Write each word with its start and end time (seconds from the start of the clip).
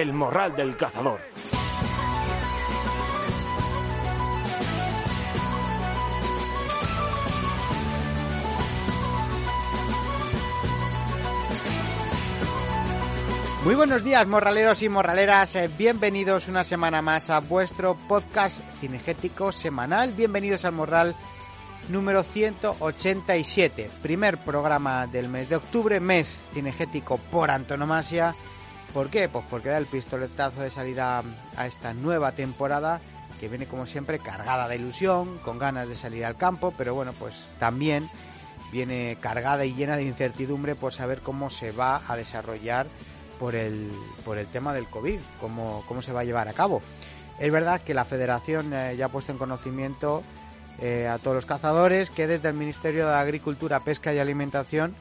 El 0.00 0.12
Morral 0.12 0.54
del 0.54 0.76
Cazador. 0.76 1.18
Muy 13.64 13.74
buenos 13.74 14.04
días, 14.04 14.24
morraleros 14.28 14.82
y 14.82 14.88
morraleras. 14.88 15.56
Eh, 15.56 15.68
bienvenidos 15.76 16.46
una 16.46 16.62
semana 16.62 17.02
más 17.02 17.28
a 17.28 17.40
vuestro 17.40 17.96
podcast 18.06 18.60
cinegético 18.80 19.50
semanal. 19.50 20.12
Bienvenidos 20.12 20.64
al 20.64 20.74
Morral 20.74 21.16
número 21.88 22.22
187, 22.22 23.90
primer 24.00 24.38
programa 24.38 25.08
del 25.08 25.28
mes 25.28 25.48
de 25.48 25.56
octubre, 25.56 25.98
mes 25.98 26.38
cinegético 26.54 27.18
por 27.18 27.50
antonomasia. 27.50 28.36
¿Por 28.92 29.10
qué? 29.10 29.28
Pues 29.28 29.44
porque 29.50 29.68
da 29.68 29.78
el 29.78 29.86
pistoletazo 29.86 30.62
de 30.62 30.70
salida 30.70 31.22
a 31.56 31.66
esta 31.66 31.94
nueva 31.94 32.32
temporada 32.32 33.00
que 33.38 33.48
viene 33.48 33.66
como 33.66 33.86
siempre 33.86 34.18
cargada 34.18 34.68
de 34.68 34.76
ilusión, 34.76 35.38
con 35.38 35.58
ganas 35.58 35.88
de 35.88 35.96
salir 35.96 36.24
al 36.24 36.36
campo, 36.36 36.74
pero 36.76 36.94
bueno, 36.94 37.12
pues 37.12 37.50
también 37.58 38.10
viene 38.72 39.16
cargada 39.20 39.64
y 39.64 39.74
llena 39.74 39.96
de 39.96 40.04
incertidumbre 40.04 40.74
por 40.74 40.92
saber 40.92 41.20
cómo 41.20 41.48
se 41.50 41.72
va 41.72 42.02
a 42.08 42.16
desarrollar 42.16 42.86
por 43.38 43.54
el, 43.54 43.90
por 44.24 44.38
el 44.38 44.46
tema 44.46 44.74
del 44.74 44.86
COVID, 44.86 45.20
cómo, 45.40 45.84
cómo 45.86 46.02
se 46.02 46.12
va 46.12 46.20
a 46.20 46.24
llevar 46.24 46.48
a 46.48 46.52
cabo. 46.52 46.82
Es 47.38 47.52
verdad 47.52 47.80
que 47.80 47.94
la 47.94 48.04
federación 48.04 48.72
eh, 48.74 48.96
ya 48.96 49.06
ha 49.06 49.08
puesto 49.10 49.30
en 49.30 49.38
conocimiento 49.38 50.22
eh, 50.80 51.06
a 51.06 51.18
todos 51.18 51.36
los 51.36 51.46
cazadores 51.46 52.10
que 52.10 52.26
desde 52.26 52.48
el 52.48 52.54
Ministerio 52.54 53.06
de 53.06 53.14
Agricultura, 53.14 53.80
Pesca 53.80 54.12
y 54.12 54.18
Alimentación 54.18 54.94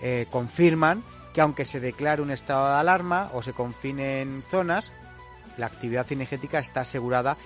eh, 0.00 0.26
confirman 0.30 1.02
que 1.40 1.42
aunque 1.42 1.64
se 1.64 1.80
declare 1.80 2.20
un 2.20 2.30
estado 2.30 2.68
de 2.68 2.74
alarma 2.74 3.30
o 3.32 3.40
se 3.40 3.54
confinen 3.54 4.44
zonas, 4.50 4.92
la 5.56 5.64
actividad 5.64 6.06
cinegética 6.06 6.58
está 6.58 6.82
asegurada 6.82 7.38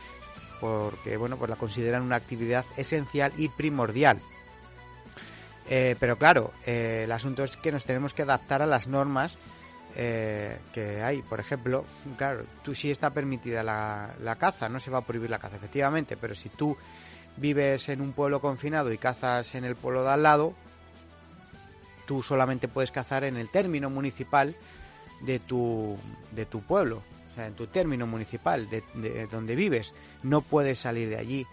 porque 0.61 1.17
bueno, 1.17 1.37
pues 1.37 1.49
la 1.49 1.55
consideran 1.55 2.03
una 2.03 2.17
actividad 2.17 2.65
esencial 2.77 3.33
y 3.37 3.51
primordial. 3.51 4.21
pero 5.69 6.19
claro, 6.19 6.53
el 6.67 7.13
asunto 7.13 7.45
es 7.45 7.57
que 7.57 7.71
nos 7.71 7.85
tenemos 7.85 8.15
que 8.15 8.23
adaptar 8.23 8.63
a 8.63 8.67
las 8.67 8.89
normas 8.89 9.39
eh, 9.95 10.59
que 10.73 11.01
hay. 11.01 11.23
Por 11.23 11.39
ejemplo, 11.39 11.85
claro, 12.17 12.47
tú 12.65 12.75
sí 12.75 12.91
está 12.91 13.11
permitida 13.11 13.63
la, 13.63 14.13
la, 14.19 14.35
caza, 14.35 14.69
no 14.69 14.81
se 14.81 14.91
va 14.91 14.99
a 14.99 15.07
prohibir 15.07 15.31
la 15.31 15.39
caza, 15.39 15.55
efectivamente, 15.55 16.17
pero 16.17 16.35
si 16.35 16.49
tú 16.49 16.77
vives 17.37 17.89
en 17.91 18.01
un 18.01 18.13
pueblo 18.13 18.41
confinado 18.41 18.91
y 18.91 18.99
cazas 18.99 19.55
en 19.55 19.65
el 19.65 19.77
pueblo 19.77 20.03
de 20.03 20.11
al 20.11 20.25
lado, 20.25 20.53
tú 22.07 22.23
solamente 22.23 22.69
puedes 22.69 22.91
cazar 22.91 23.25
en 23.25 23.37
el 23.37 23.49
término 23.49 23.91
municipal 23.91 24.55
de 25.21 25.39
tu, 25.39 25.97
de 26.33 26.47
tu 26.47 26.61
pueblo, 26.61 27.03
o 27.33 27.35
sea, 27.35 27.47
en 27.47 27.55
tu 27.55 27.67
término 27.67 28.07
municipal, 28.07 28.69
de, 28.69 28.83
de 28.95 29.27
donde 29.27 29.57
vives. 29.57 29.95
No 30.23 30.41
puedes 30.41 30.81
salir 30.81 31.09
de 31.09 31.17
allí. 31.17 31.47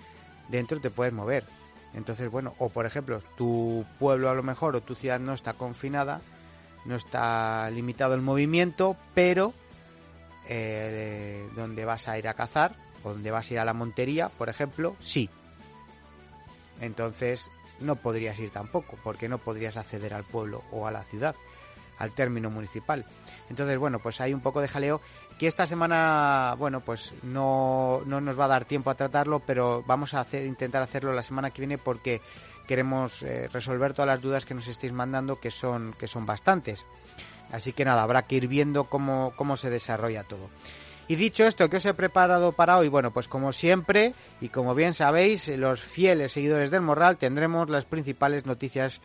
Dentro 0.49 0.79
te 0.79 0.89
puedes 0.89 1.13
mover. 1.13 1.45
Entonces, 1.93 2.29
bueno, 2.29 2.53
o 2.57 2.69
por 2.69 2.85
ejemplo, 2.85 3.19
tu 3.37 3.85
pueblo 3.99 4.29
a 4.29 4.33
lo 4.33 4.43
mejor 4.43 4.75
o 4.75 4.81
tu 4.81 4.95
ciudad 4.95 5.19
no 5.19 5.33
está 5.33 5.53
confinada, 5.53 6.21
no 6.85 6.95
está 6.95 7.69
limitado 7.71 8.13
el 8.13 8.21
movimiento, 8.21 8.95
pero 9.13 9.53
eh, 10.47 11.47
donde 11.55 11.85
vas 11.85 12.07
a 12.07 12.17
ir 12.17 12.27
a 12.27 12.33
cazar 12.33 12.75
o 13.03 13.11
donde 13.13 13.31
vas 13.31 13.49
a 13.49 13.53
ir 13.53 13.59
a 13.59 13.65
la 13.65 13.73
montería, 13.73 14.29
por 14.29 14.49
ejemplo, 14.49 14.95
sí. 14.99 15.29
Entonces 16.79 17.49
no 17.81 17.95
podrías 17.95 18.37
ir 18.39 18.51
tampoco, 18.51 18.97
porque 19.03 19.29
no 19.29 19.37
podrías 19.37 19.77
acceder 19.77 20.13
al 20.13 20.23
pueblo 20.23 20.63
o 20.71 20.87
a 20.87 20.91
la 20.91 21.03
ciudad, 21.03 21.35
al 21.97 22.11
término 22.11 22.49
municipal. 22.49 23.05
Entonces, 23.49 23.77
bueno, 23.77 23.99
pues 23.99 24.21
hay 24.21 24.33
un 24.33 24.41
poco 24.41 24.61
de 24.61 24.67
jaleo 24.67 25.01
que 25.37 25.47
esta 25.47 25.65
semana, 25.65 26.55
bueno, 26.57 26.81
pues 26.81 27.13
no, 27.23 28.01
no 28.05 28.21
nos 28.21 28.39
va 28.39 28.45
a 28.45 28.49
dar 28.49 28.65
tiempo 28.65 28.89
a 28.89 28.95
tratarlo, 28.95 29.39
pero 29.39 29.83
vamos 29.87 30.13
a 30.13 30.19
hacer, 30.19 30.45
intentar 30.45 30.81
hacerlo 30.81 31.13
la 31.13 31.23
semana 31.23 31.51
que 31.51 31.61
viene 31.61 31.77
porque 31.77 32.21
queremos 32.67 33.23
eh, 33.23 33.47
resolver 33.51 33.93
todas 33.93 34.07
las 34.07 34.21
dudas 34.21 34.45
que 34.45 34.53
nos 34.53 34.67
estéis 34.67 34.93
mandando, 34.93 35.39
que 35.39 35.51
son, 35.51 35.93
que 35.97 36.07
son 36.07 36.25
bastantes. 36.25 36.85
Así 37.51 37.73
que 37.73 37.83
nada, 37.83 38.03
habrá 38.03 38.23
que 38.23 38.35
ir 38.35 38.47
viendo 38.47 38.85
cómo, 38.85 39.33
cómo 39.35 39.57
se 39.57 39.69
desarrolla 39.69 40.23
todo. 40.23 40.49
Y 41.11 41.17
dicho 41.17 41.43
esto, 41.43 41.69
¿qué 41.69 41.75
os 41.75 41.85
he 41.85 41.93
preparado 41.93 42.53
para 42.53 42.77
hoy? 42.77 42.87
Bueno, 42.87 43.11
pues 43.11 43.27
como 43.27 43.51
siempre, 43.51 44.13
y 44.39 44.47
como 44.47 44.73
bien 44.73 44.93
sabéis, 44.93 45.49
los 45.49 45.81
fieles 45.81 46.31
seguidores 46.31 46.71
del 46.71 46.79
Morral 46.79 47.17
tendremos 47.17 47.69
las 47.69 47.83
principales 47.83 48.45
noticias 48.45 49.01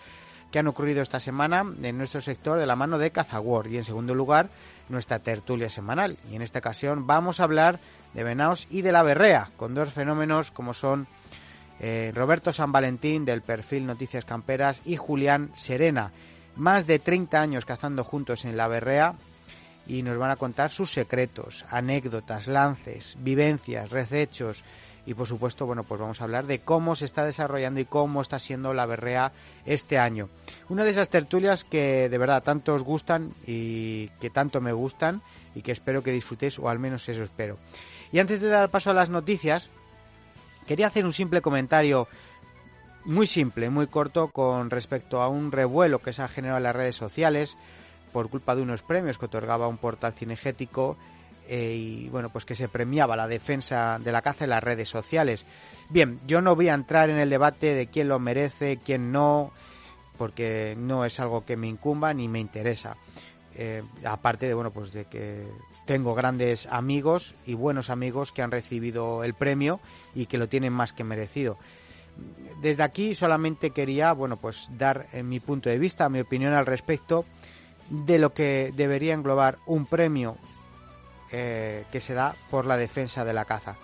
que 0.52 0.60
han 0.60 0.68
ocurrido 0.68 1.02
esta 1.02 1.18
semana 1.18 1.66
en 1.82 1.98
nuestro 1.98 2.20
sector 2.20 2.60
de 2.60 2.66
la 2.66 2.76
mano 2.76 2.98
de 2.98 3.10
Cazawar. 3.10 3.66
Y 3.66 3.78
en 3.78 3.82
segundo 3.82 4.14
lugar, 4.14 4.50
nuestra 4.88 5.18
tertulia 5.18 5.68
semanal. 5.68 6.16
Y 6.30 6.36
en 6.36 6.42
esta 6.42 6.60
ocasión 6.60 7.08
vamos 7.08 7.40
a 7.40 7.42
hablar 7.42 7.80
de 8.14 8.22
Venaos 8.22 8.68
y 8.70 8.82
de 8.82 8.92
la 8.92 9.02
Berrea, 9.02 9.50
con 9.56 9.74
dos 9.74 9.92
fenómenos 9.92 10.52
como 10.52 10.74
son 10.74 11.08
eh, 11.80 12.12
Roberto 12.14 12.52
San 12.52 12.70
Valentín 12.70 13.24
del 13.24 13.42
perfil 13.42 13.84
Noticias 13.84 14.24
Camperas 14.24 14.80
y 14.84 14.94
Julián 14.96 15.50
Serena. 15.54 16.12
Más 16.54 16.86
de 16.86 17.00
30 17.00 17.40
años 17.40 17.64
cazando 17.64 18.04
juntos 18.04 18.44
en 18.44 18.56
la 18.56 18.68
berrea 18.68 19.16
y 19.86 20.02
nos 20.02 20.18
van 20.18 20.30
a 20.30 20.36
contar 20.36 20.70
sus 20.70 20.92
secretos, 20.92 21.64
anécdotas, 21.70 22.46
lances, 22.46 23.16
vivencias, 23.20 23.90
recechos 23.90 24.64
y 25.06 25.14
por 25.14 25.28
supuesto, 25.28 25.66
bueno, 25.66 25.84
pues 25.84 26.00
vamos 26.00 26.20
a 26.20 26.24
hablar 26.24 26.46
de 26.46 26.60
cómo 26.60 26.96
se 26.96 27.04
está 27.04 27.24
desarrollando 27.24 27.78
y 27.78 27.84
cómo 27.84 28.20
está 28.20 28.40
siendo 28.40 28.74
la 28.74 28.86
berrea 28.86 29.32
este 29.64 29.98
año. 29.98 30.28
Una 30.68 30.82
de 30.82 30.90
esas 30.90 31.10
tertulias 31.10 31.64
que 31.64 32.08
de 32.08 32.18
verdad 32.18 32.42
tanto 32.42 32.74
os 32.74 32.82
gustan 32.82 33.32
y 33.46 34.08
que 34.20 34.30
tanto 34.30 34.60
me 34.60 34.72
gustan 34.72 35.22
y 35.54 35.62
que 35.62 35.70
espero 35.70 36.02
que 36.02 36.10
disfrutéis 36.10 36.58
o 36.58 36.68
al 36.68 36.80
menos 36.80 37.08
eso 37.08 37.22
espero. 37.22 37.56
Y 38.10 38.18
antes 38.18 38.40
de 38.40 38.48
dar 38.48 38.70
paso 38.70 38.90
a 38.90 38.94
las 38.94 39.10
noticias, 39.10 39.70
Quería 40.66 40.88
hacer 40.88 41.04
un 41.04 41.12
simple 41.12 41.40
comentario 41.40 42.08
muy 43.04 43.28
simple, 43.28 43.70
muy 43.70 43.86
corto 43.86 44.28
con 44.28 44.68
respecto 44.68 45.22
a 45.22 45.28
un 45.28 45.52
revuelo 45.52 46.00
que 46.00 46.12
se 46.12 46.22
ha 46.22 46.28
generado 46.28 46.58
en 46.58 46.64
las 46.64 46.74
redes 46.74 46.96
sociales 46.96 47.56
por 48.16 48.30
culpa 48.30 48.56
de 48.56 48.62
unos 48.62 48.80
premios 48.80 49.18
que 49.18 49.26
otorgaba 49.26 49.68
un 49.68 49.76
portal 49.76 50.14
cinegético 50.14 50.96
eh, 51.48 51.74
y 51.76 52.08
bueno, 52.08 52.30
pues 52.30 52.46
que 52.46 52.56
se 52.56 52.66
premiaba 52.66 53.14
la 53.14 53.28
defensa 53.28 53.98
de 54.02 54.10
la 54.10 54.22
caza 54.22 54.44
en 54.44 54.50
las 54.50 54.64
redes 54.64 54.88
sociales. 54.88 55.44
Bien, 55.90 56.18
yo 56.26 56.40
no 56.40 56.56
voy 56.56 56.70
a 56.70 56.74
entrar 56.74 57.10
en 57.10 57.18
el 57.18 57.28
debate 57.28 57.74
de 57.74 57.88
quién 57.88 58.08
lo 58.08 58.18
merece, 58.18 58.78
quién 58.82 59.12
no, 59.12 59.52
porque 60.16 60.74
no 60.78 61.04
es 61.04 61.20
algo 61.20 61.44
que 61.44 61.58
me 61.58 61.68
incumba 61.68 62.14
ni 62.14 62.26
me 62.26 62.40
interesa. 62.40 62.96
Eh, 63.54 63.82
aparte 64.02 64.46
de 64.46 64.54
bueno 64.54 64.70
pues 64.70 64.92
de 64.92 65.04
que 65.04 65.46
tengo 65.84 66.14
grandes 66.14 66.64
amigos 66.70 67.34
y 67.44 67.52
buenos 67.52 67.90
amigos 67.90 68.32
que 68.32 68.40
han 68.40 68.50
recibido 68.50 69.24
el 69.24 69.34
premio 69.34 69.78
y 70.14 70.24
que 70.24 70.38
lo 70.38 70.48
tienen 70.48 70.72
más 70.72 70.94
que 70.94 71.04
merecido 71.04 71.56
desde 72.60 72.82
aquí 72.82 73.14
solamente 73.14 73.70
quería 73.70 74.12
bueno 74.12 74.36
pues 74.36 74.68
dar 74.76 75.06
en 75.14 75.30
mi 75.30 75.40
punto 75.40 75.70
de 75.70 75.78
vista 75.78 76.10
mi 76.10 76.20
opinión 76.20 76.52
al 76.52 76.66
respecto 76.66 77.24
de 77.90 78.18
lo 78.18 78.32
que 78.32 78.72
debería 78.74 79.14
englobar 79.14 79.58
un 79.66 79.86
premio 79.86 80.36
eh, 81.32 81.84
que 81.90 82.00
se 82.00 82.14
da 82.14 82.36
por 82.50 82.66
la 82.66 82.76
defensa 82.76 83.24
de 83.24 83.32
la 83.32 83.44
caza. 83.44 83.76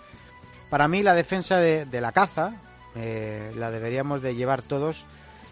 Para 0.69 0.87
mí 0.87 1.03
la 1.03 1.13
defensa 1.13 1.57
de, 1.57 1.85
la 2.01 2.11
caza 2.11 2.55
eh, 2.95 3.51
la 3.55 3.69
deberíamos 3.69 4.21
de 4.21 4.35
llevar 4.35 4.61
todos 4.61 5.05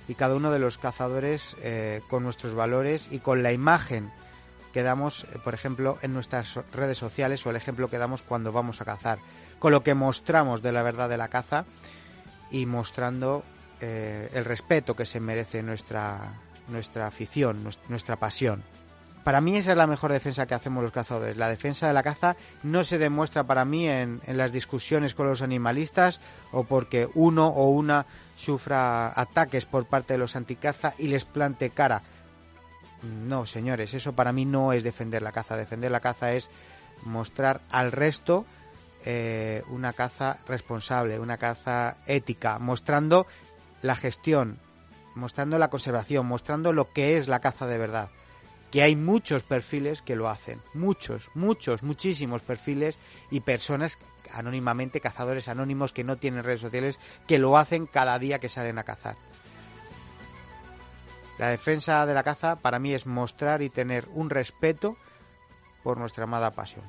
y 0.07 0.15
cada 0.15 0.35
uno 0.35 0.51
de 0.51 0.59
los 0.59 0.77
cazadores 0.77 1.55
eh, 1.61 2.01
con 2.09 2.23
nuestros 2.23 2.55
valores 2.55 3.07
y 3.11 3.19
con 3.19 3.43
la 3.43 3.51
imagen 3.51 4.11
que 4.73 4.83
damos, 4.83 5.27
por 5.43 5.53
ejemplo, 5.53 5.97
en 6.01 6.13
nuestras 6.13 6.59
redes 6.73 6.97
sociales 6.97 7.45
o 7.45 7.49
el 7.49 7.57
ejemplo 7.57 7.89
que 7.89 7.97
damos 7.97 8.23
cuando 8.23 8.53
vamos 8.53 8.79
a 8.79 8.85
cazar, 8.85 9.19
con 9.59 9.73
lo 9.73 9.83
que 9.83 9.93
mostramos 9.93 10.61
de 10.61 10.71
la 10.71 10.81
verdad 10.81 11.09
de 11.09 11.17
la 11.17 11.27
caza 11.27 11.65
y 12.49 12.65
mostrando 12.65 13.43
el 13.81 14.45
respeto 14.45 14.95
que 14.95 15.07
se 15.07 15.19
merece 15.19 15.63
nuestra, 15.63 16.35
nuestra 16.71 17.07
afición, 17.07 17.63
nuestra 17.87 18.15
pasión. 18.15 18.63
Para 19.23 19.39
mí 19.39 19.55
esa 19.55 19.71
es 19.71 19.77
la 19.77 19.85
mejor 19.85 20.11
defensa 20.11 20.47
que 20.47 20.55
hacemos 20.55 20.81
los 20.81 20.91
cazadores. 20.91 21.37
La 21.37 21.47
defensa 21.47 21.87
de 21.87 21.93
la 21.93 22.01
caza 22.01 22.35
no 22.63 22.83
se 22.83 22.97
demuestra 22.97 23.43
para 23.43 23.65
mí 23.65 23.87
en, 23.87 24.19
las 24.25 24.51
discusiones 24.51 25.13
con 25.13 25.27
los 25.27 25.43
animalistas 25.43 26.19
o 26.51 26.63
porque 26.63 27.07
uno 27.13 27.47
o 27.47 27.69
una 27.69 28.07
sufra 28.35 29.07
ataques 29.09 29.65
por 29.65 29.85
parte 29.85 30.13
de 30.13 30.19
los 30.19 30.35
anticaza 30.35 30.95
y 30.97 31.07
les 31.07 31.25
plante 31.25 31.69
cara. 31.69 32.01
No, 33.03 33.45
señores, 33.45 33.93
eso 33.93 34.13
para 34.13 34.31
mí 34.31 34.45
no 34.45 34.73
es 34.73 34.83
defender 34.83 35.21
la 35.21 35.31
caza. 35.31 35.55
Defender 35.55 35.91
la 35.91 35.99
caza 35.99 36.33
es 36.33 36.49
mostrar 37.03 37.61
al 37.69 37.91
resto 37.91 38.45
eh, 39.05 39.63
una 39.69 39.93
caza 39.93 40.39
responsable, 40.47 41.19
una 41.19 41.37
caza 41.37 41.97
ética, 42.07 42.57
mostrando 42.57 43.27
la 43.83 43.95
gestión, 43.95 44.57
mostrando 45.15 45.57
la 45.57 45.69
conservación, 45.69 46.25
mostrando 46.25 46.73
lo 46.73 46.91
que 46.91 47.17
es 47.17 47.27
la 47.27 47.39
caza 47.39 47.67
de 47.67 47.77
verdad 47.77 48.09
que 48.71 48.81
hay 48.81 48.95
muchos 48.95 49.43
perfiles 49.43 50.01
que 50.01 50.15
lo 50.15 50.29
hacen, 50.29 50.61
muchos, 50.73 51.29
muchos, 51.35 51.83
muchísimos 51.83 52.41
perfiles 52.41 52.97
y 53.29 53.41
personas 53.41 53.97
anónimamente, 54.31 55.01
cazadores 55.01 55.49
anónimos 55.49 55.91
que 55.91 56.05
no 56.05 56.17
tienen 56.17 56.43
redes 56.43 56.61
sociales, 56.61 56.99
que 57.27 57.37
lo 57.37 57.57
hacen 57.57 57.85
cada 57.85 58.17
día 58.17 58.39
que 58.39 58.47
salen 58.47 58.79
a 58.79 58.83
cazar. 58.83 59.17
La 61.37 61.49
defensa 61.49 62.05
de 62.05 62.13
la 62.13 62.23
caza 62.23 62.57
para 62.57 62.79
mí 62.79 62.93
es 62.93 63.05
mostrar 63.05 63.61
y 63.61 63.69
tener 63.69 64.07
un 64.13 64.29
respeto 64.29 64.95
por 65.83 65.97
nuestra 65.97 66.23
amada 66.23 66.51
pasión. 66.51 66.85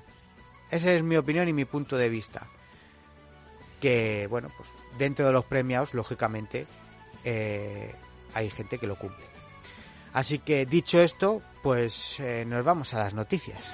Esa 0.71 0.93
es 0.93 1.03
mi 1.03 1.17
opinión 1.17 1.49
y 1.49 1.53
mi 1.53 1.65
punto 1.65 1.97
de 1.97 2.09
vista. 2.09 2.47
Que, 3.81 4.29
bueno, 4.31 4.51
pues 4.57 4.73
dentro 4.99 5.27
de 5.27 5.33
los 5.33 5.45
premiados, 5.45 5.95
lógicamente, 5.95 6.67
eh, 7.25 7.93
hay 8.35 8.51
gente 8.51 8.79
que 8.79 8.87
lo 8.87 8.97
cumple. 8.97 9.25
Así 10.13 10.39
que 10.39 10.67
dicho 10.67 11.01
esto, 11.01 11.41
pues 11.63 12.21
eh, 12.21 12.45
nos 12.47 12.65
vamos 12.65 12.93
a 12.95 12.99
las 12.99 13.15
noticias. 13.15 13.73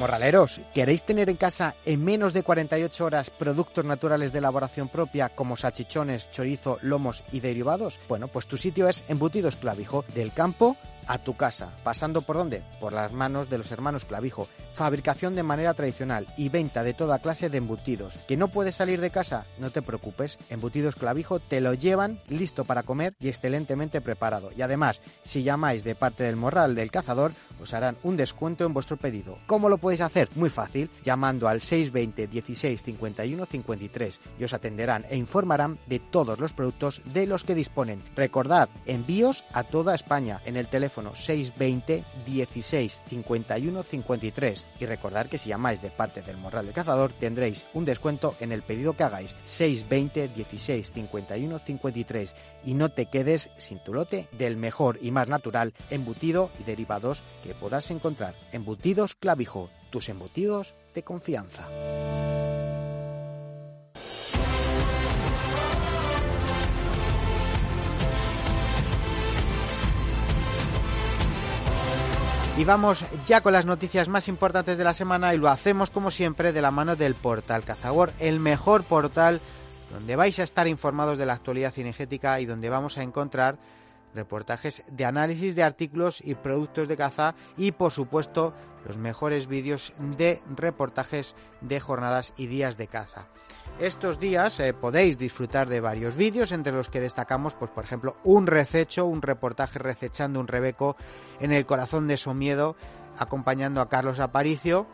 Morraleros, 0.00 0.62
¿queréis 0.72 1.02
tener 1.02 1.28
en 1.28 1.36
casa 1.36 1.74
en 1.84 2.02
menos 2.02 2.32
de 2.32 2.42
48 2.42 3.04
horas 3.04 3.28
productos 3.28 3.84
naturales 3.84 4.32
de 4.32 4.38
elaboración 4.38 4.88
propia 4.88 5.28
como 5.28 5.58
salchichones, 5.58 6.30
chorizo, 6.30 6.78
lomos 6.80 7.22
y 7.32 7.40
derivados? 7.40 8.00
Bueno, 8.08 8.28
pues 8.28 8.46
tu 8.46 8.56
sitio 8.56 8.88
es 8.88 9.04
Embutidos 9.08 9.56
Clavijo, 9.56 10.06
del 10.14 10.32
campo 10.32 10.74
a 11.10 11.18
tu 11.18 11.36
casa, 11.36 11.70
pasando 11.82 12.22
por 12.22 12.36
dónde? 12.36 12.62
Por 12.78 12.92
las 12.92 13.12
manos 13.12 13.50
de 13.50 13.58
los 13.58 13.72
hermanos 13.72 14.04
Clavijo. 14.04 14.46
Fabricación 14.74 15.34
de 15.34 15.42
manera 15.42 15.74
tradicional 15.74 16.28
y 16.36 16.50
venta 16.50 16.84
de 16.84 16.94
toda 16.94 17.18
clase 17.18 17.50
de 17.50 17.58
embutidos. 17.58 18.14
¿Que 18.28 18.36
no 18.36 18.46
puedes 18.46 18.76
salir 18.76 19.00
de 19.00 19.10
casa? 19.10 19.44
No 19.58 19.70
te 19.70 19.82
preocupes, 19.82 20.38
Embutidos 20.50 20.94
Clavijo 20.94 21.40
te 21.40 21.60
lo 21.60 21.74
llevan 21.74 22.20
listo 22.28 22.64
para 22.64 22.84
comer 22.84 23.14
y 23.18 23.26
excelentemente 23.26 24.00
preparado. 24.00 24.52
Y 24.56 24.62
además, 24.62 25.02
si 25.24 25.42
llamáis 25.42 25.82
de 25.82 25.96
parte 25.96 26.22
del 26.22 26.36
morral 26.36 26.76
del 26.76 26.92
cazador, 26.92 27.32
os 27.60 27.74
harán 27.74 27.98
un 28.04 28.16
descuento 28.16 28.64
en 28.64 28.72
vuestro 28.72 28.96
pedido. 28.96 29.36
¿Cómo 29.48 29.68
lo 29.68 29.78
podéis 29.78 30.02
hacer? 30.02 30.28
Muy 30.36 30.48
fácil, 30.48 30.90
llamando 31.02 31.48
al 31.48 31.60
620 31.60 32.28
16 32.28 32.82
51 32.84 33.46
53 33.46 34.20
y 34.38 34.44
os 34.44 34.54
atenderán 34.54 35.04
e 35.10 35.16
informarán 35.16 35.80
de 35.88 35.98
todos 35.98 36.38
los 36.38 36.52
productos 36.52 37.02
de 37.12 37.26
los 37.26 37.42
que 37.42 37.56
disponen. 37.56 38.00
Recordad, 38.14 38.68
envíos 38.86 39.42
a 39.52 39.64
toda 39.64 39.96
España 39.96 40.40
en 40.44 40.56
el 40.56 40.68
teléfono 41.00 41.14
620 41.14 42.04
16 42.26 43.02
51 43.08 43.82
53 43.82 44.66
y 44.78 44.86
recordar 44.86 45.28
que 45.28 45.38
si 45.38 45.48
llamáis 45.48 45.80
de 45.82 45.90
parte 45.90 46.22
del 46.22 46.36
Morral 46.36 46.66
del 46.66 46.74
Cazador 46.74 47.12
tendréis 47.12 47.64
un 47.74 47.84
descuento 47.84 48.34
en 48.40 48.52
el 48.52 48.62
pedido 48.62 48.94
que 48.94 49.04
hagáis 49.04 49.34
620 49.44 50.28
16 50.28 50.92
51 50.92 51.58
53 51.58 52.34
y 52.64 52.74
no 52.74 52.90
te 52.90 53.06
quedes 53.06 53.50
sin 53.56 53.78
tu 53.78 53.94
lote 53.94 54.28
del 54.32 54.56
mejor 54.56 54.98
y 55.00 55.10
más 55.10 55.28
natural 55.28 55.72
embutido 55.90 56.50
y 56.60 56.64
derivados 56.64 57.22
que 57.42 57.54
podrás 57.54 57.90
encontrar. 57.90 58.34
Embutidos 58.52 59.14
Clavijo, 59.14 59.70
tus 59.90 60.08
embutidos 60.08 60.74
de 60.94 61.02
confianza. 61.02 61.68
Y 72.60 72.64
vamos 72.66 73.06
ya 73.24 73.40
con 73.40 73.54
las 73.54 73.64
noticias 73.64 74.10
más 74.10 74.28
importantes 74.28 74.76
de 74.76 74.84
la 74.84 74.92
semana 74.92 75.32
y 75.32 75.38
lo 75.38 75.48
hacemos 75.48 75.88
como 75.88 76.10
siempre 76.10 76.52
de 76.52 76.60
la 76.60 76.70
mano 76.70 76.94
del 76.94 77.14
portal 77.14 77.64
Cazagor, 77.64 78.12
el 78.18 78.38
mejor 78.38 78.84
portal 78.84 79.40
donde 79.90 80.14
vais 80.14 80.38
a 80.38 80.42
estar 80.42 80.68
informados 80.68 81.16
de 81.16 81.24
la 81.24 81.32
actualidad 81.32 81.72
cinegética 81.72 82.38
y 82.38 82.44
donde 82.44 82.68
vamos 82.68 82.98
a 82.98 83.02
encontrar 83.02 83.56
reportajes 84.14 84.82
de 84.88 85.04
análisis 85.04 85.54
de 85.54 85.62
artículos 85.62 86.20
y 86.24 86.34
productos 86.34 86.88
de 86.88 86.96
caza 86.96 87.34
y 87.56 87.72
por 87.72 87.92
supuesto 87.92 88.54
los 88.86 88.96
mejores 88.96 89.46
vídeos 89.46 89.92
de 90.16 90.42
reportajes 90.56 91.34
de 91.60 91.80
jornadas 91.80 92.32
y 92.36 92.46
días 92.46 92.76
de 92.76 92.88
caza. 92.88 93.26
Estos 93.78 94.18
días 94.18 94.60
eh, 94.60 94.74
podéis 94.74 95.16
disfrutar 95.16 95.68
de 95.68 95.80
varios 95.80 96.16
vídeos, 96.16 96.52
entre 96.52 96.72
los 96.72 96.90
que 96.90 97.00
destacamos, 97.00 97.54
pues 97.54 97.70
por 97.70 97.84
ejemplo, 97.84 98.16
un 98.24 98.46
rececho, 98.46 99.06
un 99.06 99.22
reportaje 99.22 99.78
recechando 99.78 100.40
un 100.40 100.48
rebeco 100.48 100.96
en 101.40 101.52
el 101.52 101.64
corazón 101.64 102.06
de 102.06 102.16
Somiedo, 102.16 102.76
acompañando 103.18 103.80
a 103.80 103.88
Carlos 103.88 104.20
Aparicio, 104.20 104.86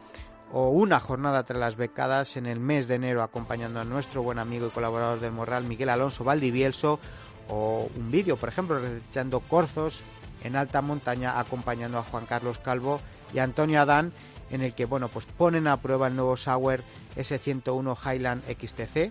o 0.53 0.71
una 0.71 1.01
jornada 1.01 1.43
tras 1.45 1.59
las 1.59 1.77
becadas 1.77 2.37
en 2.37 2.47
el 2.47 2.61
mes 2.61 2.87
de 2.87 2.95
enero, 2.95 3.23
acompañando 3.23 3.81
a 3.81 3.85
nuestro 3.85 4.23
buen 4.23 4.39
amigo 4.39 4.69
y 4.69 4.71
colaborador 4.71 5.19
del 5.19 5.33
Morral, 5.33 5.65
Miguel 5.65 5.89
Alonso 5.89 6.23
Valdivielso, 6.23 7.01
o 7.49 7.89
un 7.97 8.11
vídeo, 8.11 8.37
por 8.37 8.49
ejemplo, 8.49 8.79
recechando 8.79 9.41
corzos 9.41 10.03
en 10.45 10.57
alta 10.57 10.83
montaña, 10.83 11.39
acompañando 11.39 11.99
a 11.99 12.03
Juan 12.03 12.27
Carlos 12.27 12.59
Calvo 12.59 13.01
y 13.35 13.39
Antonio 13.39 13.81
Adán 13.81 14.13
en 14.51 14.63
el 14.63 14.73
que 14.75 14.85
bueno 14.85 15.09
pues 15.09 15.27
ponen 15.27 15.67
a 15.67 15.79
prueba 15.79 16.07
el 16.09 16.17
nuevo 16.17 16.37
Sauer 16.37 16.83
S101 17.17 17.97
Highland 18.05 18.43
XTC 18.45 19.11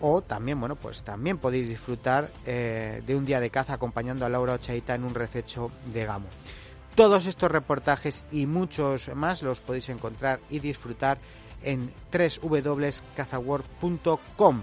o 0.00 0.22
también 0.22 0.58
bueno 0.60 0.76
pues 0.76 1.02
también 1.02 1.38
podéis 1.38 1.68
disfrutar 1.68 2.30
eh, 2.46 3.02
de 3.06 3.14
un 3.14 3.24
día 3.24 3.38
de 3.40 3.48
caza 3.50 3.74
acompañando 3.74 4.26
a 4.26 4.28
Laura 4.28 4.54
Ochaita 4.54 4.94
en 4.94 5.04
un 5.04 5.14
rececho 5.14 5.70
de 5.92 6.04
gamo. 6.04 6.26
Todos 6.94 7.26
estos 7.26 7.50
reportajes 7.50 8.24
y 8.32 8.46
muchos 8.46 9.14
más 9.14 9.42
los 9.42 9.60
podéis 9.60 9.90
encontrar 9.90 10.40
y 10.48 10.60
disfrutar 10.60 11.18
en 11.62 11.92
www.cazaworld.com 12.10 14.62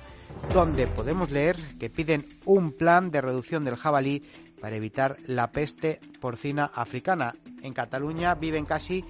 donde 0.53 0.87
podemos 0.87 1.31
leer 1.31 1.57
que 1.79 1.89
piden 1.89 2.39
un 2.45 2.71
plan 2.73 3.11
de 3.11 3.21
reducción 3.21 3.63
del 3.65 3.75
jabalí 3.75 4.23
para 4.61 4.75
evitar 4.75 5.17
la 5.25 5.51
peste 5.51 5.99
porcina 6.21 6.65
africana. 6.73 7.35
En 7.61 7.73
Cataluña 7.73 8.35
viven 8.35 8.65
casi 8.65 9.03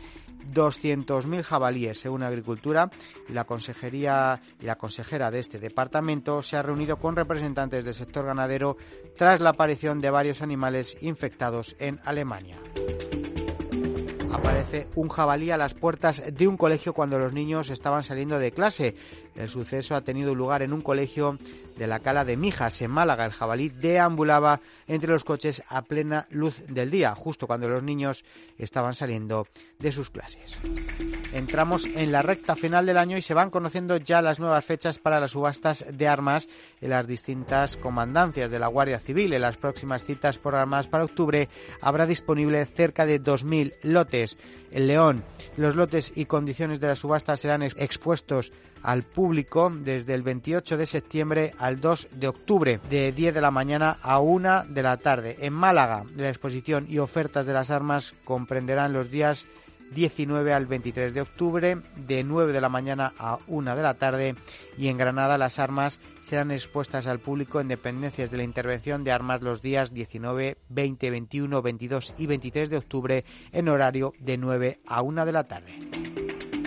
200.000 0.51 1.43
jabalíes, 1.43 1.99
según 1.99 2.23
Agricultura, 2.23 2.89
la 3.29 3.45
consejería 3.45 4.41
y 4.59 4.65
la 4.65 4.77
consejera 4.77 5.31
de 5.31 5.39
este 5.39 5.59
departamento 5.59 6.41
se 6.41 6.57
ha 6.57 6.61
reunido 6.61 6.97
con 6.97 7.15
representantes 7.15 7.85
del 7.85 7.93
sector 7.93 8.25
ganadero 8.25 8.77
tras 9.17 9.41
la 9.41 9.51
aparición 9.51 10.01
de 10.01 10.09
varios 10.09 10.41
animales 10.41 10.97
infectados 11.01 11.75
en 11.79 11.99
Alemania 12.03 12.57
aparece 14.33 14.87
un 14.95 15.07
jabalí 15.07 15.51
a 15.51 15.57
las 15.57 15.73
puertas 15.73 16.23
de 16.31 16.47
un 16.47 16.57
colegio 16.57 16.93
cuando 16.93 17.19
los 17.19 17.33
niños 17.33 17.69
estaban 17.69 18.03
saliendo 18.03 18.39
de 18.39 18.51
clase. 18.51 18.95
El 19.35 19.49
suceso 19.49 19.95
ha 19.95 20.01
tenido 20.01 20.35
lugar 20.35 20.61
en 20.61 20.73
un 20.73 20.81
colegio 20.81 21.37
de 21.77 21.87
la 21.87 21.99
Cala 21.99 22.23
de 22.23 22.37
Mijas, 22.37 22.81
en 22.81 22.91
Málaga. 22.91 23.25
El 23.25 23.31
jabalí 23.31 23.69
deambulaba 23.69 24.61
entre 24.87 25.11
los 25.11 25.23
coches 25.23 25.63
a 25.67 25.81
plena 25.81 26.27
luz 26.29 26.61
del 26.67 26.91
día, 26.91 27.15
justo 27.15 27.47
cuando 27.47 27.67
los 27.67 27.83
niños 27.83 28.23
estaban 28.57 28.93
saliendo 28.93 29.47
de 29.79 29.91
sus 29.91 30.09
clases. 30.09 30.57
Entramos 31.33 31.85
en 31.85 32.11
la 32.11 32.21
recta 32.21 32.55
final 32.55 32.85
del 32.85 32.97
año 32.97 33.17
y 33.17 33.21
se 33.21 33.33
van 33.33 33.49
conociendo 33.49 33.97
ya 33.97 34.21
las 34.21 34.39
nuevas 34.39 34.63
fechas 34.63 34.99
para 34.99 35.19
las 35.19 35.31
subastas 35.31 35.83
de 35.91 36.07
armas 36.07 36.47
en 36.79 36.91
las 36.91 37.07
distintas 37.07 37.77
comandancias 37.77 38.51
de 38.51 38.59
la 38.59 38.67
Guardia 38.67 38.99
Civil. 38.99 39.33
En 39.33 39.41
las 39.41 39.57
próximas 39.57 40.03
citas 40.03 40.37
por 40.37 40.55
armas 40.55 40.87
para 40.87 41.05
octubre 41.05 41.49
habrá 41.81 42.05
disponible 42.05 42.65
cerca 42.65 43.05
de 43.05 43.21
2.000 43.21 43.73
lotes. 43.83 44.37
En 44.71 44.87
León, 44.87 45.23
los 45.57 45.75
lotes 45.75 46.11
y 46.15 46.25
condiciones 46.25 46.79
de 46.79 46.87
la 46.87 46.95
subasta 46.95 47.37
serán 47.37 47.63
expuestos 47.63 48.51
al 48.83 49.03
público 49.03 49.71
desde 49.73 50.13
el 50.13 50.21
28 50.21 50.77
de 50.77 50.85
septiembre 50.85 51.53
al 51.57 51.79
2 51.79 52.09
de 52.11 52.27
octubre, 52.27 52.79
de 52.89 53.11
10 53.11 53.33
de 53.33 53.41
la 53.41 53.51
mañana 53.51 53.97
a 54.01 54.19
1 54.19 54.65
de 54.69 54.83
la 54.83 54.97
tarde. 54.97 55.37
En 55.39 55.53
Málaga, 55.53 56.03
la 56.15 56.29
exposición 56.29 56.85
y 56.89 56.99
ofertas 56.99 57.45
de 57.45 57.53
las 57.53 57.71
armas 57.71 58.13
comprenderán 58.25 58.93
los 58.93 59.09
días 59.09 59.47
19 59.93 60.53
al 60.53 60.65
23 60.65 61.13
de 61.13 61.21
octubre, 61.21 61.77
de 61.95 62.23
9 62.23 62.51
de 62.51 62.61
la 62.61 62.69
mañana 62.69 63.13
a 63.17 63.39
1 63.47 63.75
de 63.75 63.81
la 63.81 63.93
tarde, 63.95 64.35
y 64.77 64.87
en 64.87 64.97
Granada 64.97 65.37
las 65.37 65.59
armas 65.59 65.99
serán 66.19 66.51
expuestas 66.51 67.07
al 67.07 67.19
público 67.19 67.61
en 67.61 67.67
dependencias 67.67 68.31
de 68.31 68.37
la 68.37 68.43
intervención 68.43 69.03
de 69.03 69.11
armas 69.11 69.41
los 69.41 69.61
días 69.61 69.93
19, 69.93 70.57
20, 70.69 71.11
21, 71.11 71.61
22 71.61 72.13
y 72.17 72.27
23 72.27 72.69
de 72.69 72.77
octubre 72.77 73.25
en 73.51 73.69
horario 73.69 74.13
de 74.19 74.37
9 74.37 74.79
a 74.85 75.01
1 75.01 75.25
de 75.25 75.31
la 75.31 75.43
tarde. 75.43 76.22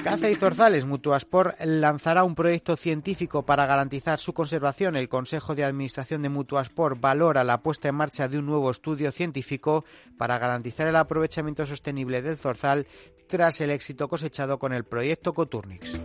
Caza 0.07 0.31
y 0.31 0.37
Zorzales, 0.37 0.85
Mutuasport 0.85 1.61
lanzará 1.65 2.23
un 2.23 2.37
proyecto 2.37 2.77
científico 2.77 3.45
para 3.45 3.67
garantizar 3.67 4.21
su 4.21 4.33
conservación. 4.33 4.95
El 4.95 5.09
Consejo 5.09 5.57
de 5.57 5.65
Administración 5.65 6.23
de 6.23 6.29
Mutuasport 6.29 7.01
valora 7.01 7.43
la 7.43 7.61
puesta 7.61 7.89
en 7.89 7.97
marcha 7.97 8.29
de 8.29 8.39
un 8.39 8.47
nuevo 8.47 8.71
estudio 8.71 9.11
científico 9.11 9.85
para 10.17 10.39
garantizar 10.39 10.87
el 10.87 10.95
aprovechamiento 10.95 11.67
sostenible 11.67 12.23
del 12.23 12.39
zorzal 12.39 12.87
tras 13.27 13.61
el 13.61 13.71
éxito 13.73 14.07
cosechado 14.07 14.61
con 14.61 14.73
el 14.73 14.85
proyecto 14.85 15.35
Coturnix 15.35 15.99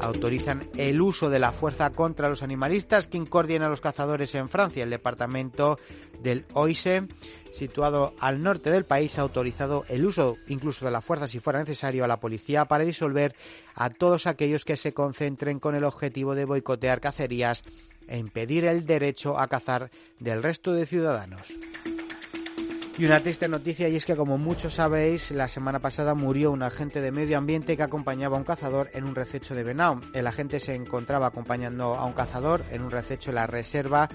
autorizan 0.00 0.68
el 0.76 1.00
uso 1.00 1.30
de 1.30 1.38
la 1.38 1.52
fuerza 1.52 1.90
contra 1.90 2.28
los 2.28 2.42
animalistas 2.42 3.08
que 3.08 3.16
incordien 3.16 3.62
a 3.62 3.68
los 3.68 3.80
cazadores 3.80 4.34
en 4.34 4.48
Francia. 4.48 4.84
El 4.84 4.90
departamento 4.90 5.78
del 6.22 6.44
OISE, 6.52 7.08
situado 7.50 8.14
al 8.20 8.42
norte 8.42 8.70
del 8.70 8.84
país, 8.84 9.18
ha 9.18 9.22
autorizado 9.22 9.84
el 9.88 10.04
uso 10.04 10.36
incluso 10.48 10.84
de 10.84 10.90
la 10.90 11.00
fuerza 11.00 11.28
si 11.28 11.40
fuera 11.40 11.58
necesario 11.58 12.04
a 12.04 12.08
la 12.08 12.20
policía 12.20 12.66
para 12.66 12.84
disolver 12.84 13.34
a 13.74 13.90
todos 13.90 14.26
aquellos 14.26 14.64
que 14.64 14.76
se 14.76 14.92
concentren 14.92 15.60
con 15.60 15.74
el 15.74 15.84
objetivo 15.84 16.34
de 16.34 16.44
boicotear 16.44 17.00
cacerías 17.00 17.64
e 18.08 18.18
impedir 18.18 18.64
el 18.64 18.86
derecho 18.86 19.38
a 19.38 19.48
cazar 19.48 19.90
del 20.18 20.42
resto 20.42 20.72
de 20.72 20.86
ciudadanos. 20.86 21.52
Y 22.98 23.04
una 23.04 23.20
triste 23.20 23.46
noticia 23.46 23.90
y 23.90 23.96
es 23.96 24.06
que 24.06 24.16
como 24.16 24.38
muchos 24.38 24.74
sabéis, 24.74 25.30
la 25.30 25.48
semana 25.48 25.80
pasada 25.80 26.14
murió 26.14 26.50
un 26.50 26.62
agente 26.62 27.02
de 27.02 27.12
medio 27.12 27.36
ambiente 27.36 27.76
que 27.76 27.82
acompañaba 27.82 28.36
a 28.36 28.38
un 28.38 28.46
cazador 28.46 28.88
en 28.94 29.04
un 29.04 29.14
rececho 29.14 29.54
de 29.54 29.64
venado. 29.64 30.00
El 30.14 30.26
agente 30.26 30.60
se 30.60 30.74
encontraba 30.74 31.26
acompañando 31.26 31.94
a 31.94 32.06
un 32.06 32.14
cazador 32.14 32.64
en 32.70 32.80
un 32.80 32.90
rececho 32.90 33.30
en 33.30 33.34
la 33.34 33.46
reserva 33.46 34.08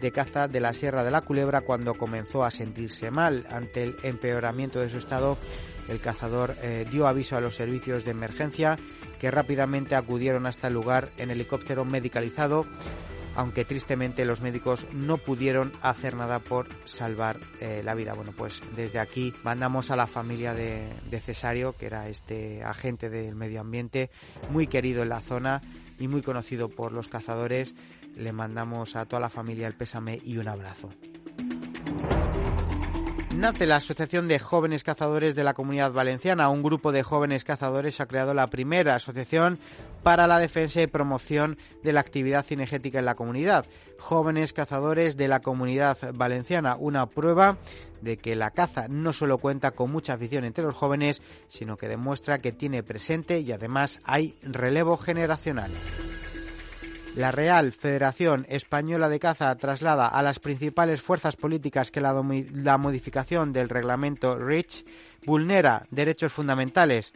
de 0.00 0.12
caza 0.12 0.48
de 0.48 0.60
la 0.60 0.72
Sierra 0.72 1.04
de 1.04 1.10
la 1.10 1.22
Culebra 1.22 1.62
cuando 1.62 1.94
comenzó 1.94 2.44
a 2.44 2.50
sentirse 2.50 3.10
mal. 3.10 3.46
Ante 3.50 3.84
el 3.84 3.96
empeoramiento 4.02 4.80
de 4.80 4.88
su 4.88 4.98
estado, 4.98 5.38
el 5.88 6.00
cazador 6.00 6.56
eh, 6.62 6.86
dio 6.90 7.06
aviso 7.06 7.36
a 7.36 7.40
los 7.40 7.54
servicios 7.54 8.04
de 8.04 8.10
emergencia 8.10 8.78
que 9.18 9.30
rápidamente 9.30 9.94
acudieron 9.94 10.46
hasta 10.46 10.68
el 10.68 10.74
lugar 10.74 11.10
en 11.16 11.30
helicóptero 11.30 11.84
medicalizado 11.84 12.64
aunque 13.38 13.64
tristemente 13.64 14.24
los 14.24 14.40
médicos 14.40 14.88
no 14.92 15.16
pudieron 15.16 15.70
hacer 15.80 16.16
nada 16.16 16.40
por 16.40 16.66
salvar 16.84 17.38
eh, 17.60 17.82
la 17.84 17.94
vida. 17.94 18.12
Bueno, 18.12 18.32
pues 18.36 18.60
desde 18.74 18.98
aquí 18.98 19.32
mandamos 19.44 19.92
a 19.92 19.96
la 19.96 20.08
familia 20.08 20.54
de, 20.54 20.92
de, 21.08 21.20
Cesario, 21.20 21.76
que 21.76 21.86
era 21.86 22.08
este 22.08 22.64
agente 22.64 23.08
del 23.08 23.36
medio 23.36 23.60
ambiente, 23.60 24.10
muy 24.50 24.66
querido 24.66 25.04
en 25.04 25.10
la 25.10 25.20
zona 25.20 25.62
y 26.00 26.08
muy 26.08 26.22
conocido 26.22 26.68
por 26.68 26.90
los 26.90 27.06
cazadores. 27.06 27.76
Le 28.16 28.32
mandamos 28.32 28.96
a 28.96 29.06
toda 29.06 29.20
la 29.20 29.30
familia 29.30 29.66
el 29.66 29.74
pésame 29.74 30.20
y 30.24 30.38
un 30.38 30.48
abrazo 30.48 30.90
nace 33.38 33.66
la 33.66 33.76
Asociación 33.76 34.26
de 34.26 34.40
Jóvenes 34.40 34.82
Cazadores 34.82 35.36
de 35.36 35.44
la 35.44 35.54
Comunidad 35.54 35.92
Valenciana. 35.92 36.48
Un 36.48 36.64
grupo 36.64 36.90
de 36.90 37.04
jóvenes 37.04 37.44
cazadores 37.44 38.00
ha 38.00 38.06
creado 38.06 38.34
la 38.34 38.48
primera 38.48 38.96
asociación 38.96 39.60
para 40.02 40.26
la 40.26 40.40
defensa 40.40 40.82
y 40.82 40.88
promoción 40.88 41.56
de 41.84 41.92
la 41.92 42.00
actividad 42.00 42.44
cinegética 42.44 42.98
en 42.98 43.04
la 43.04 43.14
comunidad. 43.14 43.64
Jóvenes 44.00 44.52
Cazadores 44.52 45.16
de 45.16 45.28
la 45.28 45.38
Comunidad 45.38 45.98
Valenciana, 46.14 46.74
una 46.76 47.06
prueba 47.06 47.58
de 48.00 48.16
que 48.16 48.34
la 48.34 48.50
caza 48.50 48.88
no 48.88 49.12
solo 49.12 49.38
cuenta 49.38 49.70
con 49.70 49.92
mucha 49.92 50.14
afición 50.14 50.44
entre 50.44 50.64
los 50.64 50.74
jóvenes, 50.74 51.22
sino 51.46 51.76
que 51.76 51.86
demuestra 51.86 52.40
que 52.40 52.50
tiene 52.50 52.82
presente 52.82 53.38
y 53.38 53.52
además 53.52 54.00
hay 54.02 54.36
relevo 54.42 54.96
generacional. 54.96 55.70
La 57.18 57.32
Real 57.32 57.72
Federación 57.72 58.46
Española 58.48 59.08
de 59.08 59.18
Caza 59.18 59.52
traslada 59.56 60.06
a 60.06 60.22
las 60.22 60.38
principales 60.38 61.02
fuerzas 61.02 61.34
políticas 61.34 61.90
que 61.90 62.00
la, 62.00 62.14
modificación 62.78 63.52
del 63.52 63.68
reglamento 63.68 64.38
REACH 64.38 64.84
vulnera 65.26 65.84
derechos 65.90 66.32
fundamentales. 66.32 67.12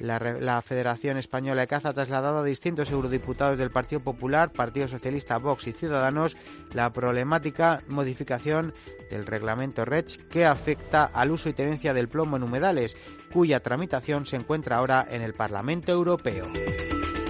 La, 0.00 0.60
Federación 0.60 1.18
Española 1.18 1.60
de 1.60 1.66
Caza 1.68 1.90
ha 1.90 1.94
trasladado 1.94 2.40
a 2.40 2.44
distintos 2.44 2.90
eurodiputados 2.90 3.56
del 3.56 3.70
Partido 3.70 4.00
Popular, 4.00 4.50
Partido 4.50 4.88
Socialista, 4.88 5.38
Vox 5.38 5.68
y 5.68 5.72
Ciudadanos 5.72 6.36
la 6.72 6.92
problemática 6.92 7.80
modificación 7.86 8.74
del 9.08 9.24
reglamento 9.24 9.84
REACH 9.84 10.16
que 10.30 10.46
afecta 10.46 11.04
al 11.04 11.30
uso 11.30 11.48
y 11.48 11.52
tenencia 11.52 11.94
del 11.94 12.08
plomo 12.08 12.38
en 12.38 12.42
humedales, 12.42 12.96
cuya 13.32 13.60
tramitación 13.60 14.26
se 14.26 14.34
encuentra 14.34 14.78
ahora 14.78 15.06
en 15.08 15.22
el 15.22 15.32
Parlamento 15.32 15.92
Europeo. 15.92 16.50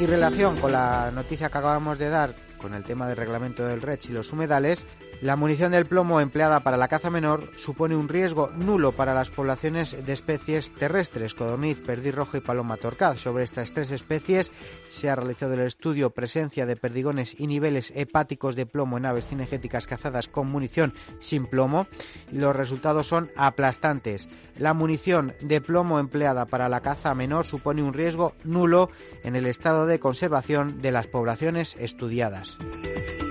Y 0.01 0.07
relación 0.07 0.57
con 0.57 0.73
la 0.73 1.11
noticia 1.13 1.49
que 1.49 1.59
acabamos 1.59 1.99
de 1.99 2.09
dar 2.09 2.35
con 2.59 2.75
el 2.75 2.83
tema 2.83 3.07
del 3.07 3.17
reglamento 3.17 3.65
del 3.65 3.81
RECH 3.81 4.11
y 4.11 4.13
los 4.13 4.33
humedales, 4.33 4.85
la 5.25 5.37
munición 5.37 5.73
del 5.73 5.87
plomo 5.87 6.21
empleada 6.21 6.61
para 6.61 6.77
la 6.77 6.87
caza 6.87 7.09
menor 7.09 7.49
supone 7.57 7.97
un 7.97 8.11
riesgo 8.11 8.51
nulo 8.51 8.93
para 8.93 9.15
las 9.15 9.31
poblaciones 9.31 10.05
de 10.05 10.13
especies 10.13 10.71
terrestres, 10.75 11.33
codorniz, 11.33 11.81
perdiz 11.81 12.15
rojo 12.15 12.37
y 12.37 12.41
paloma 12.41 12.77
torcaz. 12.77 13.21
Sobre 13.21 13.45
estas 13.45 13.73
tres 13.73 13.91
especies 13.91 14.53
se 14.87 15.09
ha 15.09 15.17
realizado 15.17 15.55
el 15.55 15.61
estudio 15.61 16.11
presencia 16.11 16.67
de 16.67 16.77
perdigones 16.77 17.41
y 17.41 17.47
niveles 17.47 17.91
hepáticos 17.97 18.55
de 18.55 18.67
plomo 18.67 18.99
en 18.99 19.07
aves 19.07 19.27
cinegéticas 19.27 19.87
cazadas 19.87 20.29
con 20.29 20.51
munición 20.51 20.93
sin 21.21 21.47
plomo 21.47 21.87
los 22.31 22.55
resultados 22.55 23.07
son 23.07 23.31
aplastantes. 23.35 24.29
La 24.59 24.75
munición 24.75 25.33
de 25.41 25.63
plomo 25.63 26.01
empleada 26.01 26.45
para 26.45 26.69
la 26.69 26.83
caza 26.83 27.15
menor 27.15 27.47
supone 27.47 27.83
un 27.83 27.95
riesgo 27.95 28.35
nulo 28.45 28.91
en 29.23 29.37
el 29.37 29.47
estado 29.47 29.87
de 29.87 29.99
conservación 29.99 30.83
de 30.83 30.93
las 30.93 31.07
poblaciones 31.07 31.77
estudiadas. 31.79 32.59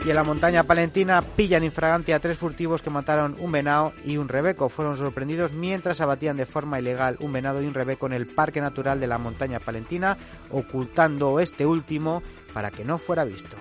Y 0.06 0.10
en 0.10 0.16
la 0.18 0.26
montaña 0.26 0.66
palentina 0.66 1.22
pillan 1.22 1.64
a 1.84 2.20
tres 2.20 2.38
furtivos 2.38 2.82
que 2.82 2.90
mataron 2.90 3.36
un 3.40 3.52
venado 3.52 3.94
y 4.04 4.18
un 4.18 4.30
rebeco. 4.30 4.70
Fueron 4.70 4.98
sorprendidos 4.98 5.54
mientras 5.54 6.02
abatían 6.02 6.38
de 6.38 6.46
forma 6.46 6.80
ilegal 6.80 7.18
un 7.20 7.34
venado 7.34 7.62
y 7.62 7.68
un 7.68 7.74
rebeco 7.74 8.06
en 8.06 8.14
el 8.14 8.28
Parque 8.28 8.62
Natural 8.62 9.00
de 9.00 9.08
la 9.08 9.18
Montaña 9.18 9.60
Palentina, 9.60 10.18
ocultando 10.50 11.40
este 11.40 11.66
último 11.66 12.24
para 12.54 12.72
que 12.72 12.86
no 12.86 12.98
fuera 12.98 13.26
visto. 13.26 13.58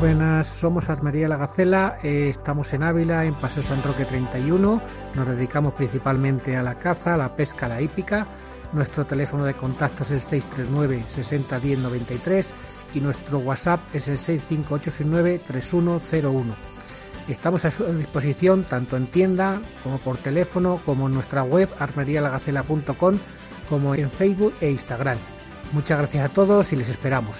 Buenas, 0.00 0.46
somos 0.46 0.88
Armería 0.88 1.28
La 1.28 1.36
Gacela, 1.36 1.98
eh, 2.02 2.30
estamos 2.30 2.72
en 2.72 2.82
Ávila, 2.82 3.26
en 3.26 3.34
Paseo 3.34 3.62
San 3.62 3.82
Roque 3.82 4.06
31, 4.06 4.80
nos 5.14 5.28
dedicamos 5.28 5.74
principalmente 5.74 6.56
a 6.56 6.62
la 6.62 6.78
caza, 6.78 7.12
a 7.12 7.16
la 7.18 7.36
pesca, 7.36 7.66
a 7.66 7.68
la 7.68 7.82
hípica. 7.82 8.26
Nuestro 8.72 9.04
teléfono 9.04 9.44
de 9.44 9.54
contacto 9.54 10.04
es 10.04 10.12
el 10.12 10.22
639 10.22 11.04
60 11.08 11.60
10 11.60 11.78
93 11.80 12.54
y 12.94 13.00
nuestro 13.00 13.38
WhatsApp 13.38 13.80
es 13.94 14.08
el 14.08 14.16
65869 14.16 15.40
3101. 15.46 16.54
Estamos 17.28 17.64
a 17.64 17.70
su 17.70 17.84
disposición 17.92 18.64
tanto 18.64 18.96
en 18.96 19.10
tienda 19.10 19.60
como 19.82 19.98
por 19.98 20.16
teléfono, 20.16 20.80
como 20.84 21.06
en 21.06 21.14
nuestra 21.14 21.42
web 21.42 21.68
armerialagacela.com, 21.78 23.18
como 23.68 23.94
en 23.94 24.10
Facebook 24.10 24.54
e 24.60 24.70
Instagram. 24.70 25.18
Muchas 25.72 25.98
gracias 25.98 26.24
a 26.24 26.32
todos 26.32 26.72
y 26.72 26.76
les 26.76 26.88
esperamos. 26.88 27.36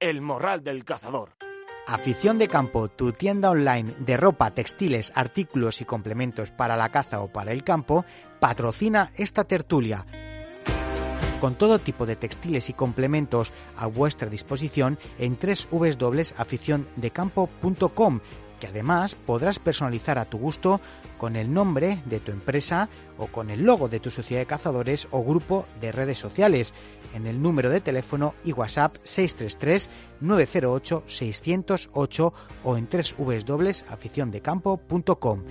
El 0.00 0.20
Morral 0.20 0.62
del 0.62 0.84
Cazador. 0.84 1.30
Afición 1.88 2.36
de 2.36 2.48
Campo, 2.48 2.88
tu 2.88 3.12
tienda 3.12 3.50
online 3.50 3.94
de 3.98 4.18
ropa, 4.18 4.50
textiles, 4.50 5.10
artículos 5.14 5.80
y 5.80 5.86
complementos 5.86 6.50
para 6.50 6.76
la 6.76 6.90
caza 6.90 7.22
o 7.22 7.28
para 7.28 7.52
el 7.52 7.64
campo, 7.64 8.04
patrocina 8.40 9.10
esta 9.16 9.44
tertulia. 9.44 10.04
Con 11.40 11.54
todo 11.54 11.78
tipo 11.78 12.04
de 12.04 12.16
textiles 12.16 12.68
y 12.68 12.74
complementos 12.74 13.54
a 13.74 13.86
vuestra 13.86 14.28
disposición 14.28 14.98
en 15.18 15.38
www.aficiondecampo.com 15.38 18.20
que 18.60 18.66
además 18.66 19.14
podrás 19.14 19.58
personalizar 19.58 20.18
a 20.18 20.24
tu 20.24 20.38
gusto 20.38 20.80
con 21.18 21.36
el 21.36 21.52
nombre 21.52 22.02
de 22.06 22.20
tu 22.20 22.32
empresa 22.32 22.88
o 23.18 23.26
con 23.26 23.50
el 23.50 23.62
logo 23.62 23.88
de 23.88 24.00
tu 24.00 24.10
sociedad 24.10 24.40
de 24.42 24.46
cazadores 24.46 25.08
o 25.10 25.22
grupo 25.24 25.66
de 25.80 25.92
redes 25.92 26.18
sociales 26.18 26.72
en 27.14 27.26
el 27.26 27.42
número 27.42 27.70
de 27.70 27.80
teléfono 27.80 28.34
y 28.44 28.52
WhatsApp 28.52 28.96
633 29.02 29.88
908 30.20 31.04
608 31.06 32.34
o 32.64 32.76
en 32.76 32.88
www.aficiondecampo.com. 32.90 35.42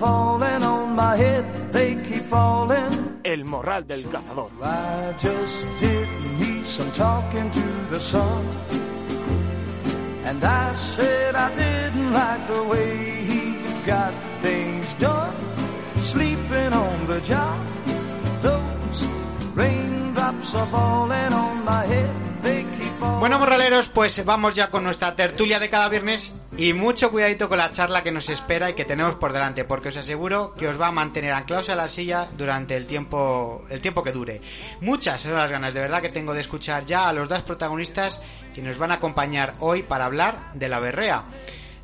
falling 0.00 0.62
on 0.64 0.96
my 0.96 1.14
head, 1.16 1.44
they 1.72 1.94
keep 2.06 2.24
falling. 2.28 3.20
El 3.22 3.44
morral 3.44 3.86
del 3.86 4.02
cazador. 4.10 4.50
I 4.62 5.14
just 5.18 5.66
did 5.78 6.08
need 6.40 6.64
some 6.64 6.90
talking 6.92 7.50
to 7.50 7.66
the 7.90 8.00
sun. 8.00 8.42
And 10.24 10.42
I 10.42 10.72
said 10.74 11.34
I 11.34 11.54
didn't 11.54 12.12
like 12.12 12.42
the 12.48 12.62
way 12.72 12.90
he 13.30 13.42
got 13.84 14.14
things 14.40 14.94
done. 14.94 15.34
Sleeping 16.02 16.72
on 16.72 17.06
the 17.06 17.20
job 17.20 17.70
Bueno, 23.20 23.38
morraleros, 23.38 23.88
pues 23.88 24.24
vamos 24.24 24.54
ya 24.54 24.70
con 24.70 24.82
nuestra 24.82 25.14
tertulia 25.14 25.58
de 25.58 25.68
cada 25.68 25.88
viernes 25.88 26.34
y 26.56 26.72
mucho 26.72 27.10
cuidadito 27.10 27.48
con 27.48 27.58
la 27.58 27.70
charla 27.70 28.02
que 28.02 28.10
nos 28.10 28.28
espera 28.28 28.70
y 28.70 28.74
que 28.74 28.84
tenemos 28.84 29.14
por 29.14 29.32
delante, 29.32 29.64
porque 29.64 29.88
os 29.88 29.96
aseguro 29.96 30.52
que 30.54 30.68
os 30.68 30.80
va 30.80 30.88
a 30.88 30.92
mantener 30.92 31.32
anclados 31.32 31.70
a 31.70 31.74
la 31.74 31.88
silla 31.88 32.28
durante 32.36 32.76
el 32.76 32.86
tiempo, 32.86 33.64
el 33.70 33.80
tiempo 33.80 34.02
que 34.02 34.12
dure. 34.12 34.40
Muchas 34.80 35.22
son 35.22 35.34
las 35.34 35.50
ganas 35.50 35.74
de 35.74 35.80
verdad 35.80 36.02
que 36.02 36.08
tengo 36.08 36.34
de 36.34 36.40
escuchar 36.40 36.84
ya 36.84 37.08
a 37.08 37.12
los 37.12 37.28
dos 37.28 37.42
protagonistas 37.42 38.20
que 38.54 38.62
nos 38.62 38.78
van 38.78 38.90
a 38.90 38.96
acompañar 38.96 39.54
hoy 39.60 39.82
para 39.82 40.06
hablar 40.06 40.52
de 40.54 40.68
la 40.68 40.80
berrea. 40.80 41.24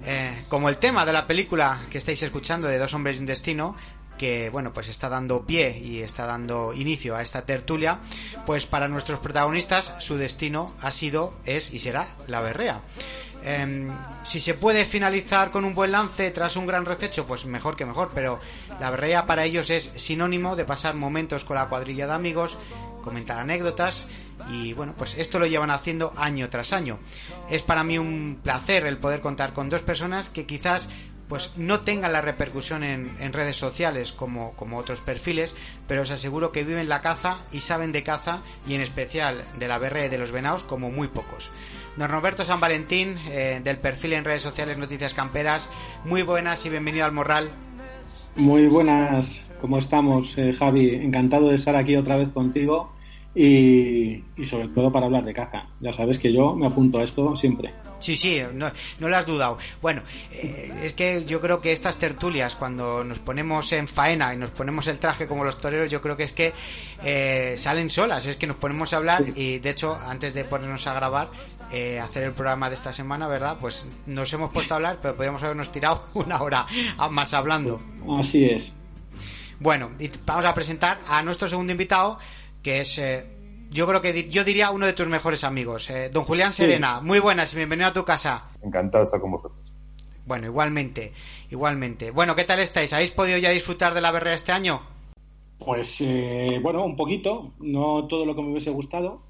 Eh, 0.05 0.45
como 0.49 0.69
el 0.69 0.77
tema 0.77 1.07
de 1.07 1.13
la 1.13 1.27
película 1.27 1.81
que 1.91 1.99
estáis 1.99 2.23
escuchando 2.23 2.69
de 2.69 2.79
Dos 2.79 2.93
hombres 2.93 3.17
y 3.17 3.21
un 3.21 3.27
destino, 3.27 3.77
que 4.19 4.51
bueno 4.51 4.73
pues 4.73 4.89
está 4.89 5.09
dando 5.09 5.45
pie 5.47 5.79
y 5.79 6.01
está 6.01 6.27
dando 6.27 6.73
inicio 6.75 7.17
a 7.17 7.23
esta 7.23 7.45
tertulia 7.45 7.99
pues 8.47 8.67
para 8.67 8.89
nuestros 8.89 9.21
protagonistas 9.21 9.95
su 9.99 10.17
destino 10.17 10.75
ha 10.81 10.91
sido 10.91 11.35
es 11.45 11.73
y 11.73 11.79
será 11.79 12.09
la 12.27 12.41
berrea 12.41 12.81
em, 13.47 13.91
si 14.23 14.41
se 14.41 14.55
puede 14.55 14.85
finalizar 14.85 15.51
con 15.51 15.65
un 15.65 15.75
buen 15.75 15.93
lance 15.93 16.31
tras 16.31 16.57
un 16.57 16.67
gran 16.67 16.85
rececho 16.85 17.27
pues 17.27 17.47
mejor 17.47 17.77
que 17.77 17.87
mejor 17.87 18.11
pero 18.15 18.41
la 18.81 18.91
berrea 18.91 19.27
para 19.27 19.45
ellos 19.45 19.71
es 19.71 19.93
sinónimo 19.97 20.57
de 20.57 20.65
pasar 20.65 20.95
momentos 20.95 21.45
con 21.45 21.57
la 21.57 21.69
cuadrilla 21.69 22.07
de 22.07 22.13
amigos 22.13 22.59
comentar 23.03 23.39
anécdotas 23.39 24.07
y 24.51 24.73
bueno, 24.75 24.95
pues 24.99 25.17
esto 25.17 25.39
lo 25.39 25.47
llevan 25.47 25.71
haciendo 25.71 26.13
año 26.17 26.51
tras 26.51 26.73
año. 26.73 26.99
Es 27.49 27.63
para 27.63 27.85
mí 27.85 27.99
un 27.99 28.41
placer 28.43 28.85
el 28.85 28.99
poder 28.99 29.21
contar 29.21 29.53
con 29.53 29.69
dos 29.69 29.83
personas 29.83 30.29
que 30.29 30.45
quizás 30.45 30.89
pues 31.29 31.53
no 31.57 31.81
tengan 31.81 32.13
la 32.13 32.21
repercusión 32.21 32.85
en, 32.85 33.33
redes 33.33 33.57
sociales 33.57 34.13
como, 34.13 34.53
como, 34.53 34.79
otros 34.79 35.01
perfiles, 35.01 35.55
pero 35.89 36.03
os 36.03 36.11
aseguro 36.13 36.53
que 36.53 36.63
viven 36.63 36.89
la 36.89 37.01
caza 37.01 37.39
y 37.51 37.61
saben 37.61 37.91
de 37.91 38.05
caza 38.05 38.43
y 38.67 38.75
en 38.75 38.81
especial 38.81 39.45
de 39.59 39.67
la 39.67 39.79
BR 39.79 40.09
de 40.09 40.19
los 40.19 40.31
venados 40.31 40.63
como 40.63 40.91
muy 40.91 41.09
pocos. 41.09 41.51
Don 41.97 42.11
Roberto 42.11 42.45
San 42.45 42.61
Valentín, 42.61 43.17
eh, 43.31 43.61
del 43.65 43.79
perfil 43.79 44.13
en 44.13 44.25
redes 44.25 44.43
sociales 44.43 44.77
Noticias 44.77 45.15
Camperas, 45.15 45.71
muy 46.05 46.21
buenas 46.21 46.67
y 46.67 46.69
bienvenido 46.69 47.07
al 47.07 47.13
Morral. 47.13 47.49
Muy 48.37 48.67
buenas, 48.67 49.49
¿cómo 49.63 49.79
estamos, 49.79 50.37
eh, 50.37 50.53
Javi? 50.53 50.91
Encantado 50.91 51.49
de 51.49 51.57
estar 51.57 51.75
aquí 51.75 51.97
otra 51.97 52.17
vez 52.17 52.29
contigo 52.29 52.93
y, 53.35 54.23
sobre 54.45 54.69
todo 54.69 54.93
para 54.93 55.07
hablar 55.07 55.25
de 55.25 55.33
caza. 55.33 55.69
Ya 55.81 55.95
sabes 55.95 56.19
que 56.19 56.35
yo 56.35 56.55
me 56.55 56.67
apunto 56.67 56.99
a 56.99 57.05
esto 57.05 57.35
siempre. 57.35 57.73
Sí, 57.99 58.17
sí, 58.17 58.43
no, 58.53 58.71
no 58.99 59.09
lo 59.09 59.17
has 59.17 59.27
dudado. 59.27 59.59
Bueno, 59.81 60.03
eh, 60.33 60.73
es 60.85 60.93
que 60.93 61.25
yo 61.25 61.41
creo 61.41 61.61
que 61.61 61.73
estas 61.73 61.97
tertulias, 61.97 62.55
cuando 62.55 63.03
nos 63.05 63.19
ponemos 63.19 63.73
en 63.73 63.89
faena 63.89 64.35
y 64.35 64.37
nos 64.37 64.51
ponemos 64.51 64.87
el 64.87 64.99
traje 64.99 65.27
como 65.27 65.45
los 65.45 65.59
toreros, 65.59 65.91
yo 65.91 66.01
creo 66.01 66.17
que 66.17 66.25
es 66.25 66.33
que 66.33 66.53
eh, 67.05 67.55
salen 67.57 67.91
solas. 67.91 68.27
Es 68.27 68.37
que 68.37 68.47
nos 68.47 68.57
ponemos 68.57 68.93
a 68.93 68.99
hablar 68.99 69.25
y, 69.35 69.59
de 69.59 69.71
hecho, 69.71 69.97
antes 69.97 70.35
de 70.35 70.45
ponernos 70.45 70.87
a 70.87 70.95
grabar, 70.95 71.31
eh, 71.73 71.99
hacer 71.99 72.25
el 72.25 72.33
programa 72.33 72.69
de 72.69 72.77
esta 72.77 72.93
semana, 72.93 73.27
¿verdad? 73.29 73.57
Pues 73.61 73.87
nos 74.07 74.33
hemos 74.33 74.53
puesto 74.53 74.75
a 74.75 74.77
hablar, 74.77 74.99
pero 75.01 75.17
podríamos 75.17 75.43
habernos 75.43 75.73
tirado 75.73 76.05
una 76.15 76.43
hora 76.43 76.67
más 77.11 77.35
hablando. 77.35 77.81
Así 78.21 78.45
es. 78.45 78.73
Bueno, 79.59 79.93
y 79.99 80.11
vamos 80.25 80.45
a 80.45 80.55
presentar 80.55 80.99
a 81.09 81.23
nuestro 81.23 81.49
segundo 81.49 81.73
invitado, 81.73 82.19
que 82.63 82.81
es, 82.81 82.99
eh, 82.99 83.36
yo 83.71 83.87
creo 83.87 84.01
que 84.01 84.29
yo 84.29 84.45
diría 84.45 84.71
uno 84.71 84.87
de 84.87 84.93
tus 84.93 85.09
mejores 85.09 85.45
amigos, 85.45 85.91
eh, 85.91 86.11
don 86.11 86.25
Julián 86.25 86.53
Serena. 86.53 87.01
Muy 87.01 87.19
buenas 87.19 87.53
y 87.53 87.57
bienvenido 87.57 87.89
a 87.89 87.93
tu 87.93 88.05
casa. 88.05 88.51
Encantado 88.63 89.03
de 89.03 89.05
estar 89.05 89.21
con 89.21 89.33
vosotros. 89.33 89.73
Bueno, 90.27 90.47
igualmente, 90.47 91.13
igualmente. 91.51 92.11
Bueno, 92.11 92.35
¿qué 92.35 92.45
tal 92.45 92.61
estáis? 92.61 92.93
¿Habéis 92.93 93.11
podido 93.11 93.39
ya 93.39 93.51
disfrutar 93.51 93.95
de 93.95 94.01
la 94.01 94.11
berrea 94.11 94.35
este 94.35 94.53
año? 94.53 94.81
Pues 95.59 96.01
eh, 96.01 96.59
bueno, 96.63 96.85
un 96.85 96.97
poquito, 96.97 97.53
no 97.61 98.07
todo 98.07 98.27
lo 98.27 98.35
que 98.35 98.43
me 98.43 98.51
hubiese 98.51 98.71
gustado, 98.71 99.23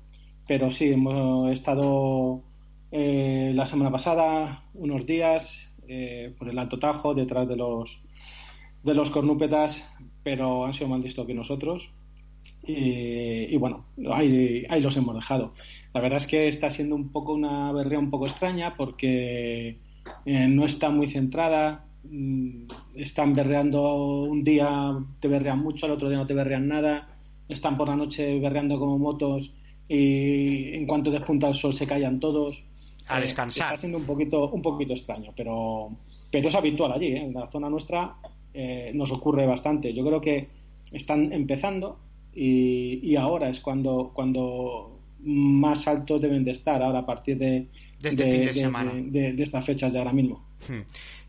pero 0.48 0.70
sí, 0.70 0.92
hemos 0.92 1.50
estado 1.50 2.42
la 2.90 3.66
semana 3.66 3.90
pasada 3.90 4.64
unos 4.72 5.04
días 5.04 5.70
por 6.38 6.48
el 6.48 6.58
Alto 6.58 6.78
Tajo, 6.78 7.14
detrás 7.14 7.46
de 7.46 7.56
los 7.56 8.00
de 8.82 8.94
los 8.94 9.10
cornúpetas, 9.10 9.84
pero 10.22 10.64
han 10.64 10.72
sido 10.72 10.88
más 10.88 11.00
listos 11.00 11.26
que 11.26 11.34
nosotros 11.34 11.92
y, 12.62 13.56
bueno, 13.56 13.86
ahí, 14.12 14.64
ahí, 14.68 14.80
los 14.80 14.96
hemos 14.96 15.14
dejado. 15.14 15.52
La 15.94 16.00
verdad 16.00 16.18
es 16.18 16.26
que 16.26 16.48
está 16.48 16.68
siendo 16.68 16.94
un 16.94 17.10
poco 17.10 17.32
una 17.32 17.72
berrea 17.72 17.98
un 17.98 18.10
poco 18.10 18.26
extraña 18.26 18.76
porque 18.76 19.78
eh, 20.24 20.48
no 20.48 20.64
está 20.64 20.90
muy 20.90 21.06
centrada. 21.06 21.86
Mm, 22.04 22.68
están 22.94 23.34
berreando 23.34 24.24
un 24.24 24.44
día, 24.44 24.96
te 25.20 25.28
berrean 25.28 25.60
mucho, 25.60 25.86
al 25.86 25.92
otro 25.92 26.08
día 26.08 26.18
no 26.18 26.26
te 26.26 26.34
berrean 26.34 26.68
nada. 26.68 27.16
Están 27.48 27.76
por 27.76 27.88
la 27.88 27.96
noche 27.96 28.38
berreando 28.40 28.78
como 28.78 28.98
motos 28.98 29.54
y 29.88 30.74
en 30.74 30.86
cuanto 30.86 31.10
despunta 31.10 31.48
el 31.48 31.54
sol 31.54 31.72
se 31.72 31.86
callan 31.86 32.20
todos. 32.20 32.64
A 33.08 33.20
descansar. 33.20 33.66
está 33.66 33.78
siendo 33.78 33.98
un 33.98 34.04
poquito, 34.04 34.48
un 34.48 34.60
poquito 34.60 34.92
extraño, 34.92 35.32
pero, 35.36 35.96
pero 36.30 36.48
es 36.48 36.54
habitual 36.54 36.92
allí. 36.92 37.06
¿eh? 37.06 37.22
En 37.22 37.34
la 37.34 37.46
zona 37.48 37.70
nuestra 37.70 38.16
eh, 38.52 38.90
nos 38.94 39.12
ocurre 39.12 39.46
bastante. 39.46 39.94
Yo 39.94 40.04
creo 40.04 40.20
que 40.20 40.48
están 40.92 41.32
empezando 41.32 42.00
y, 42.36 43.16
ahora 43.16 43.48
es 43.48 43.60
cuando, 43.60 44.10
cuando 44.12 45.00
más 45.20 45.88
altos 45.88 46.20
deben 46.20 46.44
de 46.44 46.50
estar, 46.50 46.82
ahora 46.82 47.00
a 47.00 47.06
partir 47.06 47.38
de, 47.38 47.68
de, 48.00 48.08
este 48.08 48.30
fin 48.30 48.46
de, 48.46 48.54
semana. 48.54 48.92
de, 48.94 49.42
estas 49.42 49.64
fechas 49.64 49.92
de 49.92 49.98
ahora 49.98 50.12
mismo. 50.12 50.44
Hmm. 50.68 50.82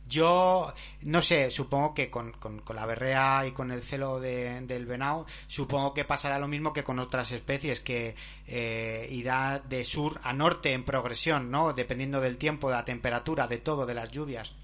Yo 0.09 0.73
no 1.01 1.21
sé, 1.21 1.51
supongo 1.51 1.93
que 1.93 2.09
con, 2.09 2.31
con, 2.31 2.61
la 2.73 2.85
berrea 2.85 3.45
y 3.45 3.51
con 3.51 3.71
el 3.71 3.81
celo 3.81 4.21
del 4.21 4.85
venado, 4.85 5.25
supongo 5.47 5.93
que 5.93 6.05
pasará 6.05 6.39
lo 6.39 6.47
mismo 6.47 6.71
que 6.71 6.83
con 6.83 6.99
otras 6.99 7.31
especies, 7.31 7.81
que 7.81 8.15
eh, 8.47 9.07
irá 9.11 9.59
de 9.59 9.83
sur 9.83 10.19
a 10.23 10.31
norte 10.31 10.71
en 10.71 10.83
progresión, 10.83 11.51
¿no? 11.51 11.73
Dependiendo 11.73 12.21
del 12.21 12.37
tiempo, 12.37 12.69
de 12.69 12.75
la 12.75 12.85
temperatura, 12.85 13.47
de 13.47 13.57
todo, 13.57 13.85
de 13.85 13.95
las 13.95 14.09
lluvias. 14.09 14.55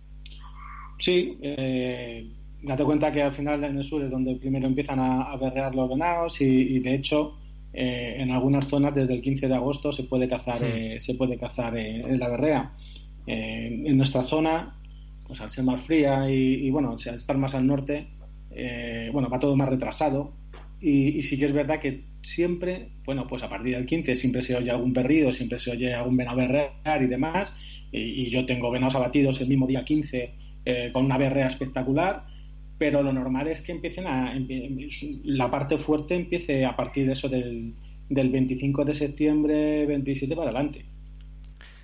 Sí, 0.98 1.38
eh, 1.42 2.32
date 2.64 2.84
cuenta 2.84 3.12
que 3.12 3.22
al 3.22 3.34
final 3.34 3.64
en 3.64 3.78
el 3.78 3.84
sur 3.84 4.04
es 4.04 4.10
donde 4.10 4.36
primero 4.36 4.66
empiezan 4.66 5.00
a, 5.00 5.36
berrear 5.36 5.76
los 5.76 5.90
venados 5.90 6.40
y, 6.42 6.80
de 6.80 6.96
hecho 6.96 7.38
eh, 7.74 8.16
en 8.18 8.32
algunas 8.32 8.68
zonas 8.68 8.94
desde 8.94 9.16
el 9.16 9.22
15 9.22 9.48
de 9.48 9.56
agosto 9.56 9.92
se 9.92 10.04
puede 10.04 10.28
cazar 10.28 10.62
eh, 10.64 10.98
se 11.00 11.16
puede 11.16 11.38
cazar 11.38 11.78
eh, 11.78 12.02
en 12.02 12.20
la 12.20 12.30
berrea. 12.30 12.74
En 13.26 13.96
nuestra 13.98 14.24
zona 14.24 14.76
pues 15.26 15.40
al 15.40 15.50
ser 15.50 15.64
más 15.64 15.82
fría 15.84 16.30
y, 16.30 16.70
bueno 16.70 16.92
al 16.92 17.16
estar 17.16 17.38
más 17.38 17.56
al 17.56 17.66
norte 17.66 18.08
bueno 19.12 19.30
va 19.30 19.40
todo 19.40 19.56
más 19.56 19.70
retrasado. 19.70 20.34
Y, 20.82 21.22
sí 21.24 21.38
que 21.38 21.46
es 21.46 21.54
verdad 21.54 21.80
que 21.80 22.06
siempre 22.22 22.90
bueno 23.06 23.28
pues 23.28 23.44
a 23.44 23.50
partir 23.50 23.76
del 23.76 23.86
15 23.86 24.16
siempre 24.16 24.42
se 24.42 24.56
oye 24.56 24.72
algún 24.72 24.94
perrido 24.94 25.32
siempre 25.32 25.60
se 25.60 25.72
oye 25.72 25.94
algún 25.94 26.18
venado 26.18 26.38
berrear 26.38 27.02
y 27.02 27.08
demás. 27.08 27.54
Y, 27.92 28.30
yo 28.30 28.46
tengo 28.46 28.72
venados 28.72 28.96
abatidos 28.96 29.42
el 29.42 29.48
mismo 29.48 29.68
día 29.68 29.84
15 29.84 30.92
con 30.94 31.06
una 31.06 31.18
berrea 31.18 31.48
espectacular 31.48 32.33
pero 32.78 33.04
lo 33.04 33.14
normal 33.14 33.48
es 33.48 33.62
que 33.62 33.72
empiecen 33.72 34.08
a 34.08 34.34
la 35.24 35.52
parte 35.52 35.78
fuerte 35.78 36.16
empiece 36.16 36.66
a 36.66 36.76
partir 36.76 37.06
de 37.06 37.14
eso 37.14 37.30
del, 37.30 37.76
del 38.10 38.30
25 38.30 38.86
de 38.86 38.96
septiembre 38.96 39.86
27 39.86 40.36
para 40.36 40.50
adelante. 40.50 40.86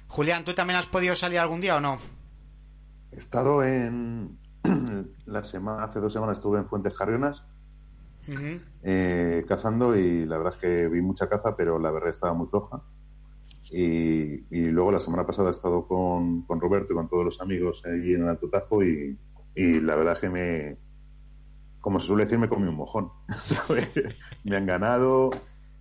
Julián 0.07 0.43
¿tú 0.43 0.53
también 0.53 0.79
has 0.79 0.87
podido 0.87 1.15
salir 1.15 1.39
algún 1.39 1.61
día 1.61 1.77
o 1.77 1.79
no? 1.79 1.99
he 3.11 3.17
estado 3.17 3.63
en 3.63 4.37
la 5.25 5.43
semana 5.43 5.83
hace 5.83 5.99
dos 5.99 6.13
semanas 6.13 6.37
estuve 6.37 6.59
en 6.59 6.67
Fuentes 6.67 6.95
Carrionas 6.97 7.47
eh, 8.83 9.43
cazando 9.47 9.97
y 9.97 10.25
la 10.25 10.37
verdad 10.37 10.53
es 10.55 10.59
que 10.59 10.87
vi 10.87 11.01
mucha 11.01 11.27
caza 11.27 11.55
pero 11.55 11.79
la 11.79 11.91
verdad 11.91 12.09
estaba 12.09 12.33
muy 12.33 12.47
floja. 12.47 12.81
Y, 13.71 14.41
luego 14.49 14.91
la 14.91 14.99
semana 14.99 15.27
pasada 15.27 15.49
he 15.49 15.51
estado 15.51 15.87
con, 15.87 16.41
con 16.43 16.59
Roberto 16.59 16.93
y 16.93 16.95
con 16.95 17.07
todos 17.07 17.23
los 17.23 17.41
amigos 17.41 17.85
allí 17.85 18.15
en 18.15 18.23
el 18.23 18.29
Alto 18.29 18.49
Tajo 18.49 18.83
y, 18.83 19.15
y 19.59 19.81
la 19.81 19.97
verdad 19.97 20.13
es 20.13 20.19
que 20.21 20.29
me, 20.29 20.77
como 21.81 21.99
se 21.99 22.07
suele 22.07 22.23
decir, 22.23 22.39
me 22.39 22.47
comí 22.47 22.65
un 22.65 22.75
mojón. 22.75 23.11
me 24.45 24.55
han 24.55 24.65
ganado, 24.65 25.31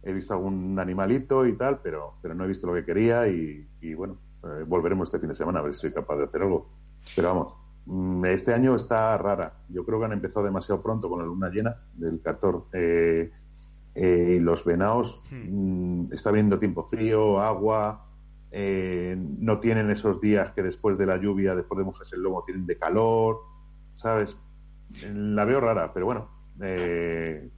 he 0.03 0.13
visto 0.13 0.35
algún 0.35 0.77
animalito 0.81 1.47
y 1.47 1.53
tal, 1.53 1.79
pero, 1.81 2.15
pero 2.21 2.35
no 2.35 2.45
he 2.45 2.49
visto 2.49 2.67
lo 2.67 2.75
que 2.75 2.85
quería 2.85 3.29
y, 3.29 3.69
bueno, 3.95 4.19
eh, 4.43 4.65
volveremos 4.67 5.07
este 5.07 5.21
fin 5.21 5.29
de 5.29 5.37
semana 5.37 5.61
a 5.61 5.63
ver 5.63 5.75
si 5.75 5.83
soy 5.83 5.93
capaz 5.93 6.17
de 6.17 6.25
hacer 6.25 6.43
algo. 6.43 6.69
Pero 7.15 7.29
vamos, 7.29 7.55
mm, 7.87 8.25
este 8.25 8.53
año 8.53 8.75
está 8.75 9.17
rara. 9.17 9.55
Yo 9.69 9.85
creo 9.85 10.01
que 10.01 10.07
han 10.07 10.13
empezado 10.13 10.45
demasiado 10.45 10.83
pronto 10.83 11.09
con 11.09 11.21
la 11.21 11.27
luna 11.27 11.49
llena 11.49 11.77
del 11.95 12.21
14. 12.21 12.67
Eh, 12.73 13.31
eh, 13.95 14.39
los 14.43 14.65
venados 14.65 15.23
hmm. 15.31 16.07
mm, 16.07 16.13
está 16.13 16.33
viendo 16.33 16.59
tiempo 16.59 16.83
frío, 16.83 17.41
agua, 17.41 18.07
no 18.51 19.61
tienen 19.61 19.89
esos 19.91 20.21
días 20.21 20.53
que 20.53 20.65
después 20.65 20.99
de 20.99 21.07
la 21.07 21.17
lluvia, 21.17 21.55
después 21.55 21.79
de 21.79 21.85
mojarse 21.85 22.17
el 22.17 22.23
lomo, 22.23 22.43
tienen 22.43 22.67
de 22.67 22.77
calor, 22.77 23.41
¿sabes? 23.99 24.41
La 25.03 25.45
veo 25.45 25.61
rara, 25.61 25.93
pero 25.93 26.07
bueno. 26.07 26.31
Eh, 26.63 27.51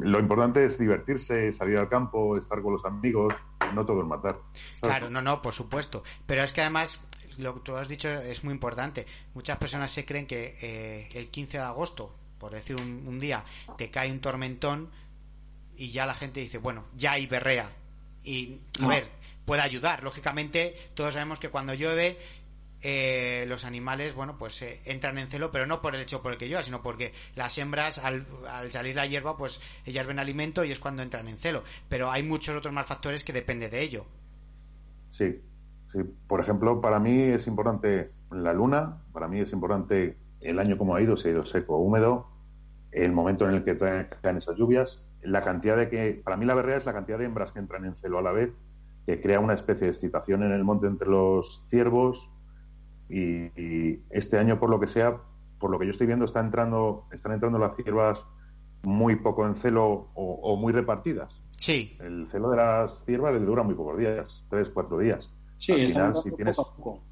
lo 0.00 0.18
importante 0.20 0.64
es 0.64 0.78
divertirse, 0.78 1.50
salir 1.52 1.78
al 1.78 1.88
campo, 1.88 2.36
estar 2.36 2.60
con 2.62 2.72
los 2.72 2.84
amigos, 2.84 3.34
no 3.74 3.84
todo 3.84 4.02
es 4.02 4.06
matar. 4.06 4.38
Claro, 4.80 5.10
no, 5.10 5.20
no, 5.20 5.42
por 5.42 5.52
supuesto. 5.52 6.02
Pero 6.26 6.42
es 6.42 6.52
que 6.52 6.60
además, 6.60 7.04
lo 7.38 7.54
que 7.54 7.60
tú 7.60 7.76
has 7.76 7.88
dicho 7.88 8.08
es 8.08 8.44
muy 8.44 8.54
importante. 8.54 9.06
Muchas 9.34 9.58
personas 9.58 9.90
se 9.90 10.04
creen 10.04 10.26
que 10.26 10.58
eh, 10.60 11.08
el 11.14 11.28
15 11.28 11.58
de 11.58 11.64
agosto, 11.64 12.14
por 12.38 12.52
decir 12.52 12.76
un, 12.76 13.18
día, 13.18 13.44
te 13.76 13.90
cae 13.90 14.12
un 14.12 14.20
tormentón 14.20 14.90
y 15.76 15.90
ya 15.90 16.06
la 16.06 16.14
gente 16.14 16.40
dice, 16.40 16.58
bueno, 16.58 16.84
ya 16.94 17.12
hay 17.12 17.26
berrea. 17.26 17.70
Y, 18.22 18.60
a 18.80 18.86
ver, 18.86 19.08
puede 19.44 19.62
ayudar. 19.62 20.02
Lógicamente, 20.02 20.76
todos 20.94 21.14
sabemos 21.14 21.40
que 21.40 21.50
cuando 21.50 21.74
llueve 21.74 22.18
eh, 22.82 23.44
los 23.46 23.64
animales, 23.64 24.14
bueno, 24.14 24.36
pues 24.38 24.60
eh, 24.62 24.80
entran 24.84 25.16
en 25.18 25.28
celo, 25.28 25.52
pero 25.52 25.66
no 25.66 25.80
por 25.80 25.94
el 25.94 26.00
hecho 26.00 26.20
por 26.22 26.32
el 26.32 26.38
que 26.38 26.48
llueva, 26.48 26.62
sino 26.62 26.82
porque 26.82 27.12
las 27.36 27.56
hembras, 27.58 27.98
al, 27.98 28.26
salir 28.70 28.96
la 28.96 29.06
hierba, 29.06 29.36
pues 29.36 29.60
ellas 29.86 30.06
ven 30.06 30.18
alimento 30.18 30.64
y 30.64 30.72
es 30.72 30.78
cuando 30.78 31.02
entran 31.02 31.28
en 31.28 31.38
celo. 31.38 31.62
Pero 31.88 32.10
hay 32.10 32.22
muchos 32.22 32.56
otros 32.56 32.74
más 32.74 32.86
factores 32.86 33.24
que 33.24 33.32
dependen 33.32 33.70
de 33.70 33.82
ello. 33.82 34.04
Sí, 35.08 35.40
sí. 35.92 35.98
Por 36.26 36.40
ejemplo, 36.40 36.80
para 36.80 36.98
mí 36.98 37.20
es 37.20 37.46
importante 37.46 38.10
la 38.30 38.52
luna, 38.52 39.02
para 39.12 39.28
mí 39.28 39.40
es 39.40 39.52
importante 39.52 40.16
el 40.40 40.58
año 40.58 40.76
como 40.76 40.94
ha 40.94 41.00
ido, 41.00 41.16
si 41.16 41.28
ha 41.28 41.32
ido 41.32 41.46
seco 41.46 41.76
o 41.76 41.78
húmedo, 41.78 42.28
el 42.90 43.12
momento 43.12 43.48
en 43.48 43.54
el 43.54 43.64
que 43.64 43.78
caen 43.78 44.36
esas 44.36 44.56
lluvias, 44.56 45.08
la 45.22 45.42
cantidad 45.44 45.76
de 45.76 45.88
que, 45.88 46.20
para 46.24 46.36
mí 46.36 46.44
la 46.44 46.54
berrea 46.54 46.76
es 46.76 46.86
la 46.86 46.92
cantidad 46.92 47.18
de 47.18 47.26
hembras 47.26 47.52
que 47.52 47.58
entran 47.58 47.84
en 47.84 47.94
celo 47.94 48.18
a 48.18 48.22
la 48.22 48.32
vez, 48.32 48.50
que 49.06 49.20
crea 49.20 49.40
una 49.40 49.54
especie 49.54 49.86
de 49.86 49.92
excitación 49.92 50.42
en 50.42 50.52
el 50.52 50.64
monte 50.64 50.86
entre 50.86 51.08
los 51.08 51.66
ciervos, 51.68 52.30
y, 53.14 54.00
este 54.10 54.38
año, 54.38 54.58
por 54.58 54.70
lo 54.70 54.80
que 54.80 54.86
sea, 54.86 55.18
por 55.58 55.70
lo 55.70 55.78
que 55.78 55.84
yo 55.86 55.90
estoy 55.90 56.06
viendo, 56.06 56.24
está 56.24 56.40
entrando, 56.40 57.06
están 57.12 57.32
entrando 57.32 57.58
las 57.58 57.76
ciervas 57.76 58.24
muy 58.82 59.16
poco 59.16 59.46
en 59.46 59.54
celo 59.54 60.08
o, 60.14 60.56
muy 60.56 60.72
repartidas. 60.72 61.44
Sí. 61.56 61.96
El 62.00 62.26
celo 62.26 62.50
de 62.50 62.56
las 62.56 63.04
ciervas 63.04 63.32
le 63.34 63.40
dura 63.40 63.62
muy 63.62 63.74
pocos 63.74 63.96
días, 63.98 64.44
tres, 64.48 64.70
cuatro 64.70 64.98
días. 64.98 65.30
Sí, 65.58 65.72
Al 65.72 65.88
final, 65.88 66.14
si 66.16 66.34
tienes- 66.34 66.56
poco 66.56 66.70
a 66.70 66.76
poco. 66.76 67.04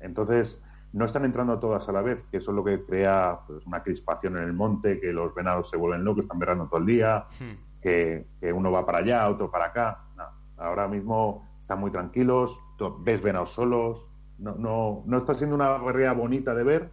Entonces, 0.00 0.62
no 0.92 1.04
están 1.04 1.24
entrando 1.24 1.58
todas 1.58 1.88
a 1.88 1.92
la 1.92 2.02
vez, 2.02 2.24
que 2.30 2.38
eso 2.38 2.50
es 2.50 2.56
lo 2.56 2.64
que 2.64 2.84
crea 2.84 3.40
pues, 3.46 3.66
una 3.66 3.82
crispación 3.82 4.36
en 4.36 4.44
el 4.44 4.52
monte, 4.52 4.98
que 5.00 5.12
los 5.12 5.34
venados 5.34 5.70
se 5.70 5.76
vuelven 5.76 6.04
locos, 6.04 6.24
están 6.24 6.38
berrando 6.38 6.66
todo 6.68 6.80
el 6.80 6.86
día, 6.86 7.26
Hmm. 7.38 7.80
que, 7.80 8.26
que 8.40 8.52
uno 8.52 8.72
va 8.72 8.84
para 8.84 8.98
allá, 8.98 9.28
otro 9.28 9.50
para 9.50 9.66
acá. 9.66 10.04
No, 10.16 10.24
ahora 10.56 10.88
mismo 10.88 11.46
están 11.60 11.78
muy 11.78 11.90
tranquilos, 11.92 12.60
ves 13.00 13.22
venados 13.22 13.50
solos, 13.50 14.06
no, 14.38 14.54
no, 14.54 15.02
no 15.06 15.18
está 15.18 15.34
siendo 15.34 15.54
una 15.56 15.76
berrea 15.78 16.12
bonita 16.12 16.54
de 16.54 16.62
ver, 16.64 16.90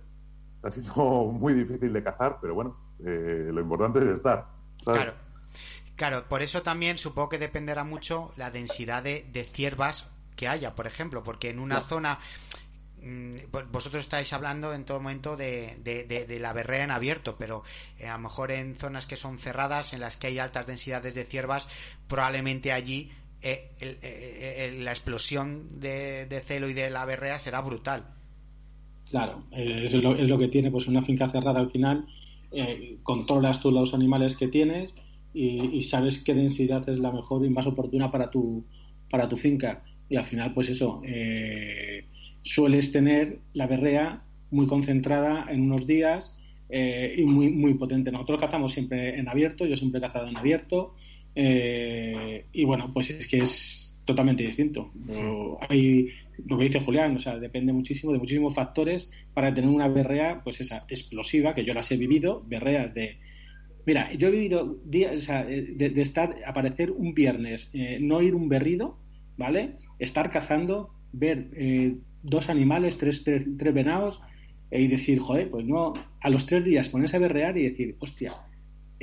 está 0.58 0.72
siendo 0.72 0.94
muy 1.34 1.54
difícil 1.54 1.92
de 1.94 2.04
cazar, 2.04 2.38
pero 2.42 2.54
bueno, 2.56 2.78
eh, 3.06 3.50
lo 3.52 3.62
importante 3.62 4.00
es 4.00 4.08
estar. 4.08 4.48
¿sabes? 4.84 5.02
Claro. 5.02 5.14
Claro, 5.96 6.24
por 6.28 6.42
eso 6.42 6.64
también 6.64 6.98
supongo 6.98 7.30
que 7.30 7.38
dependerá 7.38 7.84
mucho 7.84 8.34
la 8.36 8.50
densidad 8.50 9.04
de, 9.04 9.28
de 9.32 9.44
ciervas 9.44 10.10
que 10.36 10.48
haya, 10.48 10.74
por 10.76 10.88
ejemplo, 10.88 11.22
porque 11.24 11.52
en 11.52 11.60
una 11.60 11.82
zona 11.82 12.18
mm, 13.02 13.36
vo- 13.52 13.68
vosotros 13.72 14.02
estáis 14.02 14.34
hablando 14.34 14.74
en 14.74 14.86
todo 14.86 15.00
momento 15.00 15.38
de, 15.38 15.78
de- 15.84 16.04
de- 16.06 16.26
de 16.26 16.40
la 16.40 16.52
berrea 16.52 16.84
en 16.84 16.90
abierto, 16.92 17.36
pero 17.38 17.64
eh, 18.00 18.08
a 18.08 18.14
lo 18.14 18.20
mejor 18.24 18.52
en 18.52 18.76
zonas 18.76 19.06
que 19.06 19.16
son 19.18 19.38
cerradas, 19.38 19.94
en 19.94 20.00
las 20.00 20.18
que 20.18 20.28
hay 20.28 20.40
altas 20.40 20.66
densidades 20.66 21.14
de 21.14 21.26
ciervas, 21.26 21.70
probablemente 22.08 22.72
allí 22.72 23.12
eh, 23.44 23.72
el- 23.80 23.98
eh, 24.02 24.56
eh, 24.68 24.80
la 24.80 24.92
explosión 24.92 25.80
de, 25.80 26.42
celo 26.46 26.70
y 26.70 26.74
de 26.74 26.90
la 26.90 27.04
berrea 27.06 27.38
será 27.40 27.62
brutal. 27.62 28.06
Claro, 29.10 29.44
eh, 29.52 29.82
es, 29.84 29.94
lo, 29.94 30.16
es 30.16 30.30
lo 30.30 30.38
que 30.38 30.48
tiene 30.48 30.72
pues 30.72 30.88
una 30.88 31.04
finca 31.04 31.30
cerrada 31.30 31.60
al 31.60 31.70
final. 31.72 32.06
controlas 33.04 33.60
tú 33.60 33.72
los 33.72 33.94
animales 33.94 34.36
que 34.38 34.48
tienes 34.48 34.94
y, 35.34 35.82
sabes 35.82 36.20
qué 36.24 36.36
densidad 36.36 36.88
es 36.88 37.00
la 37.00 37.12
mejor 37.12 37.44
y 37.44 37.50
más 37.50 37.66
oportuna 37.66 38.12
para 38.12 38.30
tu, 38.30 38.64
para 39.10 39.28
tu 39.28 39.36
finca. 39.38 39.84
Y 40.08 40.16
al 40.16 40.26
final, 40.26 40.54
pues 40.54 40.70
eso, 40.70 41.02
eh, 41.04 42.06
sueles 42.44 42.92
tener 42.92 43.40
la 43.54 43.66
berrea 43.68 44.24
muy 44.52 44.68
concentrada 44.68 45.48
en 45.50 45.62
unos 45.64 45.88
días 45.88 46.38
y 46.70 47.24
muy, 47.26 47.50
muy 47.52 47.74
potente. 47.76 48.12
Nosotros 48.12 48.40
cazamos 48.40 48.72
siempre 48.74 49.20
en 49.20 49.28
abierto, 49.28 49.66
yo 49.66 49.76
siempre 49.76 50.00
he 50.00 50.02
cazado 50.02 50.28
en 50.28 50.38
abierto. 50.38 50.96
Eh, 51.36 52.46
y 52.52 52.66
bueno, 52.66 52.92
pues 52.94 53.10
es 53.10 53.28
que 53.28 53.40
es 53.40 53.96
totalmente 54.06 54.44
distinto. 54.46 54.92
Hay 55.70 56.10
lo 56.46 56.58
que 56.58 56.66
dice 56.66 56.80
Julián, 56.80 57.16
o 57.16 57.20
sea, 57.20 57.38
depende 57.38 57.74
muchísimo 57.74 58.12
de 58.12 58.20
muchísimos 58.20 58.56
factores 58.56 59.12
para 59.34 59.54
tener 59.54 59.70
una 59.70 59.88
berrea, 59.88 60.42
pues 60.44 60.62
esa 60.62 60.86
explosiva, 60.88 61.54
que 61.54 61.66
yo 61.66 61.74
las 61.74 61.92
he 61.92 61.98
vivido, 61.98 62.44
berreas 62.46 62.94
de. 62.94 63.18
Mira, 63.86 64.14
yo 64.14 64.30
he 64.30 64.32
vivido 64.32 64.78
días, 64.86 65.16
o 65.16 65.22
sea, 65.22 65.44
de, 65.44 65.62
de 65.90 66.02
estar, 66.02 66.36
aparecer 66.46 66.92
un 66.92 67.14
viernes, 67.14 67.70
eh, 67.74 67.98
no 68.02 68.22
ir 68.22 68.34
un 68.34 68.48
berrido, 68.48 68.98
¿vale? 69.38 69.78
Estar 70.00 70.32
cazando, 70.32 70.94
ver 71.12 71.50
eh, 71.56 71.98
dos 72.24 72.50
animales, 72.50 72.98
tres, 72.98 73.24
tres, 73.24 73.46
tres 73.58 73.74
venados, 73.74 74.22
eh, 74.72 74.82
y 74.82 74.88
decir, 74.88 75.20
joder, 75.20 75.52
pues 75.52 75.66
no, 75.66 75.94
a 76.22 76.30
los 76.30 76.46
tres 76.46 76.64
días 76.64 76.90
ponerse 76.90 77.18
a 77.18 77.20
berrear 77.20 77.58
y 77.58 77.64
decir, 77.64 77.98
hostia, 78.00 78.36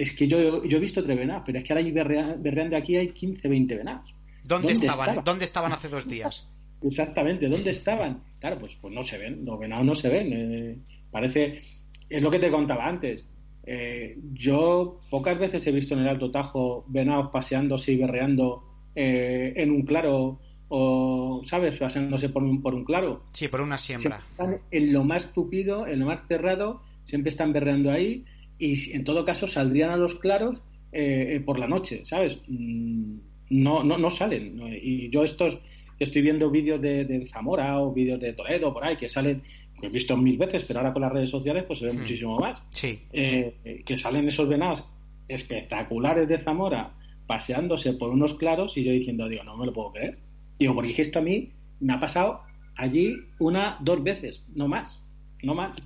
es 0.02 0.14
que 0.14 0.26
yo, 0.28 0.64
yo 0.64 0.76
he 0.76 0.80
visto 0.80 1.02
tres 1.04 1.18
venados, 1.18 1.42
pero 1.46 1.58
es 1.58 1.64
que 1.64 1.72
ahora 1.72 1.84
hay 1.84 1.92
berrea- 1.92 2.36
berreando 2.38 2.76
aquí 2.76 2.96
hay 2.96 3.08
15, 3.08 3.48
20 3.48 3.76
venados. 3.76 4.14
¿Dónde, 4.44 4.68
¿Dónde 4.68 4.86
estaban? 4.86 5.08
estaba? 5.08 5.22
¿Dónde 5.24 5.44
estaban 5.44 5.72
hace 5.72 5.88
dos 5.88 6.08
días? 6.08 6.48
Exactamente, 6.82 7.48
¿dónde 7.48 7.70
estaban? 7.70 8.22
Claro, 8.40 8.58
pues, 8.58 8.76
pues 8.80 8.94
no 8.94 9.02
se 9.02 9.18
ven, 9.18 9.44
los 9.44 9.58
venados 9.58 9.84
no 9.84 9.94
se 9.94 10.08
ven. 10.08 10.32
eh, 10.32 10.76
parece, 11.10 11.62
es 12.08 12.22
lo 12.22 12.30
que 12.30 12.38
te 12.38 12.50
contaba 12.50 12.86
antes. 12.86 13.26
Eh, 13.64 14.16
yo 14.32 15.00
pocas 15.10 15.38
veces 15.38 15.66
he 15.66 15.72
visto 15.72 15.94
en 15.94 16.00
el 16.00 16.08
Alto 16.08 16.30
Tajo 16.30 16.84
venados 16.88 17.28
paseándose 17.30 17.92
y 17.92 17.96
berreando 17.98 18.64
eh, 18.94 19.52
en 19.56 19.70
un 19.70 19.82
claro 19.82 20.40
o, 20.68 21.42
¿sabes?, 21.44 21.76
paseándose 21.76 22.28
por 22.30 22.42
un, 22.42 22.62
por 22.62 22.74
un 22.74 22.84
claro. 22.84 23.24
Sí, 23.32 23.48
por 23.48 23.60
una 23.60 23.76
siembra. 23.76 24.22
Siempre 24.36 24.54
están 24.56 24.60
en 24.70 24.92
lo 24.92 25.04
más 25.04 25.32
tupido, 25.32 25.86
en 25.86 25.98
lo 26.00 26.06
más 26.06 26.20
cerrado, 26.28 26.82
siempre 27.04 27.28
están 27.28 27.52
berreando 27.52 27.90
ahí 27.90 28.24
y 28.60 28.76
si- 28.76 28.92
en 28.92 29.02
todo 29.04 29.24
caso 29.24 29.48
saldrían 29.48 29.90
a 29.90 29.96
los 29.96 30.14
claros 30.16 30.60
eh, 30.92 31.34
eh, 31.36 31.40
por 31.40 31.58
la 31.58 31.66
noche, 31.68 32.02
¿sabes? 32.04 32.38
Mm, 32.48 33.16
No, 33.50 33.82
no, 33.82 33.98
no 33.98 34.10
salen. 34.10 34.60
Y 34.80 35.08
yo 35.10 35.24
estos 35.24 35.60
que 35.98 36.04
estoy 36.04 36.22
viendo 36.22 36.50
vídeos 36.50 36.80
de, 36.80 37.04
de 37.04 37.26
Zamora 37.26 37.80
o 37.80 37.92
vídeos 37.92 38.20
de 38.20 38.32
Toledo 38.32 38.72
por 38.72 38.84
ahí 38.84 38.96
que 38.96 39.08
salen, 39.08 39.42
que 39.80 39.86
he 39.86 39.90
visto 39.90 40.16
mil 40.16 40.38
veces, 40.38 40.62
pero 40.64 40.78
ahora 40.78 40.92
con 40.92 41.02
las 41.02 41.10
redes 41.12 41.30
sociales 41.30 41.64
pues 41.66 41.80
se 41.80 41.86
ve 41.86 41.92
Hmm. 41.92 41.98
muchísimo 42.00 42.38
más. 42.38 42.62
Sí. 42.70 43.00
Eh, 43.12 43.82
que 43.84 43.98
salen 43.98 44.28
esos 44.28 44.48
venados 44.48 44.88
espectaculares 45.28 46.28
de 46.28 46.38
Zamora 46.38 46.92
paseándose 47.26 47.92
por 47.94 48.10
unos 48.10 48.34
claros 48.34 48.76
y 48.76 48.84
yo 48.84 48.92
diciendo, 48.92 49.28
digo, 49.28 49.44
no 49.44 49.56
me 49.56 49.66
lo 49.66 49.72
puedo 49.72 49.92
creer. 49.92 50.18
Digo, 50.58 50.74
porque 50.74 50.90
es 50.90 50.96
que 50.96 51.02
esto 51.02 51.18
a 51.20 51.22
mí 51.22 51.50
me 51.80 51.92
ha 51.92 52.00
pasado 52.00 52.40
allí 52.76 53.16
una, 53.38 53.78
dos 53.80 54.02
veces, 54.02 54.44
no 54.54 54.68
más, 54.68 55.02
no 55.42 55.54
más. 55.54 55.76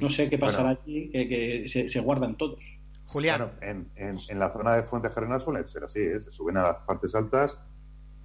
No 0.00 0.08
sé 0.10 0.28
qué 0.28 0.38
pasará 0.38 0.70
allí, 0.70 1.10
que, 1.10 1.28
que 1.28 1.68
se, 1.68 1.88
se 1.88 2.00
guardan 2.00 2.36
todos. 2.36 2.78
Julián. 3.06 3.40
Bueno, 3.40 3.52
en, 3.60 3.88
en- 3.96 4.18
en 4.28 4.38
la 4.38 4.50
zona 4.50 4.74
de 4.76 4.84
Fuentes 4.84 5.12
Carrenas 5.12 5.42
suele 5.42 5.66
ser 5.66 5.84
así, 5.84 6.00
¿eh? 6.00 6.20
se 6.20 6.30
suben 6.30 6.56
a 6.56 6.62
las 6.62 6.76
partes 6.86 7.14
altas 7.14 7.60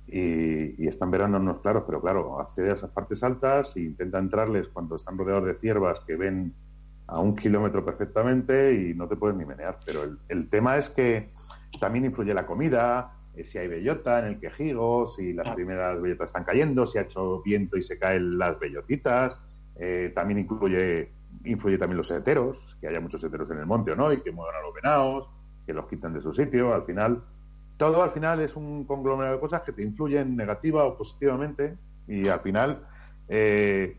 y, 0.08 0.82
y 0.84 0.88
están 0.88 1.12
verando 1.12 1.38
unos 1.38 1.60
claros, 1.62 1.84
pero 1.86 2.02
claro, 2.02 2.40
accede 2.40 2.72
a 2.72 2.74
esas 2.76 2.92
partes 2.92 3.22
altas 3.24 3.76
e 3.76 3.82
intenta 3.82 4.18
entrarles 4.20 4.70
cuando 4.70 4.96
están 4.96 5.18
rodeados 5.18 5.46
de 5.46 5.56
ciervas 5.56 6.00
que 6.02 6.16
ven 6.16 6.54
a 7.08 7.20
un 7.20 7.36
kilómetro 7.36 7.84
perfectamente 7.84 8.74
y 8.74 8.94
no 8.94 9.08
te 9.08 9.16
puedes 9.18 9.36
ni 9.38 9.46
menear. 9.46 9.78
Pero 9.86 10.04
el, 10.04 10.18
el 10.30 10.50
tema 10.50 10.78
es 10.78 10.90
que 10.90 11.32
también 11.82 12.06
influye 12.06 12.34
la 12.34 12.46
comida, 12.46 13.14
eh, 13.36 13.44
si 13.44 13.58
hay 13.58 13.68
bellota 13.68 14.20
en 14.20 14.26
el 14.28 14.40
quejigo, 14.40 15.06
si 15.08 15.34
las 15.34 15.48
Ah. 15.48 15.56
primeras 15.56 16.02
bellotas 16.02 16.30
están 16.30 16.44
cayendo, 16.46 16.86
si 16.86 16.98
ha 16.98 17.02
hecho 17.02 17.42
viento 17.44 17.76
y 17.78 17.82
se 17.82 18.00
caen 18.00 18.38
las 18.38 18.58
bellotitas. 18.60 19.38
eh, 19.80 20.12
también 20.16 20.40
incluye, 20.40 21.12
influye 21.44 21.78
también 21.78 21.98
los 21.98 22.12
heteros, 22.12 22.78
que 22.80 22.88
haya 22.88 23.00
muchos 23.00 23.24
heteros 23.24 23.50
en 23.52 23.60
el 23.60 23.66
monte 23.66 23.92
o 23.92 23.96
no, 23.96 24.12
y 24.12 24.22
que 24.22 24.32
muevan 24.32 24.56
a 24.56 24.62
los 24.62 24.74
venados, 24.74 25.30
que 25.66 25.74
los 25.74 25.88
quiten 25.88 26.14
de 26.14 26.22
su 26.22 26.34
sitio. 26.34 26.74
Al 26.74 26.84
final, 26.84 27.24
todo 27.78 28.04
al 28.04 28.12
final 28.12 28.40
es 28.42 28.56
un 28.56 28.86
conglomerado 28.86 29.36
de 29.36 29.42
cosas 29.42 29.62
que 29.62 29.72
te 29.72 29.84
influyen 29.84 30.36
negativa 30.36 30.86
o 30.86 30.98
positivamente, 30.98 31.78
y 32.08 32.28
al 32.28 32.40
final 32.40 32.86
eh, 33.28 33.98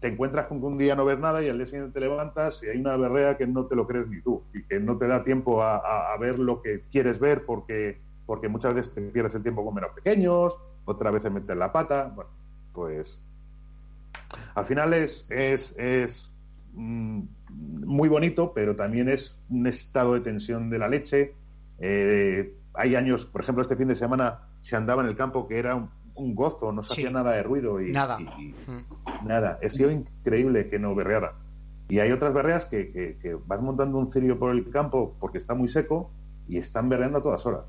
te 0.00 0.08
encuentras 0.08 0.46
con 0.46 0.60
que 0.60 0.66
un 0.66 0.78
día 0.78 0.94
no 0.94 1.04
ves 1.04 1.18
nada 1.18 1.42
y 1.42 1.48
al 1.48 1.56
día 1.56 1.66
siguiente 1.66 1.92
te 1.92 2.00
levantas 2.00 2.62
y 2.62 2.68
hay 2.68 2.78
una 2.78 2.96
berrea 2.96 3.36
que 3.36 3.46
no 3.46 3.66
te 3.66 3.74
lo 3.74 3.86
crees 3.86 4.06
ni 4.06 4.20
tú 4.20 4.42
y 4.54 4.62
que 4.62 4.78
no 4.78 4.96
te 4.96 5.08
da 5.08 5.24
tiempo 5.24 5.62
a, 5.62 6.16
ver 6.20 6.38
lo 6.38 6.62
que 6.62 6.84
quieres 6.92 7.18
ver 7.18 7.44
porque, 7.44 7.98
porque 8.26 8.48
muchas 8.48 8.74
veces 8.74 8.94
te 8.94 9.00
pierdes 9.00 9.34
el 9.34 9.42
tiempo 9.42 9.64
con 9.64 9.74
menos 9.74 9.90
pequeños, 9.92 10.58
otras 10.84 11.12
veces 11.12 11.32
metes 11.32 11.56
la 11.56 11.72
pata. 11.72 12.12
Bueno, 12.14 12.30
pues 12.72 13.20
al 14.54 14.64
final 14.64 14.94
es, 14.94 15.26
es, 15.30 16.30
muy 16.74 18.08
bonito, 18.08 18.52
pero 18.54 18.76
también 18.76 19.08
es 19.08 19.42
un 19.50 19.66
estado 19.66 20.14
de 20.14 20.20
tensión 20.20 20.70
de 20.70 20.78
la 20.78 20.88
leche. 20.88 21.34
Eh, 21.78 22.54
hay 22.74 22.94
años, 22.94 23.24
por 23.26 23.40
ejemplo, 23.42 23.62
este 23.62 23.76
fin 23.76 23.88
de 23.88 23.94
semana 23.94 24.40
se 24.60 24.76
andaba 24.76 25.02
en 25.02 25.08
el 25.08 25.16
campo 25.16 25.46
que 25.48 25.58
era 25.58 25.74
un, 25.74 25.90
un 26.14 26.34
gozo, 26.34 26.72
no 26.72 26.82
se 26.82 26.94
Sí. 26.94 27.00
hacía 27.02 27.12
nada 27.12 27.32
de 27.32 27.42
ruido 27.42 27.80
y, 27.80 27.92
Nada. 27.92 28.18
y- 28.20 28.42
y- 28.42 28.54
Mm. 28.66 29.26
Nada, 29.26 29.58
ha 29.64 29.68
sido 29.68 29.90
increíble 29.90 30.68
que 30.68 30.78
no 30.78 30.94
berreara. 30.94 31.34
Y 31.88 32.00
hay 32.00 32.12
otras 32.12 32.34
berreas 32.34 32.66
que, 32.66 32.90
que, 32.92 33.16
que 33.20 33.34
vas 33.34 33.60
montando 33.62 33.98
un 33.98 34.08
cirio 34.08 34.38
por 34.38 34.50
el 34.52 34.68
campo 34.70 35.16
porque 35.18 35.38
está 35.38 35.54
muy 35.54 35.68
seco 35.68 36.10
y 36.46 36.58
están 36.58 36.88
berreando 36.88 37.18
a 37.18 37.22
todas 37.22 37.44
horas. 37.46 37.62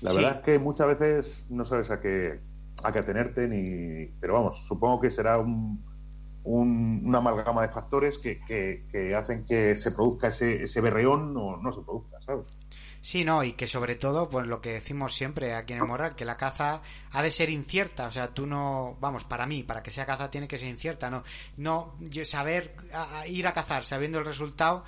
La 0.00 0.10
Sí. 0.10 0.16
verdad 0.16 0.36
es 0.38 0.44
que 0.44 0.58
muchas 0.58 0.86
veces 0.86 1.44
no 1.50 1.64
sabes 1.64 1.90
a 1.90 2.00
qué, 2.00 2.38
a 2.84 2.92
qué 2.92 2.98
atenerte, 3.00 3.48
ni... 3.48 4.06
pero 4.20 4.34
vamos, 4.34 4.64
supongo 4.66 5.00
que 5.00 5.10
será 5.10 5.38
un, 5.38 5.82
un- 6.44 7.02
una 7.04 7.18
amalgama 7.18 7.62
de 7.62 7.68
factores 7.68 8.18
que, 8.18 8.40
que, 8.46 8.86
que 8.92 9.14
hacen 9.14 9.44
que 9.44 9.74
se 9.76 9.90
produzca 9.92 10.28
ese, 10.28 10.62
ese 10.62 10.80
berreón 10.80 11.36
o 11.36 11.56
no 11.56 11.72
se 11.72 11.80
produzca, 11.82 12.20
¿sabes? 12.24 12.46
Sí, 13.00 13.22
no, 13.22 13.44
y 13.44 13.52
que 13.52 13.66
sobre 13.66 13.96
todo, 13.96 14.30
pues 14.30 14.46
lo 14.46 14.62
que 14.62 14.72
decimos 14.72 15.14
siempre 15.14 15.52
aquí 15.54 15.74
en 15.74 15.80
el 15.80 15.86
Moral, 15.86 16.14
que 16.16 16.24
la 16.24 16.38
caza 16.38 16.80
ha 17.10 17.22
de 17.22 17.30
ser 17.30 17.50
incierta, 17.50 18.06
o 18.06 18.10
sea, 18.12 18.32
tú 18.32 18.46
no, 18.46 18.96
vamos, 18.98 19.24
para 19.24 19.44
mí, 19.46 19.62
para 19.62 19.82
que 19.82 19.90
sea 19.90 20.06
caza 20.06 20.30
tiene 20.30 20.48
que 20.48 20.56
ser 20.56 20.68
incierta, 20.68 21.10
no, 21.10 21.22
no, 21.58 21.96
yo 22.00 22.24
saber, 22.24 22.74
a- 22.94 23.20
a 23.20 23.26
ir 23.28 23.46
a 23.46 23.52
cazar 23.52 23.84
sabiendo 23.84 24.18
el 24.18 24.24
resultado, 24.24 24.84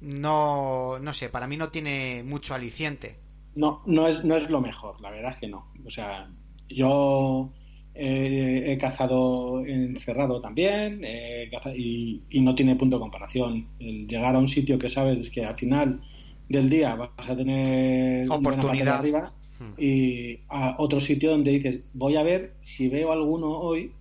no, 0.00 0.98
no 0.98 1.12
sé, 1.12 1.28
para 1.28 1.46
mí 1.46 1.56
no 1.56 1.68
tiene 1.68 2.22
mucho 2.24 2.54
aliciente. 2.54 3.20
No, 3.54 3.82
no 3.86 4.06
es, 4.08 4.24
no 4.24 4.34
es 4.36 4.50
lo 4.50 4.60
mejor, 4.60 5.00
la 5.00 5.10
verdad 5.10 5.32
es 5.32 5.38
que 5.38 5.48
no. 5.48 5.72
O 5.86 5.90
sea, 5.90 6.28
yo 6.68 7.52
eh, 7.94 8.64
he 8.72 8.78
cazado 8.78 9.64
encerrado 9.64 10.40
también 10.40 11.02
caza- 11.50 11.74
y, 11.76 12.22
y 12.30 12.40
no 12.40 12.54
tiene 12.54 12.76
punto 12.76 12.96
de 12.96 13.00
comparación. 13.00 13.68
El 13.78 14.06
llegar 14.08 14.34
a 14.34 14.38
un 14.38 14.48
sitio 14.48 14.78
que 14.78 14.88
sabes 14.88 15.30
que 15.30 15.44
al 15.44 15.54
final 15.56 16.00
del 16.48 16.68
día 16.68 16.94
vas 16.96 17.28
a 17.28 17.36
tener 17.36 18.28
Oportunidad. 18.30 18.98
arriba 18.98 19.32
Hmm. 19.60 19.74
y 19.80 20.40
a 20.48 20.74
otro 20.78 20.98
sitio 20.98 21.30
donde 21.30 21.52
dices, 21.52 21.84
voy 21.94 22.16
a 22.16 22.24
ver 22.24 22.54
si 22.60 22.88
veo 22.88 23.12
alguno 23.12 23.50
hoy, 23.60 23.92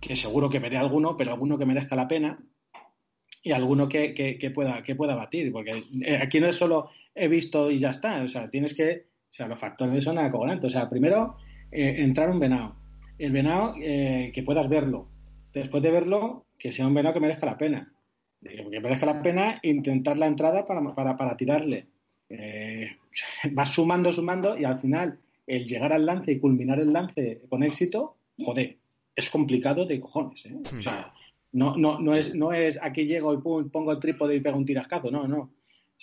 que 0.00 0.16
seguro 0.16 0.48
que 0.48 0.58
veré 0.60 0.78
alguno, 0.78 1.14
pero 1.14 1.32
alguno 1.32 1.58
que 1.58 1.66
merezca 1.66 1.94
la 1.94 2.08
pena 2.08 2.38
y 3.42 3.52
alguno 3.52 3.86
que, 3.88 4.14
que- 4.14 4.38
que 4.38 4.50
pueda 4.50 4.82
que 4.82 4.94
pueda 4.94 5.14
batir, 5.14 5.52
porque 5.52 5.84
eh, 6.06 6.16
aquí 6.22 6.40
no 6.40 6.46
es 6.46 6.54
solo 6.56 6.88
he 7.14 7.28
visto 7.28 7.70
y 7.70 7.80
ya 7.80 7.90
está, 7.90 8.22
o 8.22 8.28
sea, 8.28 8.48
tienes 8.48 8.72
que 8.72 9.04
O 9.30 9.34
sea, 9.34 9.46
los 9.46 9.58
factores 9.60 10.04
son 10.04 10.16
acogonantes. 10.18 10.66
O 10.66 10.70
sea, 10.70 10.88
primero, 10.88 11.36
eh, 11.70 11.96
entrar 11.98 12.30
un 12.30 12.38
venado. 12.38 12.74
El 13.22 13.30
venado, 13.30 13.74
eh, 13.80 14.32
que 14.34 14.42
puedas 14.42 14.68
verlo. 14.68 15.08
Después 15.52 15.80
de 15.80 15.92
verlo, 15.92 16.46
que 16.58 16.72
sea 16.72 16.88
un 16.88 16.94
venado 16.94 17.14
que 17.14 17.20
merezca 17.20 17.46
la 17.46 17.56
pena. 17.56 17.94
Que 18.40 18.80
merezca 18.80 19.06
la 19.06 19.22
pena 19.22 19.60
intentar 19.62 20.16
la 20.16 20.26
entrada 20.26 20.64
para, 20.64 20.82
para, 20.92 21.16
para 21.16 21.36
tirarle. 21.36 21.86
Eh, 22.28 22.96
vas 23.52 23.70
sumando, 23.70 24.10
sumando 24.10 24.58
y 24.58 24.64
al 24.64 24.80
final 24.80 25.20
el 25.46 25.68
llegar 25.68 25.92
al 25.92 26.04
lance 26.04 26.32
y 26.32 26.40
culminar 26.40 26.80
el 26.80 26.92
lance 26.92 27.42
con 27.48 27.62
éxito, 27.62 28.16
joder, 28.44 28.78
es 29.14 29.30
complicado 29.30 29.86
de 29.86 30.00
cojones. 30.00 30.44
¿eh? 30.46 30.56
O 30.76 30.82
sea, 30.82 31.14
no, 31.52 31.76
no, 31.76 32.00
no, 32.00 32.14
es, 32.16 32.34
no 32.34 32.52
es 32.52 32.76
aquí 32.82 33.06
llego 33.06 33.34
y 33.34 33.38
pongo 33.38 33.92
el 33.92 34.00
trípode 34.00 34.34
y 34.34 34.40
pego 34.40 34.58
un 34.58 34.66
tirascazo, 34.66 35.12
no, 35.12 35.28
no. 35.28 35.52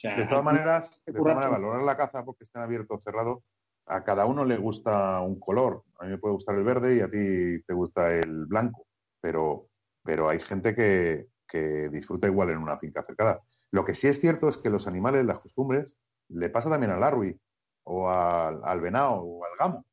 de 0.01 0.25
todas 0.25 0.43
maneras, 0.45 1.03
de 1.05 1.11
todas 1.11 1.35
maneras, 1.35 1.51
valorar 1.51 1.83
la 1.83 1.97
caza 1.97 2.23
porque 2.23 2.45
estén 2.45 2.61
abierto 2.61 2.93
o 2.93 2.99
cerrado, 2.99 3.43
a 3.89 4.03
cada 4.03 4.25
uno 4.25 4.45
le 4.45 4.57
gusta 4.57 5.19
un 5.21 5.39
color. 5.39 5.83
A 5.99 6.05
mí 6.05 6.11
me 6.11 6.17
puede 6.19 6.35
gustar 6.35 6.55
el 6.55 6.63
verde 6.63 6.95
y 6.95 7.01
a 7.01 7.09
ti 7.09 7.61
te 7.65 7.73
gusta 7.73 8.13
el 8.13 8.45
blanco, 8.45 8.85
pero, 9.19 9.67
pero 10.03 10.29
hay 10.29 10.39
gente 10.39 10.75
que, 10.75 11.27
que 11.47 11.89
disfruta 11.89 12.27
igual 12.27 12.51
en 12.51 12.59
una 12.59 12.77
finca 12.77 13.03
cercada. 13.03 13.41
Lo 13.71 13.83
que 13.83 13.95
sí 13.95 14.07
es 14.07 14.19
cierto 14.19 14.47
es 14.47 14.57
que 14.57 14.69
los 14.69 14.87
animales, 14.87 15.25
las 15.25 15.39
costumbres, 15.39 15.97
le 16.29 16.49
pasa 16.49 16.69
también 16.69 16.91
al 16.91 17.03
arwi 17.03 17.35
o 17.83 18.09
al, 18.09 18.61
al 18.63 18.79
venado 18.79 19.21
o 19.21 19.43
al 19.43 19.51
gamo, 19.57 19.85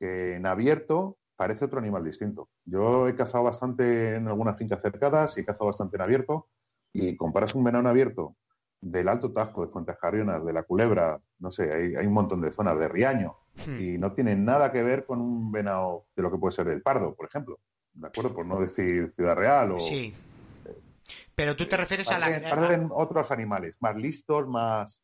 que 0.00 0.34
en 0.34 0.46
abierto 0.46 1.16
parece 1.36 1.64
otro 1.64 1.78
animal 1.78 2.04
distinto. 2.04 2.48
Yo 2.64 3.08
he 3.08 3.14
cazado 3.14 3.44
bastante 3.44 4.16
en 4.16 4.26
algunas 4.26 4.58
fincas 4.58 4.82
cercadas 4.82 5.36
y 5.36 5.40
he 5.40 5.44
cazado 5.44 5.66
bastante 5.66 5.96
en 5.96 6.02
abierto 6.02 6.48
y 6.92 7.16
comparas 7.16 7.54
un 7.54 7.64
venado 7.64 7.82
en 7.82 7.88
abierto 7.88 8.36
del 8.84 9.08
Alto 9.08 9.32
Tajo, 9.32 9.64
de 9.64 9.72
Fuentes 9.72 9.96
Carrionas, 9.98 10.44
de 10.44 10.52
la 10.52 10.62
Culebra, 10.62 11.18
no 11.38 11.50
sé, 11.50 11.72
hay, 11.72 11.96
hay, 11.96 12.06
un 12.06 12.12
montón 12.12 12.42
de 12.42 12.52
zonas, 12.52 12.78
de 12.78 12.86
Riaño, 12.86 13.34
hmm. 13.66 13.80
y 13.80 13.98
no 13.98 14.12
tiene 14.12 14.36
nada 14.36 14.70
que 14.70 14.82
ver 14.82 15.06
con 15.06 15.22
un 15.22 15.50
venado 15.50 16.04
de 16.14 16.22
lo 16.22 16.30
que 16.30 16.36
puede 16.36 16.52
ser 16.52 16.68
el 16.68 16.82
Pardo, 16.82 17.14
por 17.14 17.26
ejemplo. 17.26 17.58
¿De 17.94 18.08
acuerdo? 18.08 18.34
Por 18.34 18.44
no 18.44 18.60
decir 18.60 19.10
Ciudad 19.14 19.36
Real 19.36 19.72
o... 19.72 19.80
Sí. 19.80 20.12
Pero 21.34 21.56
tú 21.56 21.66
te 21.66 21.76
refieres 21.76 22.10
a 22.10 22.18
la... 22.18 22.26
Parecen 22.40 22.88
otros 22.92 23.30
animales, 23.30 23.76
más 23.80 23.96
listos, 23.96 24.46
más... 24.48 25.00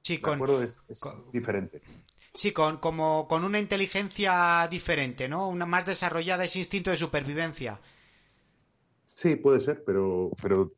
Sí, 0.00 0.18
con, 0.18 0.40
es, 0.62 1.00
diferente. 1.32 1.82
Sí, 2.32 2.52
con, 2.52 2.78
como, 2.78 3.28
con 3.28 3.44
una 3.44 3.58
inteligencia 3.58 4.66
diferente, 4.70 5.28
¿no? 5.28 5.48
Una 5.48 5.66
más 5.66 5.84
desarrollada 5.84 6.44
ese 6.44 6.58
instinto 6.60 6.90
de 6.90 6.96
supervivencia. 6.96 7.78
Sí, 9.04 9.36
puede 9.36 9.60
ser, 9.60 9.84
pero, 9.84 10.30
pero 10.40 10.72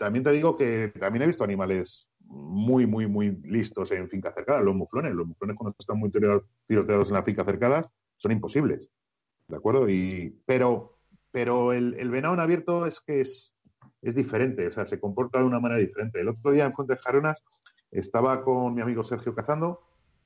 también 0.00 0.24
te 0.24 0.32
digo 0.32 0.56
que 0.56 0.92
también 0.98 1.22
he 1.22 1.26
visto 1.26 1.44
animales 1.44 2.08
muy, 2.20 2.86
muy, 2.86 3.06
muy 3.06 3.30
listos 3.44 3.92
en 3.92 4.08
fincas 4.08 4.34
cercadas. 4.34 4.64
Los 4.64 4.74
muflones, 4.74 5.14
los 5.14 5.26
muflones 5.26 5.56
cuando 5.56 5.76
están 5.78 5.98
muy 5.98 6.10
tiroteados 6.10 7.08
en 7.08 7.14
las 7.14 7.24
fincas 7.24 7.46
cercadas 7.46 7.86
son 8.16 8.32
imposibles. 8.32 8.90
¿De 9.46 9.56
acuerdo? 9.56 9.88
Y, 9.88 10.40
pero 10.46 10.96
pero 11.30 11.72
el, 11.72 12.10
venado 12.10 12.34
en 12.34 12.40
abierto 12.40 12.86
es 12.86 13.00
que 13.00 13.20
es, 13.20 13.54
es 14.02 14.14
diferente, 14.14 14.66
o 14.66 14.72
sea, 14.72 14.86
se 14.86 14.98
comporta 14.98 15.38
de 15.38 15.44
una 15.44 15.60
manera 15.60 15.80
diferente. 15.80 16.20
El 16.20 16.28
otro 16.28 16.50
día 16.50 16.64
en 16.64 16.72
Fuentes 16.72 16.98
Jaronas 17.00 17.44
estaba 17.90 18.42
con 18.42 18.74
mi 18.74 18.80
amigo 18.80 19.02
Sergio 19.02 19.34
cazando 19.34 19.80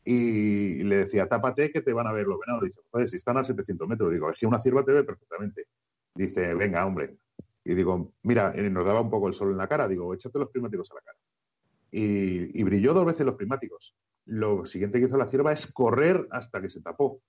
y 0.05 0.83
le 0.85 0.97
decía, 0.97 1.29
tápate 1.29 1.71
que 1.71 1.83
te 1.83 1.93
van 1.93 2.07
a 2.07 2.13
ver 2.13 2.27
los 2.27 2.39
venados. 2.41 2.65
Dice, 2.65 2.81
joder, 2.91 3.09
si 3.09 3.17
están 3.17 3.37
a 3.37 3.45
700 3.45 3.89
metros. 3.89 4.13
Digo, 4.13 4.31
es 4.31 4.39
que 4.39 4.47
una 4.47 4.59
cierva 4.59 4.85
te 4.85 4.93
ve 4.93 5.05
perfectamente. 5.05 5.67
Dice, 6.15 6.55
venga, 6.55 6.85
hombre. 6.87 7.17
Y 7.65 7.75
digo, 7.75 8.13
mira, 8.23 8.53
eh, 8.55 8.69
nos 8.69 8.87
daba 8.87 9.01
un 9.01 9.11
poco 9.11 9.29
el 9.29 9.35
sol 9.35 9.53
en 9.53 9.59
la 9.59 9.69
cara. 9.69 9.89
Digo, 9.89 10.13
échate 10.13 10.39
los 10.39 10.51
prismáticos 10.51 10.91
a 10.91 10.95
la 10.95 11.01
cara. 11.01 11.19
Y, 11.91 12.61
y 12.61 12.63
brilló 12.63 12.93
dos 12.93 13.07
veces 13.07 13.25
los 13.25 13.37
prismáticos. 13.37 13.97
Lo 14.27 14.65
siguiente 14.67 14.99
que 14.99 15.07
hizo 15.07 15.17
la 15.17 15.29
cierva 15.29 15.53
es 15.53 15.73
correr 15.73 16.27
hasta 16.31 16.61
que 16.61 16.71
se 16.71 16.81
tapó. 16.81 17.21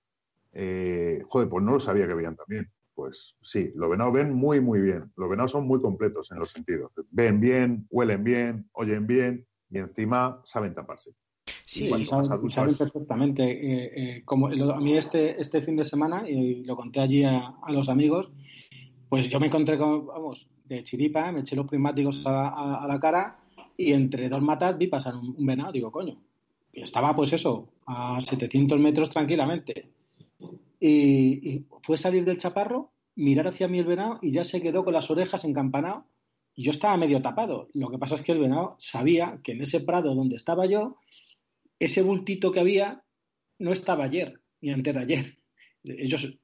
Eh, 0.58 1.22
joder, 1.28 1.50
pues 1.50 1.64
no 1.64 1.74
lo 1.74 1.80
sabía 1.80 2.08
que 2.08 2.14
veían 2.14 2.36
también. 2.36 2.72
Pues 2.94 3.36
sí, 3.42 3.72
los 3.76 3.90
venados 3.90 4.14
ven 4.14 4.34
muy, 4.34 4.62
muy 4.62 4.80
bien. 4.80 5.12
Los 5.18 5.30
venados 5.30 5.52
son 5.52 5.68
muy 5.68 5.82
completos 5.82 6.32
en 6.32 6.40
los 6.40 6.50
sentidos. 6.50 6.92
Ven 7.12 7.42
bien, 7.42 7.86
huelen 7.90 8.24
bien, 8.24 8.70
oyen 8.72 9.06
bien 9.06 9.46
y 9.70 9.80
encima 9.80 10.42
saben 10.46 10.74
taparse. 10.74 11.12
Sí, 11.66 11.92
saben, 12.06 12.76
perfectamente. 12.78 13.44
Eh, 13.44 13.92
eh, 13.96 14.22
como 14.24 14.48
a 14.48 14.80
mí 14.80 14.98
este, 14.98 15.40
este 15.40 15.62
fin 15.62 15.76
de 15.76 15.84
semana, 15.84 16.28
y 16.28 16.64
lo 16.64 16.76
conté 16.76 17.02
allí 17.02 17.24
a, 17.24 17.54
los 17.70 17.90
amigos, 17.90 18.32
pues 19.16 19.30
yo 19.30 19.40
me 19.40 19.48
encontré 19.48 19.78
con, 19.78 20.08
vamos, 20.08 20.46
de 20.66 20.84
chiripa, 20.84 21.32
me 21.32 21.40
eché 21.40 21.56
los 21.56 21.66
prismáticos 21.66 22.22
a, 22.26 22.86
la 22.86 23.00
cara 23.00 23.40
y 23.78 23.94
entre 23.94 24.28
dos 24.28 24.42
matas 24.42 24.78
vi 24.78 24.88
pasar 24.88 25.16
un, 25.16 25.46
venado. 25.46 25.72
Digo, 25.72 25.90
coño, 25.90 26.18
y 26.74 26.82
estaba 26.82 27.16
pues 27.16 27.32
eso, 27.32 27.70
a 27.86 28.20
700 28.20 28.78
metros 28.78 29.10
tranquilamente. 29.10 29.88
Y, 30.82 31.50
y, 31.50 31.66
fue 31.82 31.98
salir 31.98 32.26
del 32.26 32.38
chaparro, 32.38 32.92
mirar 33.16 33.48
hacia 33.48 33.70
mí 33.70 33.80
el 33.80 33.86
venado 33.86 34.20
y 34.22 34.34
ya 34.34 34.44
se 34.44 34.62
quedó 34.62 34.84
con 34.84 34.92
las 34.92 35.10
orejas 35.10 35.46
encampanado 35.46 36.04
y 36.54 36.64
yo 36.64 36.72
estaba 36.72 36.98
medio 36.98 37.22
tapado. 37.22 37.70
Lo 37.74 37.90
que 37.90 37.98
pasa 37.98 38.16
es 38.16 38.22
que 38.22 38.34
el 38.34 38.40
venado 38.40 38.76
sabía 38.80 39.40
que 39.46 39.54
en 39.54 39.62
ese 39.62 39.80
prado 39.80 40.14
donde 40.14 40.36
estaba 40.36 40.66
yo, 40.66 40.98
ese 41.80 42.02
bultito 42.02 42.52
que 42.52 42.60
había 42.60 43.06
no 43.60 43.72
estaba 43.72 44.04
ayer, 44.04 44.42
ni 44.60 44.72
antes 44.72 44.94
de 44.94 45.00
ayer. 45.00 45.38
Ellos 45.86 46.38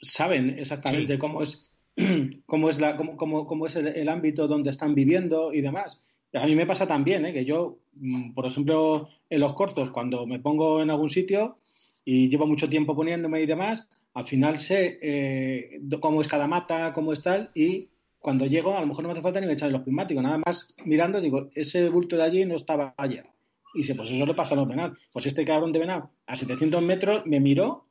saben 0.00 0.58
exactamente 0.58 1.16
cómo 1.16 1.42
es, 1.42 1.69
cómo 2.46 2.68
es, 2.70 2.80
la, 2.80 2.96
cómo, 2.96 3.16
cómo, 3.16 3.66
es 3.66 3.76
el, 3.76 4.08
ámbito 4.08 4.46
donde 4.48 4.70
están 4.70 4.94
viviendo 4.94 5.52
y 5.52 5.60
demás. 5.60 6.00
A 6.32 6.46
mí 6.46 6.54
me 6.54 6.66
pasa 6.66 6.86
también, 6.86 7.26
¿eh? 7.26 7.32
que 7.32 7.44
yo, 7.44 7.78
mm, 7.94 8.34
por 8.34 8.46
ejemplo, 8.46 9.08
en 9.28 9.40
los 9.40 9.54
corzos, 9.54 9.90
cuando 9.90 10.26
me 10.26 10.38
pongo 10.38 10.82
en 10.82 10.90
algún 10.90 11.10
sitio 11.10 11.58
y 12.04 12.28
llevo 12.28 12.46
mucho 12.46 12.68
tiempo 12.68 12.94
poniéndome 12.94 13.42
y 13.42 13.46
demás, 13.46 13.88
al 14.14 14.26
final 14.26 14.58
sé 14.58 14.98
eh, 15.02 15.80
cómo 16.00 16.20
es 16.20 16.28
cada 16.28 16.46
mata, 16.48 16.92
cómo 16.92 17.12
es 17.12 17.22
tal, 17.22 17.50
y 17.54 17.88
cuando 18.18 18.46
llego, 18.46 18.76
a 18.76 18.80
lo 18.80 18.86
mejor 18.86 19.02
no 19.02 19.08
me 19.08 19.12
hace 19.14 19.22
falta 19.22 19.40
ni 19.40 19.50
echarle 19.50 19.72
los 19.72 19.82
prismáticos, 19.82 20.22
nada 20.22 20.38
más 20.44 20.74
mirando, 20.84 21.20
digo, 21.20 21.48
ese 21.54 21.88
bulto 21.88 22.16
de 22.16 22.22
allí 22.22 22.44
no 22.44 22.56
estaba 22.56 22.94
ayer. 22.98 23.26
Y 23.74 23.80
dice, 23.80 23.94
pues 23.94 24.10
eso 24.10 24.26
le 24.26 24.34
pasa 24.34 24.54
a 24.54 24.56
los 24.56 24.68
venal. 24.68 24.96
Pues 25.12 25.26
este 25.26 25.44
cabrón 25.44 25.72
de 25.72 25.78
venal, 25.78 26.04
a 26.26 26.36
700 26.36 26.82
metros, 26.82 27.24
me 27.24 27.40
miró, 27.40 27.86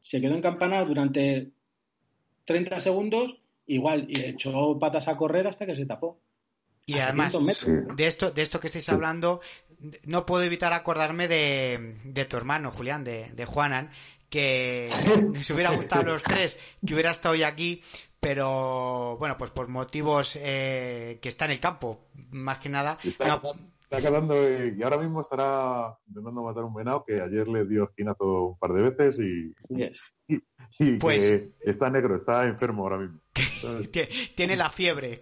se 0.00 0.20
quedó 0.20 0.36
encampanado 0.36 0.86
durante 0.86 1.50
30 2.46 2.80
segundos, 2.80 3.36
igual, 3.66 4.06
y 4.08 4.20
echó 4.20 4.78
patas 4.78 5.08
a 5.08 5.16
correr 5.16 5.46
hasta 5.46 5.66
que 5.66 5.76
se 5.76 5.86
tapó. 5.86 6.20
Y 6.86 7.00
además, 7.00 7.36
de 7.96 8.06
esto, 8.06 8.30
de 8.30 8.42
esto 8.42 8.60
que 8.60 8.68
estáis 8.68 8.88
hablando, 8.88 9.40
no 10.04 10.24
puedo 10.24 10.44
evitar 10.44 10.72
acordarme 10.72 11.26
de, 11.26 11.98
de 12.04 12.24
tu 12.26 12.36
hermano, 12.36 12.70
Julián, 12.70 13.02
de, 13.02 13.30
de 13.32 13.44
Juanan, 13.44 13.90
que, 14.30 14.88
se 15.42 15.52
hubiera 15.52 15.74
gustado 15.74 16.02
a 16.02 16.12
los 16.12 16.22
tres, 16.22 16.58
que 16.86 16.94
hubiera 16.94 17.10
estado 17.10 17.32
hoy 17.32 17.42
aquí, 17.42 17.82
pero 18.20 19.16
bueno, 19.18 19.36
pues 19.36 19.50
por 19.50 19.66
motivos 19.68 20.38
eh, 20.40 21.18
que 21.20 21.28
está 21.28 21.46
en 21.46 21.52
el 21.52 21.60
campo, 21.60 22.06
más 22.30 22.58
que 22.58 22.68
nada. 22.68 22.98
Está, 23.88 24.02
cazando 24.02 24.34
y 24.34 24.82
ahora 24.82 24.98
mismo 24.98 25.20
estará 25.20 25.96
intentando 26.08 26.42
matar 26.42 26.64
un 26.64 26.74
venado 26.74 27.04
que 27.04 27.20
ayer 27.20 27.46
le 27.46 27.64
dio 27.66 27.84
esquinazo 27.84 28.48
un 28.48 28.58
par 28.58 28.72
de 28.72 28.82
veces 28.82 29.20
y, 29.20 29.54
y, 30.80 30.96
pues, 30.98 31.46
está 31.60 31.88
negro, 31.88 32.16
está 32.16 32.46
enfermo 32.46 32.82
ahora 32.82 32.98
mismo. 32.98 33.20
Tiene 34.34 34.56
la 34.56 34.70
fiebre. 34.70 35.20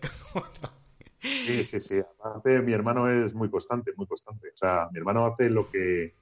sí, 1.20 1.64
sí, 1.66 1.78
sí. 1.78 2.00
Aparte, 2.18 2.62
mi 2.62 2.72
hermano 2.72 3.06
es 3.10 3.34
muy 3.34 3.50
constante, 3.50 3.92
muy 3.96 4.06
constante. 4.06 4.48
O 4.48 4.56
sea, 4.56 4.88
mi 4.90 4.98
hermano 4.98 5.26
hace 5.26 5.50
lo 5.50 5.70
que 5.70 6.14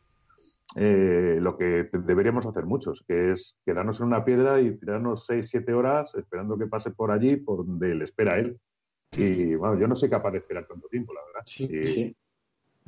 eh, 0.74 1.37
lo 1.38 1.57
que 1.57 1.90
deberíamos 1.92 2.46
hacer 2.46 2.64
muchos, 2.64 3.05
que 3.07 3.33
es 3.33 3.57
quedarnos 3.64 4.00
en 4.00 4.07
una 4.07 4.24
piedra 4.24 4.61
y 4.61 4.76
tirarnos 4.78 5.26
6, 5.26 5.46
7 5.48 5.74
horas 5.74 6.14
esperando 6.14 6.59
que 6.59 6.66
pase 6.66 6.90
por 6.90 7.11
allí, 7.11 7.37
por 7.37 7.66
donde 7.66 7.94
le 7.94 8.05
espera 8.05 8.38
él. 8.38 8.59
Y 9.14 9.55
bueno, 9.55 9.78
yo 9.78 9.87
no 9.87 9.94
soy 9.94 10.09
capaz 10.09 10.31
de 10.31 10.38
esperar 10.38 10.66
tanto 10.66 10.88
tiempo, 10.88 11.12
la 11.12 11.20
verdad. 11.26 11.42
Sí, 11.44 11.68
sí. 11.68 12.16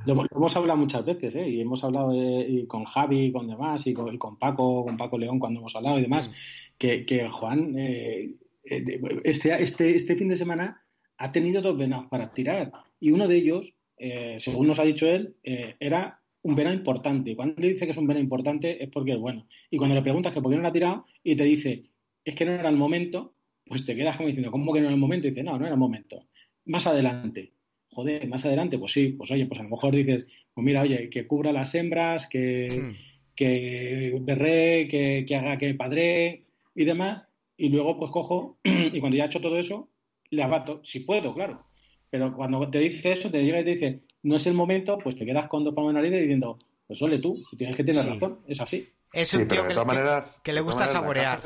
Lo, 0.07 0.27
hemos 0.31 0.57
hablado 0.57 0.79
muchas 0.79 1.05
veces, 1.05 1.35
¿eh? 1.37 1.49
y 1.49 1.61
hemos 1.61 1.83
hablado 1.83 2.13
y 2.15 2.67
con 2.67 2.85
Javi, 2.85 3.27
y 3.27 3.33
con 3.33 3.49
demás, 3.49 3.87
y 3.87 3.95
con, 3.95 4.17
con, 4.19 4.39
Paco, 4.39 4.85
con 4.85 4.97
Paco 4.97 5.19
León 5.19 5.39
cuando 5.39 5.61
hemos 5.61 5.75
hablado 5.77 5.99
y 5.99 6.03
demás, 6.03 6.31
que, 6.79 7.07
que 7.07 7.29
Juan, 7.29 7.79
eh, 7.79 8.35
eh, 8.65 9.01
este, 9.25 9.63
este, 9.63 9.95
este 9.95 10.17
fin 10.17 10.29
de 10.29 10.37
semana 10.37 10.83
ha 11.17 11.33
tenido 11.33 11.63
dos 11.63 11.79
venados 11.79 12.07
para 12.07 12.33
tirar, 12.33 12.73
y 13.01 13.13
uno 13.13 13.29
de 13.29 13.37
ellos, 13.37 13.75
eh, 13.97 14.37
según 14.41 14.67
nos 14.67 14.79
ha 14.79 14.85
dicho 14.85 15.07
él, 15.07 15.37
era 15.43 16.21
un 16.43 16.55
venado 16.55 16.77
importante. 16.77 17.35
Cuando 17.35 17.55
le 17.61 17.73
dice 17.73 17.87
que 17.87 17.93
es 17.93 17.97
un 17.97 18.07
venado 18.07 18.23
importante 18.23 18.83
es 18.83 18.91
porque 18.91 19.13
es 19.13 19.19
bueno. 19.19 19.47
Y 19.71 19.79
cuando 19.79 19.95
le 19.95 20.03
preguntas 20.03 20.33
que 20.35 20.43
por 20.43 20.51
qué 20.51 20.57
no 20.57 20.63
lo 20.63 20.69
ha 20.69 20.73
tirado 20.73 21.07
y 21.23 21.37
te 21.37 21.45
dice 21.45 21.91
es 22.25 22.35
que 22.35 22.45
no 22.45 22.53
era 22.53 22.69
el 22.69 22.77
momento, 22.77 23.35
pues 23.67 23.85
te 23.85 23.97
quedas 23.97 24.17
como 24.17 24.29
diciendo, 24.29 24.51
¿cómo 24.51 24.73
que 24.73 24.81
no 24.81 24.87
era 24.87 24.95
el 24.95 25.01
momento? 25.01 25.27
Y 25.27 25.31
dice, 25.31 25.43
no, 25.43 25.59
no 25.59 25.65
era 25.65 25.75
el 25.75 25.81
momento. 25.81 26.27
Más 26.67 26.87
adelante. 26.87 27.54
Joder, 27.95 28.27
más 28.29 28.45
adelante, 28.45 28.79
pues 28.79 28.93
sí, 28.93 29.09
pues 29.11 29.31
oye, 29.31 29.47
pues 29.47 29.61
a 29.61 29.63
lo 29.63 29.71
mejor 29.71 29.95
dices, 29.95 30.27
pues 30.53 30.65
mira, 30.65 30.83
oye, 30.83 31.09
que 31.11 31.27
cubra 31.27 31.53
las 31.53 31.75
hembras, 31.75 32.27
que, 32.27 32.69
hmm. 32.83 33.35
que 33.37 34.19
berré, 34.21 34.89
que, 34.89 35.25
que, 35.27 35.37
haga 35.37 35.57
que 35.59 35.75
padre 35.75 36.45
y 36.75 36.85
demás. 36.85 37.23
Y 37.57 37.69
luego 37.69 37.97
pues 37.97 38.11
cojo 38.11 38.59
y 38.65 38.99
cuando 38.99 39.17
ya 39.17 39.25
he 39.25 39.27
hecho 39.27 39.41
todo 39.41 39.59
eso, 39.59 39.89
le 40.31 40.43
abato, 40.43 40.81
si 40.85 41.01
puedo, 41.01 41.35
claro. 41.35 41.65
Pero 42.11 42.35
cuando 42.35 42.69
te 42.69 42.81
dice 42.81 43.13
eso, 43.13 43.31
te 43.31 43.45
llega 43.45 43.61
y 43.61 43.65
te 43.65 43.75
dice, 43.75 44.01
no 44.23 44.37
es 44.37 44.47
el 44.47 44.55
momento, 44.55 44.99
pues 44.99 45.17
te 45.17 45.25
quedas 45.25 45.49
con 45.49 45.65
dos 45.65 45.75
palmas 45.75 45.91
en 45.91 45.95
la 45.95 46.03
nariz 46.03 46.21
diciendo, 46.21 46.59
Pues 46.87 47.01
ole 47.03 47.19
tú, 47.19 47.43
tienes 47.57 47.77
que 47.77 47.85
tener 47.85 48.07
razón, 48.07 48.41
es 48.49 48.61
así. 48.61 48.89
Es 49.13 49.33
un 49.35 49.47
tío 49.47 49.67
que, 49.69 49.75
maneras, 49.85 50.41
que, 50.43 50.53
le 50.53 50.61
gusta 50.61 50.89
saborear. 50.89 51.41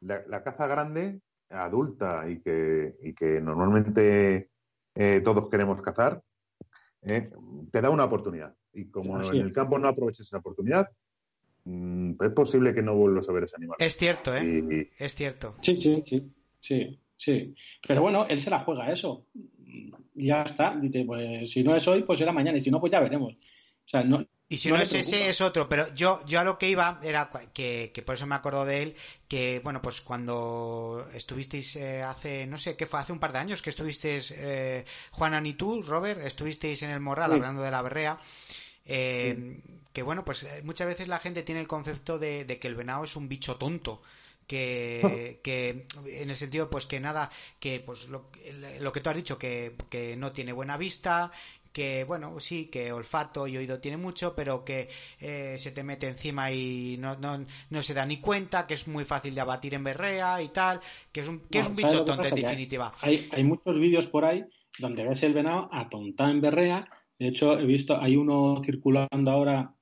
La, 0.00 0.42
caza 0.42 0.66
grande, 0.66 1.20
adulta 1.48 2.24
y 2.28 2.40
que, 2.40 2.96
y 3.02 3.14
que 3.14 3.40
normalmente 3.40 4.50
eh, 4.94 5.20
todos 5.22 5.48
queremos 5.48 5.80
cazar, 5.82 6.22
eh, 7.02 7.30
te 7.70 7.80
da 7.80 7.90
una 7.90 8.04
oportunidad. 8.04 8.54
Y 8.72 8.86
como 8.86 9.20
en 9.22 9.40
el 9.40 9.52
campo 9.52 9.78
no 9.78 9.88
aproveches 9.88 10.26
esa 10.26 10.38
oportunidad, 10.38 10.88
mm, 11.64 12.12
es 12.22 12.32
posible 12.32 12.74
que 12.74 12.82
no 12.82 12.94
vuelvas 12.94 13.28
a 13.28 13.32
ver 13.32 13.44
ese 13.44 13.56
animal. 13.56 13.76
Es 13.78 13.96
cierto, 13.96 14.34
¿eh? 14.34 14.90
Es 14.98 15.14
cierto. 15.14 15.54
Sí, 15.62 15.76
sí, 15.76 16.02
sí. 16.04 16.30
Sí, 16.64 16.98
sí. 17.16 17.54
Pero 17.86 18.00
bueno, 18.00 18.26
él 18.26 18.40
se 18.40 18.48
la 18.48 18.60
juega 18.60 18.90
eso. 18.90 19.26
Ya 20.14 20.42
está. 20.44 20.74
Dice, 20.80 21.04
pues 21.04 21.50
si 21.50 21.62
no 21.62 21.76
es 21.76 21.86
hoy, 21.86 22.02
pues 22.04 22.18
será 22.18 22.32
mañana. 22.32 22.56
Y 22.56 22.62
si 22.62 22.70
no, 22.70 22.80
pues 22.80 22.90
ya 22.90 23.00
veremos. 23.00 23.34
O 23.34 23.88
sea, 23.88 24.02
no, 24.02 24.24
y 24.48 24.58
si 24.58 24.68
no, 24.68 24.76
es 24.76 24.92
ese, 24.92 25.28
es 25.28 25.40
otro. 25.40 25.68
Pero 25.68 25.92
yo, 25.94 26.20
yo 26.26 26.40
a 26.40 26.44
lo 26.44 26.58
que 26.58 26.68
iba 26.68 27.00
era 27.02 27.30
que, 27.52 27.90
que 27.94 28.02
por 28.02 28.14
eso 28.14 28.26
me 28.26 28.34
acuerdo 28.34 28.64
de 28.64 28.82
él, 28.82 28.96
que 29.26 29.60
bueno, 29.64 29.80
pues 29.80 30.00
cuando 30.00 31.08
estuvisteis 31.14 31.76
eh, 31.76 32.02
hace, 32.02 32.46
no 32.46 32.58
sé, 32.58 32.76
¿qué 32.76 32.86
fue? 32.86 33.00
Hace 33.00 33.12
un 33.12 33.20
par 33.20 33.32
de 33.32 33.38
años 33.38 33.62
que 33.62 33.70
estuvisteis, 33.70 34.32
eh, 34.36 34.84
Juanan 35.12 35.46
y 35.46 35.54
tú, 35.54 35.82
Robert, 35.82 36.20
estuvisteis 36.20 36.82
en 36.82 36.90
el 36.90 37.00
Morral 37.00 37.32
hablando 37.32 37.62
de 37.62 37.70
la 37.70 37.82
berrea. 37.82 38.18
Eh, 38.86 39.60
que 39.94 40.02
bueno, 40.02 40.24
pues 40.24 40.42
eh, 40.42 40.60
muchas 40.64 40.88
veces 40.88 41.08
la 41.08 41.20
gente 41.20 41.42
tiene 41.42 41.60
el 41.60 41.68
concepto 41.68 42.18
de, 42.18 42.44
de 42.44 42.58
que 42.58 42.68
el 42.68 42.74
venado 42.74 43.04
es 43.04 43.16
un 43.16 43.28
bicho 43.28 43.56
tonto 43.56 44.02
que, 44.46 45.40
que 45.44 45.86
en 46.06 46.28
el 46.28 46.36
sentido 46.36 46.68
pues 46.68 46.84
que 46.86 47.00
nada 47.00 47.30
que 47.60 47.80
pues 47.80 48.08
lo, 48.08 48.30
lo 48.80 48.92
que 48.92 49.00
tú 49.00 49.10
has 49.10 49.16
dicho 49.16 49.38
que, 49.38 49.76
que, 49.88 50.16
no 50.16 50.32
tiene 50.32 50.52
buena 50.52 50.76
vista 50.76 51.30
que 51.74 52.04
bueno, 52.04 52.38
sí, 52.38 52.66
que 52.66 52.92
olfato 52.92 53.48
y 53.48 53.56
oído 53.56 53.80
tiene 53.80 53.96
mucho, 53.96 54.32
pero 54.36 54.64
que 54.64 54.88
eh, 55.20 55.56
se 55.58 55.72
te 55.72 55.82
mete 55.82 56.06
encima 56.06 56.52
y 56.52 56.96
no, 57.00 57.16
no, 57.16 57.44
no, 57.68 57.82
se 57.82 57.92
da 57.92 58.06
ni 58.06 58.18
cuenta, 58.18 58.64
que 58.64 58.74
es 58.74 58.86
muy 58.86 59.04
fácil 59.04 59.34
de 59.34 59.40
abatir 59.40 59.74
en 59.74 59.82
berrea 59.82 60.40
y 60.40 60.50
tal, 60.50 60.80
que 61.10 61.22
es 61.22 61.28
un, 61.28 61.40
que 61.40 61.58
es 61.58 61.66
un 61.66 61.74
bicho 61.74 62.04
tonto 62.04 62.24
en 62.24 62.36
definitiva. 62.36 62.92
Hay, 63.00 63.28
hay 63.32 63.42
muchos 63.42 63.74
vídeos 63.74 64.06
por 64.06 64.24
ahí 64.24 64.44
donde 64.78 65.04
ves 65.04 65.24
el 65.24 65.34
venado 65.34 65.68
atontado 65.72 66.30
en 66.30 66.40
berrea. 66.40 66.88
De 67.18 67.26
hecho, 67.26 67.58
he 67.58 67.66
visto, 67.66 68.00
hay 68.00 68.14
uno 68.14 68.62
circulando 68.64 69.30
ahora 69.32 69.74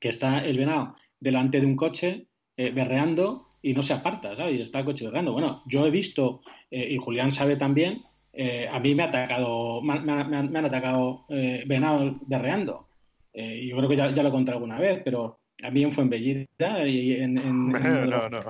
que 0.00 0.08
está 0.08 0.40
el 0.40 0.58
venado 0.58 0.96
delante 1.20 1.60
de 1.60 1.66
un 1.66 1.76
coche 1.76 2.26
eh, 2.56 2.72
berreando 2.72 3.58
y 3.62 3.72
no 3.72 3.82
se 3.82 3.92
aparta, 3.92 4.34
¿sabes? 4.34 4.58
Y 4.58 4.62
está 4.62 4.80
el 4.80 4.84
coche 4.84 5.04
berreando. 5.04 5.32
Bueno, 5.32 5.62
yo 5.66 5.86
he 5.86 5.90
visto, 5.90 6.40
eh, 6.72 6.88
y 6.90 6.96
Julián 6.96 7.30
sabe 7.30 7.56
también, 7.56 8.02
eh, 8.38 8.68
a 8.70 8.78
mí 8.80 8.94
me 8.94 9.04
ha 9.04 9.06
atacado, 9.06 9.80
me, 9.80 9.94
han 9.94 10.56
atacado 10.56 11.24
eh, 11.30 11.64
venados 11.66 12.16
berreando. 12.26 12.86
Eh, 13.32 13.66
yo 13.66 13.76
creo 13.78 13.88
que 13.88 13.96
ya, 13.96 14.10
lo 14.10 14.28
he 14.28 14.32
contado 14.32 14.58
alguna 14.58 14.78
vez, 14.78 15.00
pero 15.02 15.40
a 15.62 15.70
mí 15.70 15.82
en 15.82 15.92
Fuenbellita 15.92 16.86
y 16.86 17.14
en... 17.14 17.38
en, 17.38 17.72
no, 18.10 18.28
no, 18.28 18.40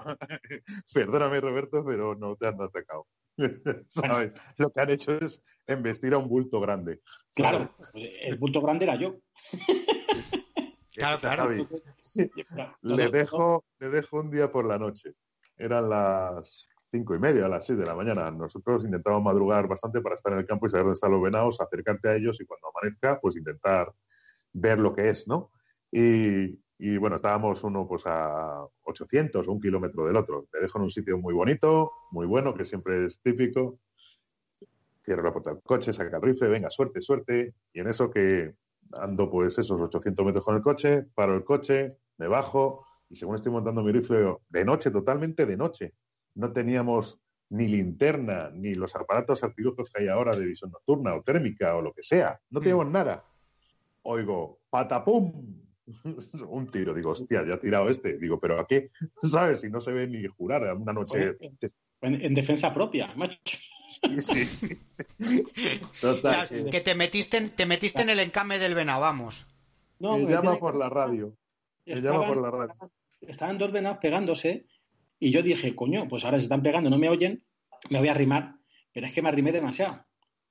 Perdóname, 0.92 1.40
Roberto, 1.40 1.84
pero 1.84 2.16
no 2.16 2.34
te 2.34 2.48
han 2.48 2.60
atacado. 2.60 3.06
¿Sabes? 3.86 4.32
Lo 4.58 4.70
que 4.70 4.80
han 4.80 4.90
hecho 4.90 5.18
es 5.18 5.40
embestir 5.68 6.14
a 6.14 6.18
un 6.18 6.28
bulto 6.28 6.58
grande. 6.60 7.00
Claro, 7.32 7.72
pues 7.92 8.18
el 8.22 8.36
bulto 8.38 8.60
grande 8.60 8.86
era 8.86 8.96
yo. 8.96 9.16
claro, 10.90 11.18
claro. 11.20 11.68
Le 12.82 13.08
dejo, 13.08 13.64
le 13.78 13.88
dejo 13.90 14.18
un 14.18 14.32
día 14.32 14.50
por 14.50 14.66
la 14.66 14.78
noche. 14.78 15.12
Eran 15.56 15.88
las 15.90 16.66
cinco 16.96 17.14
y 17.14 17.18
media, 17.18 17.44
a 17.44 17.48
las 17.48 17.66
seis 17.66 17.78
de 17.78 17.84
la 17.84 17.94
mañana. 17.94 18.30
Nosotros 18.30 18.84
intentamos 18.84 19.22
madrugar 19.22 19.68
bastante 19.68 20.00
para 20.00 20.14
estar 20.14 20.32
en 20.32 20.40
el 20.40 20.46
campo 20.46 20.66
y 20.66 20.70
saber 20.70 20.84
dónde 20.84 20.94
están 20.94 21.10
los 21.10 21.22
venados, 21.22 21.60
acercarte 21.60 22.08
a 22.08 22.14
ellos 22.16 22.40
y 22.40 22.46
cuando 22.46 22.68
amanezca, 22.68 23.20
pues 23.20 23.36
intentar 23.36 23.92
ver 24.52 24.78
lo 24.78 24.94
que 24.94 25.10
es, 25.10 25.28
¿no? 25.28 25.50
Y, 25.92 26.58
y 26.78 26.96
bueno, 26.96 27.16
estábamos 27.16 27.62
uno 27.64 27.86
pues 27.86 28.04
a 28.06 28.66
800 28.84 29.46
o 29.46 29.52
un 29.52 29.60
kilómetro 29.60 30.06
del 30.06 30.16
otro. 30.16 30.46
Te 30.50 30.60
dejo 30.60 30.78
en 30.78 30.84
un 30.84 30.90
sitio 30.90 31.18
muy 31.18 31.34
bonito, 31.34 31.92
muy 32.12 32.26
bueno, 32.26 32.54
que 32.54 32.64
siempre 32.64 33.04
es 33.04 33.20
típico. 33.20 33.78
Cierro 35.04 35.22
la 35.22 35.32
puerta 35.32 35.50
del 35.50 35.62
coche, 35.62 35.92
saca 35.92 36.16
el 36.16 36.22
rifle, 36.22 36.48
venga, 36.48 36.70
suerte, 36.70 37.00
suerte. 37.02 37.54
Y 37.74 37.80
en 37.80 37.88
eso 37.88 38.10
que 38.10 38.54
ando 38.92 39.30
pues 39.30 39.58
esos 39.58 39.78
800 39.78 40.24
metros 40.24 40.44
con 40.44 40.56
el 40.56 40.62
coche, 40.62 41.04
paro 41.14 41.34
el 41.34 41.44
coche, 41.44 41.98
me 42.16 42.26
bajo 42.26 42.86
y 43.08 43.16
según 43.16 43.36
estoy 43.36 43.52
montando 43.52 43.82
mi 43.82 43.92
rifle 43.92 44.36
de 44.48 44.64
noche, 44.64 44.90
totalmente 44.90 45.46
de 45.46 45.56
noche, 45.56 45.92
no 46.36 46.52
teníamos 46.52 47.20
ni 47.48 47.68
linterna, 47.68 48.50
ni 48.52 48.74
los 48.74 48.94
aparatos 48.94 49.42
artilugios 49.42 49.90
que 49.90 50.02
hay 50.02 50.08
ahora 50.08 50.36
de 50.36 50.46
visión 50.46 50.70
nocturna 50.70 51.14
o 51.14 51.22
térmica 51.22 51.74
o 51.76 51.82
lo 51.82 51.92
que 51.92 52.02
sea. 52.02 52.40
No 52.50 52.60
teníamos 52.60 52.88
nada. 52.88 53.24
Oigo, 54.02 54.60
patapum, 54.70 55.62
un 56.48 56.70
tiro. 56.70 56.94
Digo, 56.94 57.10
hostia, 57.10 57.44
ya 57.46 57.54
ha 57.54 57.60
tirado 57.60 57.88
este. 57.88 58.18
Digo, 58.18 58.38
pero 58.40 58.60
¿a 58.60 58.66
qué? 58.66 58.90
¿Sabes? 59.22 59.60
Si 59.60 59.70
no 59.70 59.80
se 59.80 59.92
ve 59.92 60.06
ni 60.06 60.26
jurar 60.26 60.74
una 60.74 60.92
noche. 60.92 61.36
En, 62.02 62.34
defensa 62.34 62.72
propia, 62.74 63.12
macho. 63.16 63.58
Sí, 64.18 64.68
Total, 66.00 66.48
que... 66.70 66.80
te 66.80 66.94
metiste, 66.94 67.50
te 67.50 67.66
metiste 67.66 68.02
en 68.02 68.10
el 68.10 68.18
encame 68.18 68.58
del 68.58 68.74
venado, 68.74 69.00
vamos. 69.00 69.46
No, 70.00 70.18
me 70.18 70.26
llama 70.26 70.58
por 70.58 70.76
la 70.76 70.88
radio. 70.88 71.36
Me 71.86 71.96
llama 71.96 72.26
por 72.26 72.36
la 72.36 72.50
radio. 72.50 72.74
Estaban 73.20 73.58
dos 73.58 73.72
venados 73.72 73.98
pegándose 73.98 74.66
y 75.18 75.30
yo 75.30 75.42
dije, 75.42 75.74
coño, 75.74 76.06
pues 76.08 76.24
ahora 76.24 76.38
se 76.38 76.44
están 76.44 76.62
pegando, 76.62 76.90
no 76.90 76.98
me 76.98 77.08
oyen, 77.08 77.42
me 77.90 77.98
voy 77.98 78.08
a 78.08 78.12
arrimar. 78.12 78.56
Pero 78.92 79.06
es 79.06 79.12
que 79.12 79.22
me 79.22 79.28
arrimé 79.28 79.52
demasiado. 79.52 80.04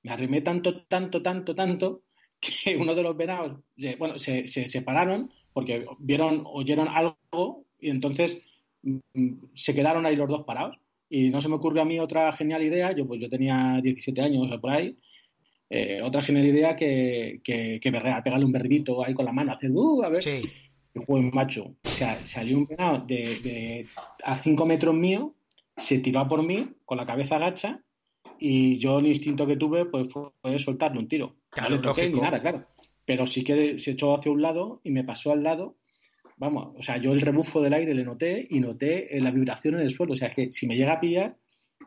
Me 0.04 0.12
arrimé 0.12 0.42
tanto, 0.42 0.86
tanto, 0.86 1.22
tanto, 1.22 1.56
tanto, 1.56 2.04
que 2.40 2.76
uno 2.76 2.96
de 2.96 3.04
los 3.04 3.16
venados, 3.16 3.60
bueno, 3.98 4.18
se, 4.18 4.48
se 4.48 4.68
separaron 4.68 5.32
porque 5.54 5.86
vieron, 6.00 6.44
oyeron 6.46 6.88
algo 6.88 7.66
y 7.80 7.90
entonces 7.90 8.42
mm, 8.84 9.46
se 9.54 9.74
quedaron 9.74 10.06
ahí 10.06 10.16
los 10.16 10.30
dos 10.30 10.44
parados. 10.44 10.78
Y 11.08 11.30
no 11.30 11.40
se 11.40 11.50
me 11.50 11.56
ocurrió 11.56 11.84
a 11.84 11.86
mí 11.86 12.00
otra 12.00 12.32
genial 12.32 12.64
idea, 12.64 12.92
yo 12.92 13.08
pues 13.08 13.22
yo 13.22 13.30
tenía 13.30 13.80
17 13.82 14.22
años 14.22 14.52
o 14.52 14.60
por 14.60 14.72
ahí, 14.72 14.98
eh, 15.70 16.02
otra 16.02 16.22
genial 16.22 16.48
idea 16.48 16.76
que, 16.76 17.42
que, 17.44 17.80
que 17.80 17.92
pegarle 17.92 18.46
un 18.46 18.52
berridito 18.52 19.06
ahí 19.06 19.14
con 19.14 19.26
la 19.26 19.32
mano, 19.32 19.54
hacer, 19.54 19.72
uh, 19.72 20.04
a 20.04 20.10
ver. 20.10 20.24
Sí 20.24 20.42
buen 21.08 21.32
macho. 21.34 21.76
O 21.84 21.90
sea, 21.90 22.24
salió 22.26 22.58
un 22.58 22.66
venado 22.66 23.06
de, 23.06 23.88
a 24.24 24.42
5 24.42 24.66
metros 24.66 24.96
mío, 24.96 25.36
se 25.78 26.00
tiró 26.00 26.20
a 26.20 26.28
por 26.28 26.44
mí 26.44 26.70
con 26.86 26.98
la 26.98 27.06
cabeza 27.06 27.36
agacha 27.36 27.82
y 28.40 28.78
yo 28.78 29.00
el 29.00 29.08
instinto 29.08 29.46
que 29.46 29.58
tuve 29.58 29.86
pues 29.86 30.08
fue 30.12 30.32
soltarle 30.60 31.00
un 31.00 31.08
tiro. 31.08 31.36
Claro, 31.50 31.78
no 31.78 31.94
le 31.94 32.10
ni 32.10 32.20
nada, 32.20 32.42
claro. 32.42 32.66
Pero 33.06 33.28
sí 33.28 33.44
que 33.44 33.78
se 33.78 33.92
echó 33.92 34.14
hacia 34.14 34.32
un 34.32 34.42
lado 34.42 34.82
y 34.84 34.92
me 34.92 35.04
pasó 35.04 35.32
al 35.32 35.44
lado. 35.44 35.78
Vamos, 36.38 36.76
o 36.78 36.82
sea, 36.82 36.98
yo 36.98 37.14
el 37.14 37.22
rebufo 37.22 37.62
del 37.62 37.74
aire 37.74 37.94
le 37.94 38.04
noté 38.04 38.46
y 38.50 38.60
noté 38.60 39.16
eh, 39.16 39.22
la 39.22 39.32
vibración 39.32 39.76
en 39.76 39.82
el 39.82 39.92
suelo. 39.92 40.14
O 40.14 40.18
sea, 40.18 40.30
que 40.30 40.52
si 40.52 40.68
me 40.68 40.76
llega 40.76 40.94
a 40.94 41.00
pillar, 41.00 41.38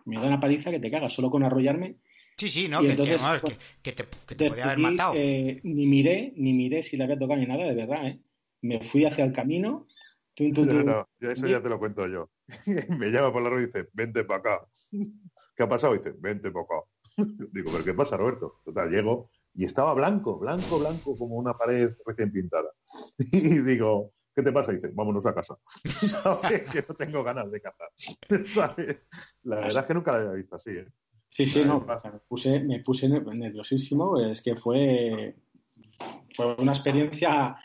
me 0.07 0.17
da 0.17 0.27
una 0.27 0.41
paliza 0.41 0.71
que 0.71 0.81
te 0.81 0.91
cagas 0.91 1.13
solo 1.13 1.31
con 1.31 1.43
arrollarme. 1.43 1.97
Sí, 2.37 2.49
sí, 2.49 2.69
no, 2.69 2.81
que, 2.81 2.91
entonces, 2.93 3.21
que, 3.83 3.93
te, 3.93 4.05
podía 4.49 4.65
haber 4.65 4.79
matado. 4.79 5.15
Eh, 5.17 5.61
ni 5.65 5.87
miré, 5.87 6.33
ni 6.37 6.53
miré 6.53 6.83
si 6.83 6.97
le 6.97 7.05
había 7.05 7.19
tocado 7.19 7.41
ni 7.41 7.47
nada, 7.47 7.65
de 7.65 7.75
verdad, 7.75 8.07
¿eh? 8.07 8.21
Me 8.63 8.83
fui 8.83 9.05
hacia 9.05 9.25
el 9.25 9.33
camino. 9.33 9.87
no, 10.39 11.09
eso 11.21 11.47
ya 11.47 11.63
te 11.63 11.69
lo 11.69 11.79
cuento 11.79 12.07
yo. 12.07 12.31
me 12.99 13.11
llama 13.11 13.33
por 13.33 13.43
la 13.43 13.51
radio 13.51 13.65
y 13.65 13.67
dice, 13.67 13.89
vente 13.93 14.25
para 14.25 14.41
acá. 14.41 14.69
¿Qué 15.57 15.63
ha 15.63 15.69
pasado? 15.69 15.95
dice, 15.95 16.15
vente 16.19 16.51
para 16.51 16.65
acá. 16.65 16.89
Digo, 17.53 17.71
¿pero 17.73 17.85
qué 17.85 17.95
pasa, 17.95 18.17
Roberto? 18.17 18.61
Total, 18.65 18.91
llego 18.91 19.31
y 19.55 19.65
estaba 19.65 19.93
blanco, 19.93 20.39
blanco, 20.39 20.79
blanco, 20.79 21.17
como 21.17 21.35
una 21.35 21.53
pared 21.55 21.91
recién 22.07 22.31
pintada. 22.31 22.71
Y 23.19 23.59
digo, 23.63 24.13
¿qué 24.35 24.43
te 24.43 24.53
pasa? 24.53 24.71
dice, 24.71 24.91
vámonos 24.93 25.27
a 25.27 25.35
casa. 25.35 25.59
¿Sabes? 25.67 26.71
Que 26.71 26.85
no 26.89 26.95
tengo 26.95 27.25
ganas 27.25 27.51
de 27.51 27.61
cazar. 27.61 27.89
¿Sabes? 28.47 28.99
La 29.43 29.57
verdad 29.57 29.83
es 29.83 29.87
que 29.87 29.95
nunca 29.95 30.13
la 30.13 30.19
había 30.19 30.33
visto 30.35 30.55
así. 30.55 30.71
¿eh? 30.71 30.87
Sí, 31.29 31.47
sí, 31.47 31.65
no, 31.65 31.81
me 31.81 32.21
puse, 32.29 32.61
me 32.61 32.81
puse 32.81 33.09
nerviosísimo, 33.09 34.21
es 34.21 34.43
que 34.43 34.57
fue, 34.57 35.37
fue 36.35 36.55
una 36.57 36.73
experiencia 36.73 37.57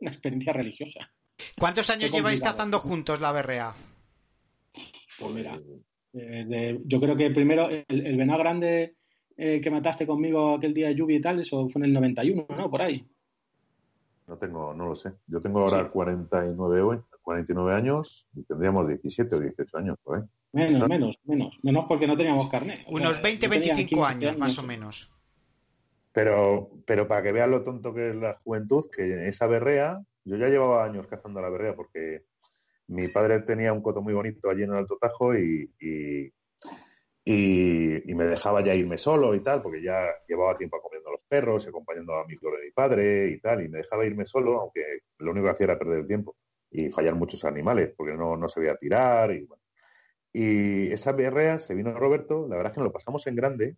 una 0.00 0.10
experiencia 0.10 0.52
religiosa. 0.52 1.10
¿Cuántos 1.58 1.88
años 1.90 2.10
lleváis 2.10 2.40
cazando 2.40 2.78
juntos 2.78 3.20
la 3.20 3.32
berrea? 3.32 3.74
Pues 5.18 5.34
mira, 5.34 5.58
eh, 6.12 6.80
yo 6.84 7.00
creo 7.00 7.16
que 7.16 7.30
primero 7.30 7.68
el, 7.68 8.16
venado 8.16 8.38
grande 8.38 8.96
eh, 9.36 9.60
que 9.60 9.70
mataste 9.70 10.06
conmigo 10.06 10.54
aquel 10.54 10.74
día 10.74 10.88
de 10.88 10.94
lluvia 10.94 11.16
y 11.16 11.20
tal, 11.20 11.40
eso 11.40 11.68
fue 11.68 11.80
en 11.80 11.86
el 11.86 11.92
91, 11.92 12.46
¿no? 12.56 12.70
Por 12.70 12.82
ahí. 12.82 13.04
No 14.26 14.36
tengo, 14.36 14.74
no 14.74 14.88
lo 14.88 14.94
sé. 14.94 15.12
Yo 15.26 15.40
tengo 15.40 15.60
ahora 15.60 15.88
49, 15.88 17.02
49 17.22 17.74
años 17.74 18.26
y 18.34 18.42
tendríamos 18.42 18.86
17 18.86 19.34
o 19.34 19.40
18 19.40 19.78
años 19.78 19.96
por 20.02 20.18
ahí. 20.18 20.24
Menos, 20.52 20.88
menos, 20.88 21.16
menos. 21.24 21.58
Menos 21.62 21.84
porque 21.88 22.06
no 22.06 22.16
teníamos 22.16 22.48
carne. 22.48 22.84
Unos 22.88 23.22
20, 23.22 23.48
25 23.48 24.04
años, 24.04 24.36
más 24.36 24.58
o 24.58 24.62
menos. 24.62 25.10
Pero, 26.12 26.70
pero 26.86 27.06
para 27.06 27.22
que 27.22 27.32
vean 27.32 27.50
lo 27.50 27.64
tonto 27.64 27.94
que 27.94 28.10
es 28.10 28.16
la 28.16 28.36
juventud, 28.42 28.86
que 28.90 29.28
esa 29.28 29.46
berrea, 29.46 30.00
yo 30.24 30.36
ya 30.36 30.48
llevaba 30.48 30.84
años 30.84 31.06
cazando 31.06 31.40
la 31.40 31.50
berrea 31.50 31.74
porque 31.74 32.24
mi 32.88 33.08
padre 33.08 33.40
tenía 33.40 33.72
un 33.72 33.82
coto 33.82 34.02
muy 34.02 34.14
bonito 34.14 34.50
allí 34.50 34.62
en 34.62 34.70
el 34.70 34.78
Alto 34.78 34.98
Tajo 35.00 35.36
y, 35.36 35.70
y, 35.80 36.32
me 38.14 38.24
dejaba 38.24 38.64
ya 38.64 38.74
irme 38.74 38.98
solo 38.98 39.34
y 39.34 39.40
tal, 39.44 39.62
porque 39.62 39.80
ya 39.82 40.06
llevaba 40.26 40.56
tiempo 40.56 40.76
acompañando 40.76 41.10
a 41.10 41.12
los 41.12 41.20
perros, 41.28 41.68
acompañando 41.68 42.14
a 42.14 42.26
mi 42.26 42.34
flor 42.36 42.58
de 42.58 42.64
mi 42.64 42.72
padre 42.72 43.28
y 43.28 43.40
tal, 43.40 43.62
y 43.64 43.68
me 43.68 43.78
dejaba 43.78 44.04
irme 44.06 44.24
solo, 44.26 44.60
aunque 44.60 44.82
lo 45.18 45.30
único 45.30 45.46
que 45.46 45.52
hacía 45.52 45.64
era 45.64 45.78
perder 45.78 46.00
el 46.00 46.06
tiempo 46.06 46.36
y 46.70 46.90
fallar 46.90 47.14
muchos 47.14 47.44
animales, 47.44 47.94
porque 47.96 48.14
no, 48.14 48.36
no 48.36 48.48
sabía 48.48 48.76
tirar 48.76 49.32
y. 49.32 49.46
Y 50.32 50.92
esa 50.92 51.12
berrea 51.12 51.58
se 51.58 51.74
vino 51.74 51.92
Roberto, 51.98 52.46
la 52.48 52.56
verdad 52.56 52.72
es 52.72 52.74
que 52.74 52.80
nos 52.80 52.88
lo 52.88 52.92
pasamos 52.92 53.26
en 53.26 53.34
grande, 53.34 53.76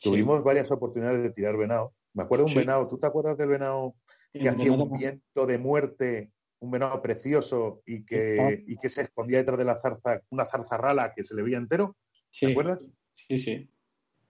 tuvimos 0.00 0.42
varias 0.42 0.70
oportunidades 0.70 1.22
de 1.22 1.30
tirar 1.30 1.56
venado. 1.56 1.94
Me 2.14 2.22
acuerdo 2.22 2.46
de 2.46 2.52
un 2.52 2.56
venado, 2.56 2.88
¿tú 2.88 2.98
te 2.98 3.06
acuerdas 3.06 3.36
del 3.38 3.48
venado 3.48 3.94
que 4.32 4.48
hacía 4.48 4.72
un 4.72 4.98
viento 4.98 5.46
de 5.46 5.58
muerte, 5.58 6.32
un 6.60 6.70
venado 6.70 7.00
precioso 7.02 7.82
y 7.86 8.04
que, 8.04 8.64
y 8.66 8.76
que 8.78 8.88
se 8.88 9.02
escondía 9.02 9.38
detrás 9.38 9.58
de 9.58 9.64
la 9.64 9.80
zarza, 9.80 10.20
una 10.30 10.44
zarza 10.44 10.76
rala 10.76 11.12
que 11.14 11.24
se 11.24 11.34
le 11.34 11.42
veía 11.42 11.58
entero? 11.58 11.96
¿Te 12.38 12.50
acuerdas? 12.50 12.88
Sí, 13.14 13.38
sí. 13.38 13.70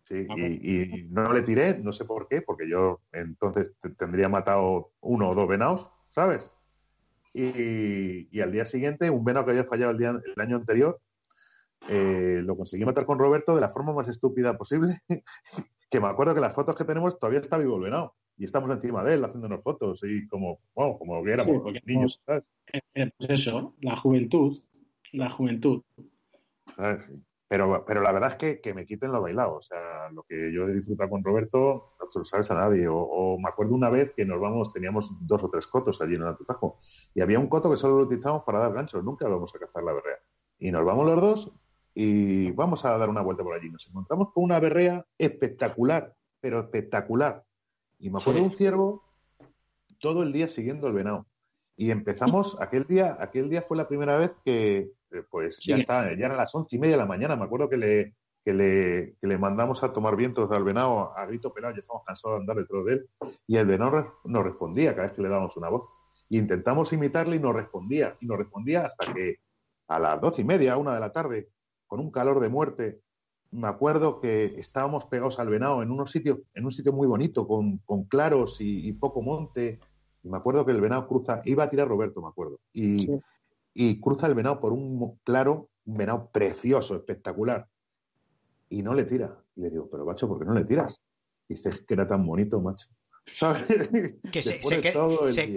Sí, 0.04 0.26
y, 0.62 1.06
no 1.10 1.34
le 1.34 1.42
tiré, 1.42 1.76
no 1.78 1.92
sé 1.92 2.06
por 2.06 2.28
qué, 2.28 2.40
porque 2.40 2.66
yo 2.66 3.02
entonces 3.12 3.74
tendría 3.98 4.30
matado 4.30 4.92
uno 5.00 5.28
o 5.28 5.34
dos 5.34 5.46
venados, 5.46 5.90
¿sabes? 6.08 6.48
Y, 7.34 8.40
al 8.40 8.50
día 8.50 8.64
siguiente, 8.64 9.10
un 9.10 9.22
venado 9.22 9.44
que 9.44 9.50
había 9.50 9.64
fallado 9.64 9.92
el, 9.92 9.98
día, 9.98 10.18
el 10.34 10.40
año 10.40 10.56
anterior, 10.56 10.98
eh, 11.88 12.40
lo 12.44 12.56
conseguí 12.56 12.84
matar 12.84 13.06
con 13.06 13.18
Roberto 13.18 13.54
de 13.54 13.60
la 13.60 13.68
forma 13.68 13.92
más 13.92 14.08
estúpida 14.08 14.56
posible, 14.56 15.00
que 15.90 16.00
me 16.00 16.08
acuerdo 16.08 16.34
que 16.34 16.40
las 16.40 16.54
fotos 16.54 16.76
que 16.76 16.84
tenemos 16.84 17.18
todavía 17.18 17.40
está 17.40 17.58
vivo 17.58 17.78
venado. 17.78 18.14
Y 18.36 18.44
estamos 18.44 18.70
encima 18.70 19.02
de 19.02 19.14
él 19.14 19.24
haciéndonos 19.24 19.62
fotos 19.62 20.00
y 20.04 20.26
como, 20.28 20.60
wow, 20.74 20.96
como 20.98 21.22
que 21.24 21.32
éramos 21.32 21.62
niños, 21.84 22.20
¿sabes? 22.24 22.44
Eh, 22.72 22.80
eh, 22.94 23.10
pues 23.18 23.30
eso, 23.30 23.74
la 23.80 23.96
juventud, 23.96 24.60
la 25.12 25.28
juventud. 25.28 25.82
¿Sabes? 26.76 27.04
Pero, 27.48 27.82
pero 27.86 28.02
la 28.02 28.12
verdad 28.12 28.36
es 28.38 28.60
que, 28.60 28.74
me 28.74 28.84
quiten 28.84 29.10
lo 29.10 29.22
bailado. 29.22 29.56
O 29.56 29.62
sea, 29.62 30.10
lo 30.12 30.22
que 30.22 30.52
yo 30.52 30.68
he 30.68 30.74
disfrutado 30.74 31.08
con 31.08 31.24
Roberto, 31.24 31.94
no 31.98 32.10
se 32.10 32.18
lo 32.18 32.24
sabes 32.26 32.50
a 32.50 32.54
nadie. 32.54 32.86
O, 32.88 33.38
me 33.38 33.48
acuerdo 33.48 33.74
una 33.74 33.88
vez 33.88 34.12
que 34.14 34.26
nos 34.26 34.38
vamos, 34.38 34.72
teníamos 34.72 35.10
dos 35.26 35.42
o 35.42 35.48
tres 35.48 35.66
cotos 35.66 36.00
allí 36.02 36.16
en 36.16 36.22
el 36.22 36.28
Atutajo. 36.28 36.78
Y 37.14 37.22
había 37.22 37.40
un 37.40 37.48
coto 37.48 37.70
que 37.70 37.78
solo 37.78 37.96
lo 37.96 38.04
utilizábamos 38.04 38.44
para 38.44 38.60
dar 38.60 38.74
ganchos. 38.74 39.02
Nunca 39.02 39.26
vamos 39.26 39.54
a 39.54 39.58
cazar 39.58 39.82
la 39.82 39.94
berrea. 39.94 40.18
Y 40.58 40.70
nos 40.70 40.84
vamos 40.84 41.06
los 41.06 41.20
dos 41.20 41.52
y 42.00 42.52
vamos 42.52 42.84
a 42.84 42.96
dar 42.96 43.08
una 43.08 43.22
vuelta 43.22 43.42
por 43.42 43.56
allí. 43.56 43.70
Nos 43.70 43.88
encontramos 43.88 44.32
con 44.32 44.44
una 44.44 44.60
berrea 44.60 45.04
espectacular, 45.18 46.14
pero 46.40 46.60
espectacular. 46.60 47.42
Y 47.98 48.08
me 48.08 48.20
acuerdo 48.20 48.38
de 48.38 48.46
un 48.46 48.52
ciervo 48.52 49.02
todo 49.98 50.22
el 50.22 50.32
día 50.32 50.46
siguiendo 50.46 50.86
el 50.86 50.92
venado. 50.92 51.26
Y 51.76 51.90
empezamos, 51.90 52.56
aquel 52.62 52.84
día, 52.84 53.16
aquel 53.18 53.50
día 53.50 53.62
fue 53.62 53.76
la 53.76 53.88
primera 53.88 54.16
vez 54.16 54.30
que, 54.44 54.92
eh, 55.10 55.24
pues 55.28 55.58
ya 55.58 55.76
está, 55.76 56.04
ya 56.16 56.26
eran 56.26 56.36
las 56.36 56.54
once 56.54 56.76
y 56.76 56.78
media 56.78 56.94
de 56.94 57.02
la 57.02 57.06
mañana, 57.06 57.34
me 57.34 57.46
acuerdo 57.46 57.68
que 57.68 57.76
le, 57.76 58.14
que 58.44 58.54
le, 58.54 59.16
que 59.20 59.26
le 59.26 59.36
mandamos 59.36 59.82
a 59.82 59.92
tomar 59.92 60.14
vientos 60.14 60.48
al 60.52 60.62
venado 60.62 61.12
a 61.18 61.26
grito 61.26 61.52
pelado, 61.52 61.74
ya 61.74 61.80
estamos 61.80 62.04
cansados 62.06 62.36
de 62.36 62.42
andar 62.42 62.56
detrás 62.58 62.84
de 62.84 62.92
él, 62.92 63.08
y 63.48 63.56
el 63.56 63.66
venado 63.66 64.20
nos 64.22 64.44
respondía 64.44 64.94
cada 64.94 65.08
vez 65.08 65.16
que 65.16 65.22
le 65.22 65.30
dábamos 65.30 65.56
una 65.56 65.68
voz. 65.68 65.88
Y 66.28 66.38
intentamos 66.38 66.92
imitarle 66.92 67.34
y 67.34 67.40
nos 67.40 67.56
respondía, 67.56 68.16
y 68.20 68.26
nos 68.26 68.38
respondía 68.38 68.86
hasta 68.86 69.12
que 69.12 69.40
a 69.88 69.98
las 69.98 70.20
doce 70.20 70.42
y 70.42 70.44
media, 70.44 70.76
una 70.76 70.94
de 70.94 71.00
la 71.00 71.10
tarde, 71.10 71.48
con 71.88 71.98
un 72.00 72.10
calor 72.12 72.38
de 72.38 72.48
muerte, 72.48 73.00
me 73.50 73.66
acuerdo 73.66 74.20
que 74.20 74.54
estábamos 74.58 75.06
pegados 75.06 75.38
al 75.38 75.48
venado 75.48 75.82
en 75.82 75.90
unos 75.90 76.10
sitios, 76.10 76.38
en 76.54 76.64
un 76.64 76.70
sitio 76.70 76.92
muy 76.92 77.06
bonito, 77.06 77.48
con, 77.48 77.78
con 77.78 78.04
claros 78.04 78.58
y, 78.60 78.92
poco 78.92 79.22
monte. 79.22 79.80
Y 80.22 80.28
me 80.28 80.36
acuerdo 80.36 80.64
que 80.66 80.72
el 80.72 80.80
venado 80.80 81.08
cruza, 81.08 81.40
iba 81.44 81.64
a 81.64 81.68
tirar 81.68 81.88
Roberto, 81.88 82.20
me 82.20 82.28
acuerdo. 82.28 82.60
Y, 82.72 83.08
y 83.72 84.00
cruza 84.00 84.26
el 84.26 84.34
venado 84.34 84.60
por 84.60 84.72
un 84.72 85.18
claro, 85.24 85.70
un 85.86 85.96
venado 85.96 86.28
precioso, 86.30 86.94
espectacular. 86.94 87.66
Y 88.68 88.82
no 88.82 88.92
le 88.92 89.04
tira. 89.04 89.42
Y 89.56 89.62
le 89.62 89.70
digo, 89.70 89.88
pero 89.90 90.04
macho, 90.04 90.28
¿por 90.28 90.38
qué 90.38 90.44
no 90.44 90.52
le 90.52 90.64
tiras? 90.64 91.00
Dices 91.48 91.80
que 91.80 91.94
era 91.94 92.06
tan 92.06 92.26
bonito, 92.26 92.60
macho. 92.60 92.88
¿Sabes? 93.32 93.64
Que 94.32 94.42
se, 94.42 94.60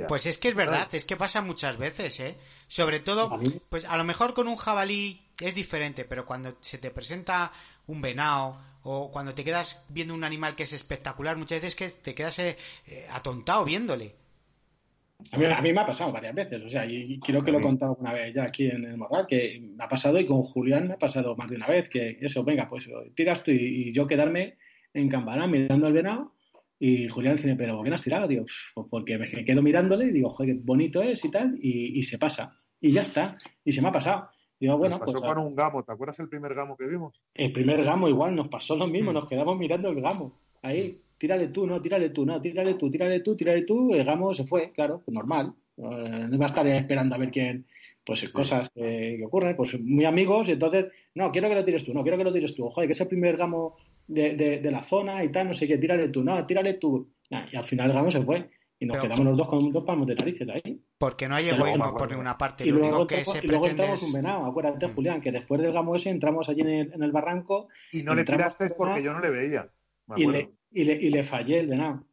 pues 0.07 0.25
es 0.25 0.37
que 0.37 0.47
es 0.49 0.55
verdad, 0.55 0.87
es 0.93 1.05
que 1.05 1.17
pasa 1.17 1.41
muchas 1.41 1.77
veces, 1.77 2.19
¿eh? 2.19 2.35
Sobre 2.67 2.99
todo, 2.99 3.39
pues 3.69 3.85
a 3.85 3.97
lo 3.97 4.03
mejor 4.03 4.33
con 4.33 4.47
un 4.47 4.55
jabalí 4.55 5.21
es 5.39 5.55
diferente, 5.55 6.05
pero 6.05 6.25
cuando 6.25 6.55
se 6.61 6.77
te 6.77 6.91
presenta 6.91 7.51
un 7.87 8.01
venado 8.01 8.57
o 8.83 9.11
cuando 9.11 9.33
te 9.33 9.43
quedas 9.43 9.85
viendo 9.89 10.13
un 10.13 10.23
animal 10.23 10.55
que 10.55 10.63
es 10.63 10.73
espectacular, 10.73 11.37
muchas 11.37 11.61
veces 11.61 11.75
que 11.75 11.89
te 11.89 12.15
quedas 12.15 12.39
eh, 12.39 12.57
atontado 13.11 13.65
viéndole. 13.65 14.15
A 15.31 15.37
mí, 15.61 15.71
me 15.71 15.81
ha 15.81 15.85
pasado 15.85 16.11
varias 16.11 16.33
veces, 16.33 16.63
o 16.63 16.69
sea, 16.69 16.85
y 16.85 17.19
creo 17.19 17.43
que 17.43 17.51
lo 17.51 17.59
he 17.59 17.61
contado 17.61 17.95
una 17.99 18.11
vez 18.11 18.33
ya 18.33 18.43
aquí 18.43 18.67
en 18.67 18.85
el 18.85 18.97
Morral, 18.97 19.27
que 19.27 19.61
me 19.61 19.83
ha 19.83 19.87
pasado 19.87 20.19
y 20.19 20.25
con 20.25 20.41
Julián 20.41 20.87
me 20.87 20.95
ha 20.95 20.97
pasado 20.99 21.35
más 21.35 21.49
de 21.49 21.57
una 21.57 21.67
vez, 21.67 21.89
que 21.89 22.17
eso, 22.21 22.43
venga, 22.43 22.67
pues 22.67 22.89
tiras 23.13 23.43
tú 23.43 23.51
y, 23.51 23.93
yo 23.93 24.07
quedarme 24.07 24.57
en 24.93 25.09
campana 25.09 25.45
mirando 25.45 25.85
al 25.85 25.93
venado 25.93 26.33
y 26.83 27.07
Julián 27.07 27.35
dice, 27.35 27.55
pero 27.55 27.75
¿por 27.75 27.83
qué 27.83 27.89
no 27.91 27.93
has 27.95 28.01
tirado? 28.01 28.27
Digo, 28.27 28.43
pues 28.73 28.87
porque 28.89 29.15
me 29.19 29.45
quedo 29.45 29.61
mirándole 29.61 30.05
y 30.05 30.11
digo, 30.11 30.31
joder, 30.31 30.55
qué 30.55 30.61
bonito 30.63 30.99
es 31.03 31.23
y 31.23 31.29
tal, 31.29 31.55
y, 31.61 32.01
se 32.01 32.17
pasa. 32.17 32.57
Y 32.79 32.91
ya 32.91 33.03
está, 33.03 33.37
y 33.63 33.71
se 33.71 33.83
me 33.83 33.89
ha 33.89 33.91
pasado. 33.91 34.29
Digo, 34.59 34.79
bueno, 34.79 34.97
nos 34.97 35.05
pasó 35.05 35.19
pues, 35.19 35.31
con 35.31 35.45
un 35.45 35.55
gamo, 35.55 35.83
¿te 35.83 35.91
acuerdas 35.91 36.19
el 36.21 36.27
primer 36.27 36.55
gamo 36.55 36.75
que 36.75 36.87
vimos? 36.87 37.21
El 37.35 37.51
primer 37.51 37.83
gamo 37.83 38.09
igual, 38.09 38.33
nos 38.33 38.47
pasó 38.47 38.75
lo 38.75 38.87
mismo, 38.87 39.11
mm. 39.11 39.13
nos 39.13 39.29
quedamos 39.29 39.59
mirando 39.59 39.89
el 39.89 40.01
gamo, 40.01 40.39
ahí 40.63 40.99
tírale 41.19 41.49
tú, 41.49 41.67
no, 41.67 41.79
tírale 41.79 42.09
tú, 42.09 42.25
no, 42.25 42.41
tírale 42.41 42.73
tú, 42.73 42.89
tírale 42.89 43.19
tú, 43.19 43.35
tírale 43.35 43.61
tú, 43.61 43.93
el 43.93 44.03
gamo 44.03 44.33
se 44.33 44.45
fue, 44.45 44.71
claro, 44.71 45.03
pues 45.05 45.13
normal. 45.13 45.53
Eh, 45.77 45.83
no 46.29 46.35
iba 46.35 46.45
a 46.45 46.49
estar 46.49 46.65
esperando 46.65 47.13
a 47.13 47.19
ver 47.19 47.29
quién, 47.29 47.67
pues 48.03 48.27
cosas 48.29 48.69
que, 48.73 49.21
ocurren, 49.23 49.55
pues 49.55 49.79
muy 49.79 50.05
amigos, 50.05 50.49
y 50.49 50.53
entonces, 50.53 50.87
no, 51.13 51.31
quiero 51.31 51.47
que 51.47 51.55
lo 51.55 51.63
tires 51.63 51.83
tú, 51.83 51.93
no, 51.93 52.01
quiero 52.01 52.17
que 52.17 52.23
lo 52.23 52.33
tires 52.33 52.55
tú, 52.55 52.67
joder, 52.71 52.87
que 52.87 52.93
es 52.93 53.01
el 53.01 53.07
primer 53.07 53.37
gamo 53.37 53.75
de, 54.11 54.59
de, 54.59 54.71
la 54.71 54.83
zona 54.83 55.23
y 55.23 55.29
tal, 55.29 55.47
no 55.47 55.53
sé 55.53 55.67
qué, 55.67 55.77
tírale 55.77 56.09
tú, 56.09 56.23
no, 56.23 56.45
tírale 56.45 56.75
tú. 56.75 57.13
y 57.29 57.55
al 57.55 57.63
final 57.63 57.89
el 57.89 57.95
gamo 57.95 58.11
se 58.11 58.21
fue. 58.21 58.49
Y 58.79 58.87
nos 58.87 58.97
quedamos 58.97 59.23
los 59.23 59.37
dos 59.37 59.47
con 59.47 59.71
dos 59.71 59.83
palmos 59.83 60.07
de 60.07 60.15
narices 60.15 60.49
ahí. 60.49 60.83
Porque 60.97 61.29
no 61.29 61.35
hay 61.35 61.49
egoísmo 61.49 61.95
por 61.95 62.09
ninguna 62.09 62.35
parte. 62.35 62.65
Y 62.65 62.71
luego, 62.71 63.05
que 63.05 63.23
y 63.43 63.47
luego 63.47 63.67
entramos 63.67 64.01
un 64.01 64.11
venado. 64.11 64.43
Acuérdate, 64.43 64.87
mm. 64.87 64.95
Julián, 64.95 65.21
que 65.21 65.31
después 65.31 65.61
del 65.61 65.71
gamo 65.71 65.95
ese 65.95 66.09
entramos 66.09 66.49
allí 66.49 66.61
en 66.61 66.67
el, 66.69 66.93
en 66.93 67.03
el 67.03 67.11
barranco. 67.11 67.67
Y 67.91 68.01
no 68.01 68.15
le 68.15 68.23
tiraste 68.23 68.71
porque 68.71 69.03
yo 69.03 69.13
no 69.13 69.19
le 69.19 69.29
veía. 69.29 69.69
y 70.15 70.25
le, 70.25 70.55
y 70.71 70.83
le, 70.83 70.93
y 70.93 71.09
le 71.11 71.21
fallé 71.21 71.59
el 71.59 71.67
venado. 71.67 72.03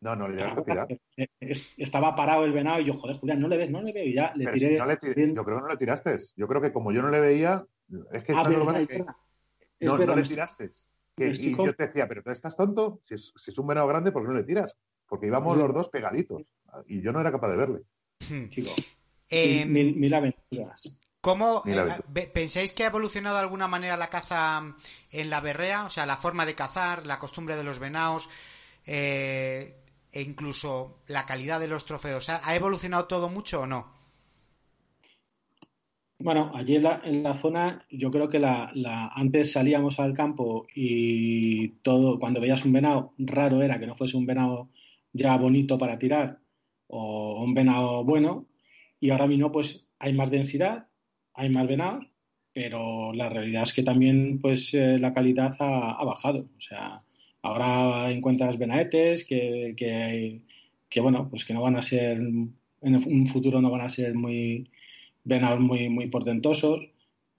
No, 0.00 0.14
no 0.14 0.28
le 0.28 0.42
a 0.42 0.54
tirar. 0.62 0.88
Estaba 1.76 2.14
parado 2.14 2.44
el 2.44 2.52
venado 2.52 2.80
y 2.80 2.84
yo, 2.84 2.94
joder, 2.94 3.16
Julián, 3.16 3.40
no 3.40 3.48
le 3.48 3.56
ves, 3.56 3.70
no 3.70 3.82
le 3.82 3.92
veo. 3.92 4.04
Y 4.04 4.14
ya 4.14 4.32
le 4.36 4.46
tiré. 4.46 4.76
yo 4.76 5.44
creo 5.44 5.56
que 5.56 5.62
no 5.62 5.68
le 5.68 5.76
tiraste. 5.76 6.16
Yo 6.36 6.46
creo 6.46 6.60
que 6.60 6.72
como 6.72 6.92
yo 6.92 7.02
no 7.02 7.08
le 7.08 7.20
veía, 7.20 7.64
es 8.12 8.22
que, 8.22 8.32
ah, 8.32 8.48
no, 8.48 9.98
no 9.98 10.14
le 10.16 10.22
tiraste. 10.22 10.70
Y 11.16 11.56
yo 11.56 11.74
te 11.74 11.86
decía, 11.86 12.08
pero 12.08 12.22
tú 12.22 12.30
estás 12.30 12.56
tonto, 12.56 13.00
si 13.02 13.14
es, 13.14 13.32
si 13.36 13.50
es 13.50 13.58
un 13.58 13.66
venado 13.66 13.86
grande, 13.86 14.12
¿por 14.12 14.22
qué 14.22 14.28
no 14.28 14.34
le 14.34 14.44
tiras? 14.44 14.76
Porque 15.06 15.26
íbamos 15.26 15.56
los 15.56 15.74
dos 15.74 15.88
pegaditos 15.88 16.42
y 16.86 17.02
yo 17.02 17.12
no 17.12 17.20
era 17.20 17.30
capaz 17.30 17.50
de 17.50 17.56
verle. 17.56 17.82
Hmm. 18.28 18.48
Chico, 18.48 18.70
eh, 19.28 19.64
mil, 19.64 20.14
aventuras. 20.14 20.98
¿Cómo 21.20 21.62
eh, 21.66 22.30
pensáis 22.32 22.72
que 22.72 22.84
ha 22.84 22.88
evolucionado 22.88 23.36
de 23.36 23.42
alguna 23.42 23.68
manera 23.68 23.96
la 23.96 24.10
caza 24.10 24.74
en 25.10 25.30
la 25.30 25.40
berrea? 25.40 25.84
O 25.84 25.90
sea, 25.90 26.04
la 26.04 26.16
forma 26.16 26.44
de 26.46 26.54
cazar, 26.54 27.06
la 27.06 27.18
costumbre 27.18 27.56
de 27.56 27.62
los 27.62 27.78
venados 27.78 28.28
eh, 28.84 29.76
e 30.10 30.22
incluso 30.22 31.02
la 31.06 31.26
calidad 31.26 31.60
de 31.60 31.68
los 31.68 31.84
trofeos. 31.84 32.28
¿Ha 32.28 32.56
evolucionado 32.56 33.06
todo 33.06 33.28
mucho 33.28 33.60
o 33.60 33.66
no? 33.66 34.01
Bueno, 36.22 36.52
allí 36.54 36.76
en 36.76 37.22
la, 37.22 37.34
zona 37.34 37.84
yo 37.90 38.10
creo 38.10 38.28
que 38.28 38.38
la, 38.38 38.70
antes 39.14 39.52
salíamos 39.52 39.98
al 39.98 40.14
campo 40.14 40.66
y 40.74 41.68
todo, 41.82 42.18
cuando 42.18 42.40
veías 42.40 42.64
un 42.64 42.72
venado, 42.72 43.12
raro 43.18 43.62
era 43.62 43.78
que 43.78 43.86
no 43.86 43.96
fuese 43.96 44.16
un 44.16 44.26
venado 44.26 44.68
ya 45.12 45.36
bonito 45.36 45.78
para 45.78 45.98
tirar 45.98 46.38
o 46.86 47.42
un 47.42 47.54
venado 47.54 48.04
bueno 48.04 48.46
y 49.00 49.10
ahora 49.10 49.26
mismo 49.26 49.50
pues 49.50 49.84
hay 49.98 50.12
más 50.12 50.30
densidad 50.30 50.86
hay 51.34 51.48
más 51.48 51.66
venados, 51.66 52.06
pero 52.52 53.12
la 53.12 53.28
realidad 53.28 53.62
es 53.64 53.72
que 53.72 53.82
también 53.82 54.38
pues 54.40 54.72
eh, 54.74 54.98
la 54.98 55.14
calidad 55.14 55.54
ha, 55.58 56.04
bajado. 56.04 56.48
O 56.56 56.60
sea, 56.60 57.02
ahora 57.42 58.10
encuentras 58.10 58.58
venaetes 58.58 59.24
que, 59.24 59.74
que, 59.76 61.00
bueno, 61.00 61.28
pues 61.30 61.44
que 61.44 61.54
no 61.54 61.62
van 61.62 61.76
a 61.76 61.82
ser, 61.82 62.18
en 62.18 62.54
un 62.82 63.26
futuro 63.26 63.60
no 63.60 63.70
van 63.70 63.82
a 63.82 63.88
ser 63.88 64.14
muy 64.14 64.70
venados 65.24 65.60
muy, 65.60 65.88
muy 65.88 66.08
portentosos. 66.08 66.80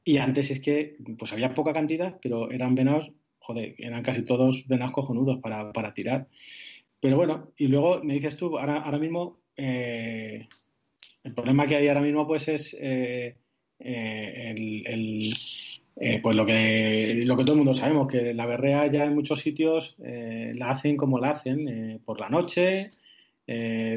Y 0.06 0.18
antes 0.18 0.52
es 0.52 0.60
que 0.60 0.98
pues 1.18 1.32
había 1.34 1.54
poca 1.54 1.74
cantidad, 1.74 2.18
pero 2.22 2.52
eran 2.52 2.76
venados, 2.76 3.12
joder, 3.40 3.76
eran 3.78 4.04
casi 4.04 4.24
todos 4.24 4.68
venados 4.68 4.94
cojonudos 4.94 5.40
para, 5.40 5.72
para 5.72 5.94
tirar. 5.94 6.28
Pero 7.00 7.18
bueno, 7.18 7.52
y 7.58 7.68
luego 7.68 8.02
me 8.02 8.14
dices 8.14 8.38
tú, 8.38 8.58
ahora, 8.58 8.78
ahora 8.78 8.98
mismo, 8.98 9.42
eh, 9.58 10.48
el 11.24 11.34
problema 11.34 11.68
que 11.68 11.76
hay 11.76 11.88
ahora 11.90 12.02
mismo 12.02 12.26
pues 12.26 12.48
es 12.48 12.76
eh, 12.80 13.36
eh, 13.80 14.84
el, 14.86 15.34
pues 16.22 16.36
lo 16.36 16.46
que, 16.46 17.22
lo 17.26 17.36
que 17.36 17.44
todo 17.44 17.52
el 17.54 17.58
mundo 17.58 17.76
sabemos, 17.76 18.08
que 18.08 18.34
la 18.34 18.46
berrea 18.46 18.88
ya 18.88 19.04
en 19.04 19.16
muchos 19.16 19.40
sitios 19.40 19.96
la 20.00 20.72
hacen 20.72 20.98
como 20.98 21.20
la 21.20 21.32
hacen, 21.32 22.02
por 22.06 22.20
la 22.20 22.30
noche, 22.30 22.92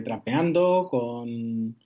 trapeando, 0.05 0.87
con, 0.91 1.76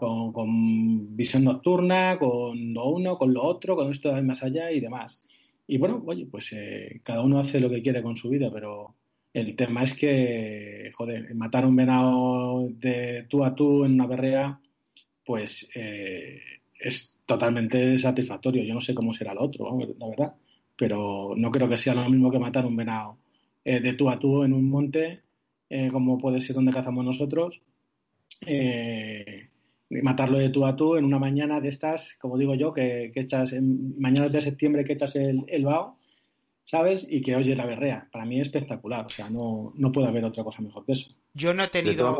con, 0.00 1.16
visión 1.16 1.44
nocturna, 1.44 2.18
con 2.18 2.74
lo 2.74 2.88
uno, 2.88 3.18
con 3.18 3.32
lo 3.34 3.44
otro, 3.44 3.76
con 3.76 3.92
esto 3.92 4.12
de 4.14 4.22
más 4.22 4.42
allá 4.42 4.72
y 4.72 4.80
demás. 4.80 5.22
y 5.66 5.78
bueno, 5.78 6.02
oye, 6.06 6.26
pues 6.26 6.52
eh, 6.52 7.00
cada 7.04 7.22
uno 7.22 7.38
hace 7.38 7.60
lo 7.60 7.70
que 7.70 7.82
quiere 7.82 8.02
con 8.02 8.16
su 8.16 8.28
vida, 8.30 8.50
pero 8.52 8.94
el 9.32 9.54
tema 9.56 9.84
es 9.84 9.94
que, 9.94 10.90
joder, 10.94 11.34
matar 11.34 11.66
un 11.66 11.76
venado 11.76 12.68
de 12.70 13.26
tú 13.28 13.44
a 13.44 13.54
tú 13.54 13.84
en 13.84 13.92
una 13.92 14.06
berrea, 14.06 14.60
pues 15.24 15.70
eh, 15.74 16.40
es 16.78 17.18
totalmente 17.26 17.98
satisfactorio. 17.98 18.64
Yo 18.64 18.74
no 18.74 18.80
sé 18.80 18.94
cómo 18.94 19.12
será 19.12 19.32
el 19.32 19.38
otro, 19.38 19.78
la 19.98 20.08
verdad, 20.08 20.34
pero 20.76 21.34
no 21.36 21.50
creo 21.50 21.68
que 21.68 21.76
sea 21.76 21.94
lo 21.94 22.08
mismo 22.08 22.30
que 22.30 22.38
matar 22.40 22.66
un 22.66 22.76
venado 22.76 23.18
eh, 23.64 23.80
de 23.80 23.92
tú 23.94 24.10
a 24.10 24.18
tú 24.18 24.42
en 24.44 24.52
un 24.52 24.68
monte, 24.68 25.22
como 25.92 26.18
puede 26.18 26.40
ser 26.40 26.56
donde 26.56 26.72
cazamos 26.72 27.04
nosotros. 27.04 27.62
Eh, 28.46 29.48
matarlo 29.90 30.38
de 30.38 30.50
tú 30.50 30.64
a 30.66 30.76
tú 30.76 30.96
en 30.96 31.04
una 31.04 31.18
mañana 31.18 31.60
de 31.60 31.68
estas, 31.68 32.16
como 32.20 32.38
digo 32.38 32.54
yo, 32.54 32.72
que, 32.72 33.12
echas 33.14 33.52
en 33.52 33.98
mañanas 34.00 34.32
de 34.32 34.40
septiembre 34.40 34.84
que 34.84 34.92
echas 34.94 35.16
el, 35.16 35.44
el 35.48 35.66
¿sabes? 36.64 37.04
Y 37.08 37.20
que 37.20 37.34
oyes 37.34 37.58
la 37.58 37.66
berrea. 37.66 38.08
Para 38.12 38.24
mí 38.24 38.40
es 38.40 38.46
espectacular, 38.46 39.06
o 39.06 39.08
sea, 39.08 39.28
no, 39.28 39.72
no 39.74 39.90
puede 39.90 40.06
haber 40.06 40.24
otra 40.24 40.44
cosa 40.44 40.62
mejor 40.62 40.84
que 40.84 40.92
eso. 40.92 41.10
Yo 41.34 41.52
no 41.52 41.64
he 41.64 41.68
tenido. 41.68 42.16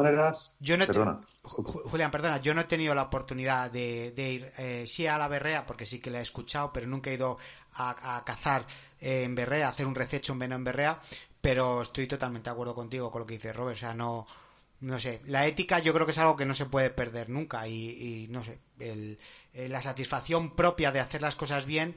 yo 0.61 0.77
no 0.77 0.87
perdona. 0.87 1.21
Julián, 1.43 2.11
perdona, 2.11 2.41
yo 2.41 2.53
no 2.53 2.63
he 2.63 2.65
tenido 2.65 2.95
la 2.95 3.05
oportunidad 3.05 3.71
de, 3.71 4.13
ir, 4.17 4.53
eh, 4.59 4.85
sí 4.87 5.07
a 5.07 5.19
la 5.19 5.29
berrea, 5.29 5.67
porque 5.67 5.87
sí 5.87 6.01
que 6.01 6.11
la 6.11 6.19
he 6.19 6.23
escuchado, 6.23 6.73
pero 6.73 6.89
nunca 6.89 7.11
he 7.11 7.15
ido 7.15 7.39
a, 7.75 8.23
cazar 8.27 8.67
en 9.01 9.35
berrea, 9.35 9.69
a 9.69 9.71
hacer 9.71 9.87
un 9.87 9.95
rececho 9.95 10.33
en 10.33 10.41
veno 10.41 10.57
en 10.57 10.65
berrea, 10.65 11.01
pero 11.41 11.83
estoy 11.83 12.07
totalmente 12.07 12.51
de 12.51 12.55
acuerdo 12.55 12.75
contigo 12.75 13.11
con 13.11 13.21
lo 13.21 13.27
que 13.27 13.35
dice 13.35 13.53
Robert, 13.53 13.77
o 13.77 13.81
sea, 13.81 13.95
no 13.95 14.27
no 14.81 14.99
sé, 14.99 15.21
la 15.27 15.47
ética 15.47 15.79
yo 15.79 15.93
creo 15.93 16.07
que 16.07 16.13
es 16.13 16.19
algo 16.19 16.37
que 16.37 16.47
no 16.47 16.55
se 16.55 16.67
puede 16.67 16.91
perder 16.91 17.29
nunca 17.29 17.69
y, 17.69 18.27
no 18.31 18.43
sé, 18.43 18.59
el, 18.79 19.19
eh, 19.53 19.69
la 19.69 19.83
satisfacción 19.83 20.57
propia 20.57 20.91
de 20.91 21.01
hacer 21.01 21.21
las 21.21 21.37
cosas 21.37 21.67
bien 21.67 21.95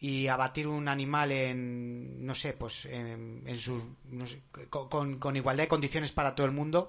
y 0.00 0.26
abatir 0.26 0.66
un 0.66 0.88
animal 0.88 1.30
en, 1.30 2.24
no 2.26 2.34
sé, 2.34 2.54
pues 2.54 2.86
en, 2.86 3.44
no 3.44 4.26
sé, 4.26 4.42
con, 4.70 5.18
con, 5.18 5.36
igualdad 5.36 5.64
de 5.64 5.68
condiciones 5.68 6.10
para 6.10 6.34
todo 6.34 6.46
el 6.46 6.52
mundo, 6.52 6.88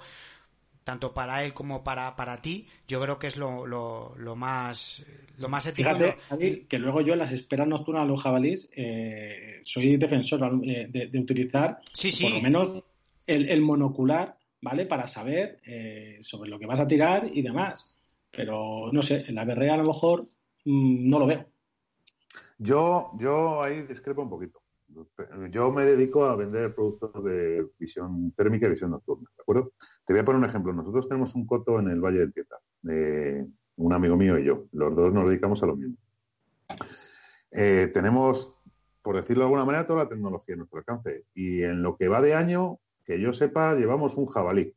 tanto 0.83 1.13
para 1.13 1.43
él 1.43 1.53
como 1.53 1.83
para, 1.83 2.15
para 2.15 2.41
ti, 2.41 2.67
yo 2.87 2.99
creo 3.01 3.19
que 3.19 3.27
es 3.27 3.37
lo, 3.37 3.67
lo, 3.67 4.15
lo 4.17 4.35
más 4.35 5.05
lo 5.37 5.49
más 5.49 5.67
ético. 5.67 5.89
Fíjate, 5.89 6.65
que 6.67 6.79
luego 6.79 7.01
yo 7.01 7.13
en 7.13 7.19
las 7.19 7.31
esperas 7.31 7.67
nocturnas 7.67 8.05
de 8.05 8.09
los 8.09 8.21
jabalíes 8.23 8.69
eh, 8.75 9.61
soy 9.65 9.97
defensor 9.97 10.61
eh, 10.63 10.87
de, 10.89 11.19
utilizar 11.19 11.79
por 12.21 12.31
lo 12.31 12.41
menos 12.41 12.83
el, 13.27 13.49
el 13.49 13.61
monocular 13.61 14.40
¿vale? 14.61 14.85
Para 14.85 15.07
saber 15.07 15.59
eh, 15.65 16.19
sobre 16.21 16.49
lo 16.49 16.59
que 16.59 16.65
vas 16.65 16.79
a 16.79 16.87
tirar 16.87 17.29
y 17.31 17.41
demás. 17.41 17.95
Pero 18.31 18.91
no 18.91 19.01
sé, 19.01 19.25
en 19.27 19.35
la 19.35 19.45
berrea 19.45 19.73
a 19.73 19.77
lo 19.77 19.83
mejor 19.83 20.23
mm, 20.65 21.09
no 21.09 21.19
lo 21.19 21.27
veo. 21.27 21.45
Yo, 22.57 23.11
yo 23.17 23.63
ahí 23.63 23.81
discrepo 23.83 24.21
un 24.21 24.29
poquito. 24.29 24.61
Yo 25.49 25.71
me 25.71 25.85
dedico 25.85 26.25
a 26.25 26.35
vender 26.35 26.75
productos 26.75 27.23
de 27.23 27.65
visión 27.79 28.31
térmica 28.31 28.67
y 28.67 28.71
visión 28.71 28.91
nocturna, 28.91 29.29
¿de 29.37 29.41
acuerdo? 29.41 29.71
Te 30.05 30.13
voy 30.13 30.19
a 30.19 30.25
poner 30.25 30.39
un 30.39 30.49
ejemplo. 30.49 30.73
Nosotros 30.73 31.07
tenemos 31.07 31.33
un 31.33 31.45
coto 31.45 31.79
en 31.79 31.87
el 31.89 32.01
Valle 32.01 32.19
del 32.19 32.33
Pieta, 32.33 32.57
un 33.77 33.93
amigo 33.93 34.17
mío 34.17 34.37
y 34.37 34.45
yo. 34.45 34.65
Los 34.73 34.95
dos 34.95 35.13
nos 35.13 35.27
dedicamos 35.27 35.63
a 35.63 35.67
lo 35.67 35.77
mismo. 35.77 35.95
Eh, 37.51 37.89
tenemos, 37.93 38.53
por 39.01 39.15
decirlo 39.15 39.43
de 39.43 39.45
alguna 39.45 39.65
manera, 39.65 39.87
toda 39.87 40.03
la 40.03 40.09
tecnología 40.09 40.55
a 40.55 40.57
nuestro 40.57 40.79
alcance. 40.79 41.23
Y 41.33 41.63
en 41.63 41.81
lo 41.81 41.95
que 41.95 42.09
va 42.09 42.21
de 42.21 42.35
año, 42.35 42.80
que 43.05 43.19
yo 43.19 43.33
sepa, 43.33 43.73
llevamos 43.75 44.15
un 44.17 44.25
jabalí. 44.27 44.73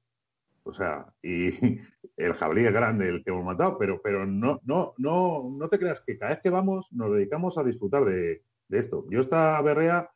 O 0.65 0.73
sea, 0.73 1.07
y 1.23 1.51
el 2.17 2.35
jabalí 2.35 2.65
es 2.65 2.73
grande 2.73 3.09
el 3.09 3.23
que 3.23 3.31
hemos 3.31 3.45
matado, 3.45 3.79
pero, 3.79 4.01
pero 4.03 4.27
no, 4.27 4.61
no, 4.65 4.95
no, 4.99 5.51
no 5.51 5.69
te 5.69 5.79
creas 5.79 6.01
que 6.01 6.19
cada 6.19 6.33
vez 6.33 6.41
que 6.43 6.51
vamos 6.51 6.89
nos 6.93 7.13
dedicamos 7.13 7.59
a 7.59 7.63
disfrutar 7.63 8.05
de, 8.05 8.43
esto. 8.71 9.05
Yo 9.09 9.21
esta 9.21 9.61
berrea, 9.61 10.11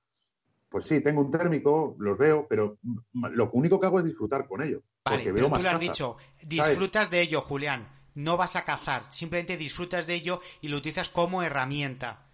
pues 0.69 0.85
sí, 0.85 1.01
tengo 1.01 1.21
un 1.21 1.31
térmico, 1.31 1.95
los 1.99 2.19
veo, 2.19 2.47
pero 2.49 2.79
lo 3.13 3.51
único 3.53 3.79
que 3.79 3.87
hago 3.87 4.01
es 4.01 4.07
disfrutar 4.07 4.49
con 4.49 4.63
ellos. 4.63 4.83
Vale, 5.05 5.23
pero 5.33 5.49
tú 5.49 5.63
lo 5.63 5.71
has 5.71 5.81
dicho, 5.81 6.17
disfrutas 6.45 7.11
de 7.11 7.21
ello, 7.21 7.41
Julián. 7.41 7.87
No 8.15 8.37
vas 8.37 8.57
a 8.57 8.65
cazar, 8.65 9.05
simplemente 9.13 9.57
disfrutas 9.57 10.07
de 10.09 10.15
ello 10.15 10.41
y 10.61 10.69
lo 10.69 10.79
utilizas 10.79 11.09
como 11.09 11.43
herramienta. 11.43 12.27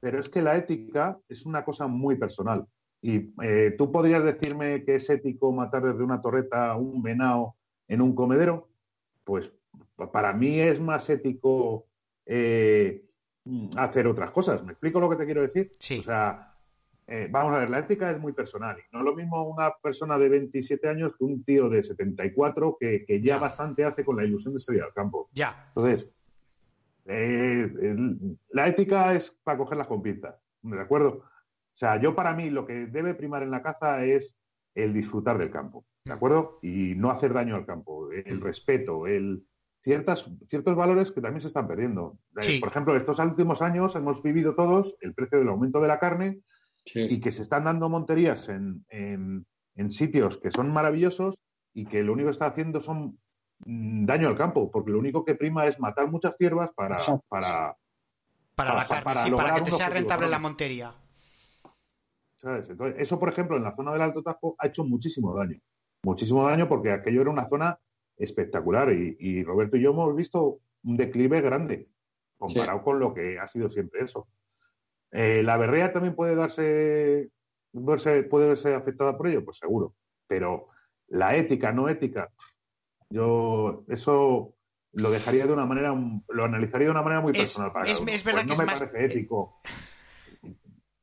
Pero 0.00 0.18
es 0.18 0.28
que 0.28 0.42
la 0.42 0.56
ética 0.56 1.18
es 1.28 1.46
una 1.46 1.64
cosa 1.64 1.86
muy 1.86 2.16
personal. 2.16 2.66
Y 3.02 3.32
eh, 3.42 3.74
tú 3.78 3.90
podrías 3.90 4.24
decirme 4.24 4.84
que 4.84 4.96
es 4.96 5.08
ético 5.08 5.52
matar 5.52 5.82
desde 5.82 6.04
una 6.04 6.20
torreta 6.20 6.76
un 6.76 7.02
venado 7.02 7.56
en 7.88 8.00
un 8.00 8.14
comedero. 8.14 8.68
Pues 9.24 9.52
para 10.12 10.32
mí 10.32 10.60
es 10.60 10.80
más 10.80 11.08
ético 11.08 11.86
eh, 12.26 13.06
hacer 13.76 14.06
otras 14.06 14.30
cosas. 14.30 14.62
¿Me 14.64 14.72
explico 14.72 15.00
lo 15.00 15.08
que 15.08 15.16
te 15.16 15.24
quiero 15.24 15.42
decir? 15.42 15.74
Sí. 15.78 15.98
O 16.00 16.02
sea, 16.02 16.54
eh, 17.06 17.28
vamos 17.30 17.54
a 17.54 17.58
ver, 17.58 17.70
la 17.70 17.78
ética 17.78 18.10
es 18.10 18.20
muy 18.20 18.32
personal. 18.32 18.76
no 18.92 18.98
es 19.00 19.04
lo 19.04 19.16
mismo 19.16 19.48
una 19.48 19.72
persona 19.82 20.18
de 20.18 20.28
27 20.28 20.88
años 20.88 21.12
que 21.18 21.24
un 21.24 21.42
tío 21.42 21.68
de 21.68 21.82
74 21.82 22.76
que, 22.78 23.04
que 23.06 23.22
ya, 23.22 23.38
bastante 23.38 23.84
hace 23.84 24.04
con 24.04 24.16
la 24.16 24.24
ilusión 24.24 24.54
de 24.54 24.60
salir 24.60 24.82
al 24.82 24.92
campo. 24.92 25.28
Ya. 25.32 25.72
Entonces, 25.74 26.08
la 28.50 28.68
ética 28.68 29.14
es 29.14 29.30
para 29.42 29.58
cogerlas 29.58 29.86
con 29.86 30.02
pinzas. 30.02 30.36
¿De 30.62 30.80
acuerdo? 30.80 31.24
O 31.80 31.86
sea, 31.86 31.98
yo 31.98 32.14
para 32.14 32.34
mí 32.34 32.50
lo 32.50 32.66
que 32.66 32.88
debe 32.88 33.14
primar 33.14 33.42
en 33.42 33.50
la 33.50 33.62
caza 33.62 34.04
es 34.04 34.36
el 34.74 34.92
disfrutar 34.92 35.38
del 35.38 35.50
campo, 35.50 35.86
¿de 36.04 36.12
acuerdo? 36.12 36.58
Y 36.60 36.94
no 36.94 37.10
hacer 37.10 37.32
daño 37.32 37.56
al 37.56 37.64
campo, 37.64 38.12
el 38.12 38.38
respeto, 38.42 39.06
el 39.06 39.46
ciertas, 39.82 40.30
ciertos 40.46 40.76
valores 40.76 41.10
que 41.10 41.22
también 41.22 41.40
se 41.40 41.46
están 41.46 41.66
perdiendo. 41.66 42.18
Eh, 42.42 42.60
por 42.60 42.68
ejemplo, 42.68 42.94
estos 42.94 43.18
últimos 43.20 43.62
años 43.62 43.96
hemos 43.96 44.22
vivido 44.22 44.54
todos 44.54 44.94
el 45.00 45.14
precio 45.14 45.38
del 45.38 45.48
aumento 45.48 45.80
de 45.80 45.88
la 45.88 45.98
carne 45.98 46.40
y 46.84 47.18
que 47.18 47.32
se 47.32 47.40
están 47.40 47.64
dando 47.64 47.88
monterías 47.88 48.50
en, 48.50 48.84
en, 48.90 49.90
sitios 49.90 50.36
que 50.36 50.50
son 50.50 50.70
maravillosos 50.70 51.42
y 51.72 51.86
que 51.86 52.02
lo 52.02 52.12
único 52.12 52.26
que 52.26 52.32
está 52.32 52.44
haciendo 52.44 52.80
son 52.80 53.18
mm, 53.64 54.04
daño 54.04 54.28
al 54.28 54.36
campo, 54.36 54.70
porque 54.70 54.90
lo 54.90 54.98
único 54.98 55.24
que 55.24 55.34
prima 55.34 55.64
es 55.64 55.80
matar 55.80 56.10
muchas 56.10 56.36
ciervas 56.36 56.72
para, 56.74 56.98
para, 57.26 57.74
para, 58.54 58.74
la 58.74 58.86
carne, 58.86 59.02
para, 59.02 59.30
para 59.34 59.54
que 59.54 59.62
te 59.62 59.72
sea 59.72 59.88
rentable 59.88 60.28
la 60.28 60.38
montería. 60.38 60.94
Entonces, 62.42 62.96
eso, 62.98 63.18
por 63.18 63.28
ejemplo, 63.28 63.56
en 63.56 63.64
la 63.64 63.74
zona 63.74 63.92
del 63.92 64.02
Alto 64.02 64.22
Tajo 64.22 64.56
ha 64.58 64.66
hecho 64.66 64.84
muchísimo 64.84 65.34
daño. 65.34 65.58
Muchísimo 66.02 66.46
daño 66.46 66.68
porque 66.68 66.92
aquello 66.92 67.20
era 67.22 67.30
una 67.30 67.48
zona 67.48 67.78
espectacular 68.16 68.92
y, 68.92 69.42
Roberto 69.44 69.76
y 69.76 69.82
yo 69.82 69.90
hemos 69.90 70.14
visto 70.14 70.60
un 70.84 70.96
declive 70.96 71.40
grande 71.40 71.88
comparado 72.38 72.82
con 72.82 72.98
lo 72.98 73.12
que 73.12 73.38
ha 73.38 73.46
sido 73.46 73.68
siempre 73.68 74.02
eso. 74.02 74.28
Eh, 75.10 75.42
¿La 75.42 75.56
berrea 75.56 75.92
también 75.92 76.14
puede 76.14 76.34
darse, 76.34 77.30
puede 77.72 78.48
verse 78.48 78.74
afectada 78.74 79.16
por 79.16 79.28
ello? 79.28 79.44
Pues 79.44 79.58
seguro. 79.58 79.94
Pero 80.26 80.68
la 81.08 81.36
ética, 81.36 81.72
no 81.72 81.88
ética, 81.88 82.30
yo 83.10 83.84
eso 83.88 84.54
lo 84.92 85.10
dejaría 85.10 85.46
de 85.46 85.52
una 85.52 85.66
manera, 85.66 85.94
lo 86.28 86.44
analizaría 86.44 86.86
de 86.86 86.92
una 86.92 87.02
manera 87.02 87.20
muy 87.20 87.32
personal 87.32 87.72
para 87.72 87.90
es, 87.90 88.00
es 88.06 88.24
verdad 88.24 88.44
pues 88.46 88.58
que 88.58 88.64
no 88.64 88.72
me 88.72 88.78
parece 88.78 89.04
ético. 89.04 89.60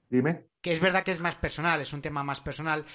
Dime 0.10 0.48
es 0.70 0.80
verdad 0.80 1.03
que 1.03 1.11
es 1.11 1.20
más 1.20 1.36
personal, 1.36 1.82
es 1.82 1.93
un 1.93 2.01
tema 2.01 2.24
más 2.24 2.41
personal, 2.41 2.86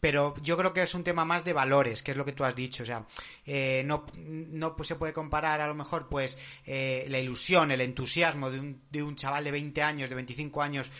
pero 0.00 0.34
yo 0.42 0.56
creo 0.56 0.72
que 0.72 0.82
es 0.82 0.94
un 0.94 1.04
tema 1.04 1.24
más 1.24 1.44
de 1.44 1.52
valores, 1.52 2.02
que 2.02 2.12
es 2.12 2.16
lo 2.16 2.24
que 2.24 2.32
tú 2.32 2.44
has 2.44 2.54
dicho. 2.54 2.82
O 2.82 2.86
sea, 2.86 3.06
eh, 3.46 3.82
no, 3.84 4.06
no 4.16 4.76
se 4.82 4.96
puede 4.96 5.12
comparar 5.12 5.60
a 5.60 5.66
lo 5.66 5.74
mejor 5.74 6.08
pues 6.08 6.38
eh, 6.66 7.06
la 7.08 7.18
ilusión, 7.18 7.70
el 7.70 7.80
entusiasmo 7.80 8.50
de 8.50 8.60
un, 8.60 8.82
de 8.90 9.02
un 9.02 9.16
chaval 9.16 9.44
de 9.44 9.50
20 9.50 9.82
años, 9.82 10.08
de 10.08 10.14
25 10.14 10.62
años, 10.62 10.90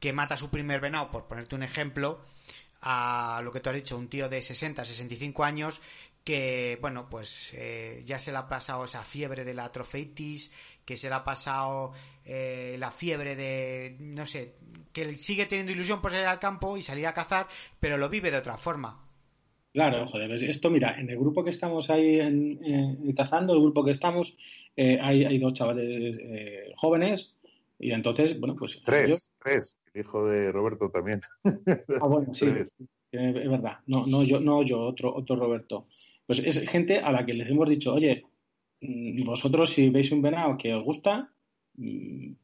que 0.00 0.12
mata 0.12 0.34
a 0.34 0.38
su 0.38 0.50
primer 0.50 0.80
venado, 0.80 1.10
por 1.10 1.26
ponerte 1.26 1.54
un 1.54 1.62
ejemplo, 1.62 2.24
a 2.80 3.40
lo 3.42 3.50
que 3.50 3.60
tú 3.60 3.70
has 3.70 3.76
dicho, 3.76 3.98
un 3.98 4.08
tío 4.08 4.28
de 4.28 4.40
60, 4.40 4.84
65 4.84 5.44
años 5.44 5.80
que, 6.28 6.76
bueno, 6.82 7.08
pues 7.08 7.54
eh, 7.54 8.02
ya 8.04 8.20
se 8.20 8.32
le 8.32 8.36
ha 8.36 8.48
pasado 8.48 8.84
esa 8.84 9.02
fiebre 9.02 9.46
de 9.46 9.54
la 9.54 9.72
trofeitis, 9.72 10.52
que 10.84 10.98
se 10.98 11.08
le 11.08 11.14
ha 11.14 11.24
pasado 11.24 11.92
eh, 12.30 12.76
la 12.78 12.90
fiebre 12.90 13.34
de, 13.34 13.96
no 14.00 14.26
sé, 14.26 14.56
que 14.92 15.14
sigue 15.14 15.46
teniendo 15.46 15.72
ilusión 15.72 16.02
por 16.02 16.10
salir 16.10 16.26
al 16.26 16.38
campo 16.38 16.76
y 16.76 16.82
salir 16.82 17.06
a 17.06 17.14
cazar, 17.14 17.46
pero 17.80 17.96
lo 17.96 18.10
vive 18.10 18.30
de 18.30 18.36
otra 18.36 18.58
forma. 18.58 19.02
Claro, 19.72 20.06
joder, 20.06 20.30
esto 20.44 20.68
mira, 20.68 21.00
en 21.00 21.08
el 21.08 21.18
grupo 21.18 21.42
que 21.42 21.48
estamos 21.48 21.88
ahí 21.88 22.20
en, 22.20 23.14
cazando, 23.14 23.54
el 23.54 23.62
grupo 23.62 23.82
que 23.82 23.92
estamos, 23.92 24.36
eh, 24.76 24.98
hay, 25.00 25.24
hay, 25.24 25.38
dos 25.38 25.54
chavales 25.54 26.18
eh, 26.20 26.72
jóvenes 26.76 27.34
y 27.78 27.92
entonces, 27.92 28.38
bueno, 28.38 28.56
pues... 28.56 28.78
Tres, 28.84 29.32
tres, 29.42 29.80
el 29.94 30.02
hijo 30.02 30.26
de 30.26 30.52
Roberto 30.52 30.90
también. 30.90 31.22
Ah, 31.44 32.06
bueno, 32.06 32.34
sí, 32.34 32.46
es 33.10 33.50
verdad, 33.50 33.78
no, 33.86 34.06
no, 34.06 34.22
yo, 34.22 34.38
no 34.38 34.62
yo, 34.62 34.80
otro, 34.80 35.14
otro 35.14 35.36
Roberto. 35.36 35.86
Pues 36.26 36.40
es 36.40 36.68
gente 36.68 36.98
a 36.98 37.10
la 37.10 37.24
que 37.24 37.32
les 37.32 37.48
hemos 37.48 37.70
dicho, 37.70 37.94
oye, 37.94 38.24
mm, 38.82 39.24
vosotros 39.24 39.70
si 39.70 39.88
veis 39.88 40.12
un 40.12 40.20
venado 40.20 40.58
que 40.58 40.74
os 40.74 40.84
gusta, 40.84 41.32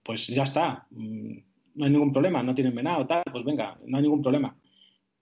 pues 0.02 0.26
ya 0.28 0.44
está, 0.44 0.86
mm, 0.90 1.36
no 1.74 1.84
hay 1.84 1.90
ningún 1.90 2.12
problema, 2.12 2.42
no 2.42 2.54
tienen 2.54 2.74
venado, 2.74 3.06
tal, 3.06 3.22
pues 3.30 3.44
venga, 3.44 3.78
no 3.86 3.96
hay 3.96 4.02
ningún 4.02 4.22
problema. 4.22 4.56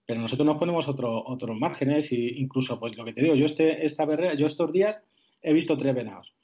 Pero 0.05 0.21
nosotros 0.21 0.47
nos 0.47 0.59
ponemos 0.59 0.89
otro, 0.89 1.25
otros 1.27 1.57
márgenes 1.59 2.13
e 2.13 2.17
incluso, 2.37 2.79
pues 2.79 2.97
lo 2.97 3.05
que 3.05 3.13
te 3.13 3.23
digo, 3.23 3.35
yo 3.35 3.47
este, 3.47 3.87
esta 3.87 4.35
yo 4.35 4.47
estos 4.47 4.73
días 4.73 5.01
he 5.41 5.53
visto 5.53 5.77
tres 5.77 5.95
venados. 5.95 6.35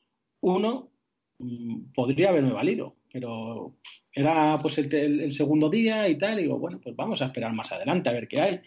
Uno 0.41 0.91
mm, 1.39 1.93
podría 1.95 2.31
haberme 2.31 2.53
valido, 2.53 2.97
pero 3.13 3.75
era 4.13 4.59
pues 4.61 4.79
el, 4.79 5.33
segundo 5.33 5.69
día 5.69 6.09
y 6.09 6.17
tal, 6.17 6.39
y 6.39 6.43
digo, 6.43 6.59
bueno, 6.59 6.81
pues 6.83 6.97
vamos 6.97 7.21
a 7.21 7.27
esperar 7.27 7.53
más 7.53 7.71
adelante 7.73 8.09
a 8.09 8.13
ver 8.13 8.29
qué 8.29 8.41
hay. 8.41 8.61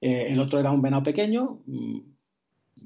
Eh, 0.00 0.26
el 0.28 0.38
otro 0.38 0.60
era 0.60 0.70
un 0.70 0.82
venado 0.82 1.02
pequeño, 1.02 1.62
mm, 1.66 1.98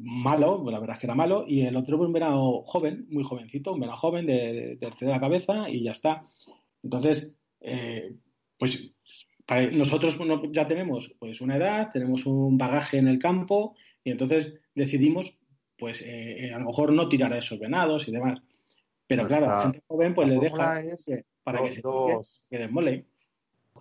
malo, 0.00 0.64
la 0.70 0.78
verdad 0.78 0.96
es 0.96 1.00
que 1.00 1.06
era 1.06 1.14
malo, 1.14 1.44
y 1.46 1.62
el 1.62 1.76
otro 1.76 1.98
un 1.98 2.12
venado 2.12 2.62
joven, 2.62 3.06
muy 3.10 3.24
jovencito, 3.24 3.72
un 3.72 3.80
venado 3.80 3.98
joven 3.98 4.26
de, 4.26 4.76
tercera 4.80 5.20
cabeza 5.20 5.68
y 5.68 5.82
ya 5.82 5.92
está. 5.92 6.22
Entonces, 6.82 7.36
eh, 7.60 8.14
pues 8.58 8.92
nosotros 9.72 10.18
ya 10.52 10.66
tenemos 10.66 11.16
pues 11.18 11.40
una 11.40 11.56
edad, 11.56 11.90
tenemos 11.90 12.26
un 12.26 12.58
bagaje 12.58 12.98
en 12.98 13.08
el 13.08 13.18
campo 13.18 13.74
y 14.04 14.10
entonces 14.10 14.52
decidimos 14.74 15.38
pues 15.78 16.02
eh, 16.04 16.52
a 16.52 16.58
lo 16.58 16.66
mejor 16.66 16.92
no 16.92 17.08
tirar 17.08 17.32
a 17.32 17.38
esos 17.38 17.58
venados 17.58 18.06
y 18.08 18.12
demás. 18.12 18.40
Pero 19.06 19.26
claro, 19.26 19.46
a 19.46 19.48
la 19.48 19.62
gente 19.62 19.82
joven 19.86 20.14
pues 20.14 20.28
le 20.28 20.38
deja 20.38 20.82
para 21.42 21.62
que 21.62 21.72
se 21.72 21.80
dos, 21.80 22.46
que 22.50 23.04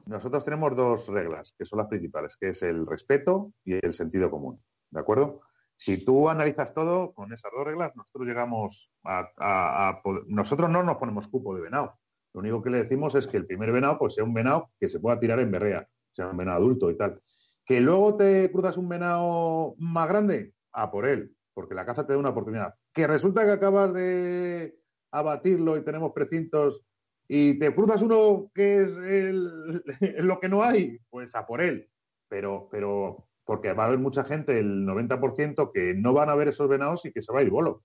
Nosotros 0.05 0.45
tenemos 0.45 0.76
dos 0.76 1.09
reglas, 1.09 1.53
que 1.57 1.65
son 1.65 1.80
las 1.80 1.88
principales, 1.88 2.38
que 2.38 2.49
es 2.49 2.61
el 2.61 2.86
respeto 2.86 3.51
y 3.65 3.74
el 3.74 3.93
sentido 3.93 4.32
común. 4.32 4.59
¿De 4.89 5.01
acuerdo? 5.01 5.41
Si 5.78 6.03
tú 6.03 6.28
analizas 6.28 6.73
todo 6.73 7.13
con 7.13 7.32
esas 7.32 7.51
dos 7.55 7.65
reglas, 7.65 7.95
nosotros 7.95 8.28
llegamos 8.28 8.91
a, 9.03 10.01
nosotros 10.28 10.69
no 10.69 10.84
nos 10.84 10.97
ponemos 10.97 11.28
cupo 11.28 11.55
de 11.55 11.61
venado. 11.61 11.93
Lo 12.34 12.41
único 12.41 12.61
que 12.61 12.71
le 12.71 12.84
decimos 12.84 13.15
es 13.15 13.28
que 13.28 13.38
el 13.38 13.45
primer 13.45 13.71
venado 13.71 13.97
pues 13.99 14.15
sea 14.15 14.23
un 14.23 14.34
venado 14.34 14.71
que 14.80 14.88
se 14.88 14.99
pueda 14.99 15.19
tirar 15.19 15.39
en 15.39 15.51
berrea, 15.51 15.88
sea 16.11 16.28
un 16.28 16.38
venado 16.38 16.57
adulto 16.57 16.89
y 16.89 16.97
tal. 16.97 17.21
Que 17.65 17.80
luego 17.80 18.17
te 18.17 18.51
cruzas 18.51 18.78
un 18.78 18.89
venado 18.89 19.75
más 19.78 20.07
grande, 20.07 20.53
a 20.71 20.89
por 20.89 21.07
él, 21.07 21.36
porque 21.53 21.75
la 21.75 21.86
caza 21.86 22.05
te 22.05 22.13
da 22.13 22.19
una 22.19 22.30
oportunidad. 22.30 22.73
Que 22.93 23.07
resulta 23.07 23.45
que 23.45 23.51
acabas 23.51 23.93
de 23.93 24.80
abatirlo 25.11 25.78
y 25.78 25.84
tenemos 25.84 26.11
precintos 26.11 26.84
y 27.28 27.59
te 27.59 27.73
cruzas 27.75 28.01
uno 28.01 28.49
que 28.53 28.78
es 28.82 28.97
lo 30.23 30.39
que 30.39 30.49
no 30.49 30.63
hay, 30.63 30.97
pues 31.09 31.36
a 31.36 31.45
por 31.45 31.61
él. 31.61 31.89
Pero, 32.30 32.67
pero, 32.71 33.26
porque 33.48 33.72
va 33.72 33.86
a 33.86 33.88
haber 33.88 33.98
mucha 33.98 34.26
gente, 34.26 34.60
el 34.60 34.86
90%, 34.86 35.72
que 35.72 35.93
no 35.93 36.12
van 36.12 36.30
a 36.30 36.36
ver 36.36 36.50
esos 36.50 36.68
venados 36.68 37.06
y 37.06 37.14
que 37.14 37.22
se 37.22 37.32
va 37.32 37.39
a 37.39 37.43
ir 37.43 37.50
bolo. 37.50 37.82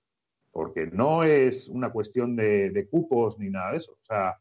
Porque 0.51 0.89
no 0.89 1.23
es 1.23 1.69
una 1.69 1.93
cuestión 1.93 2.35
de, 2.35 2.89
cupos 2.91 3.39
ni 3.39 3.49
nada 3.49 3.71
de 3.71 3.77
eso. 3.79 3.93
O 3.93 4.05
sea, 4.05 4.37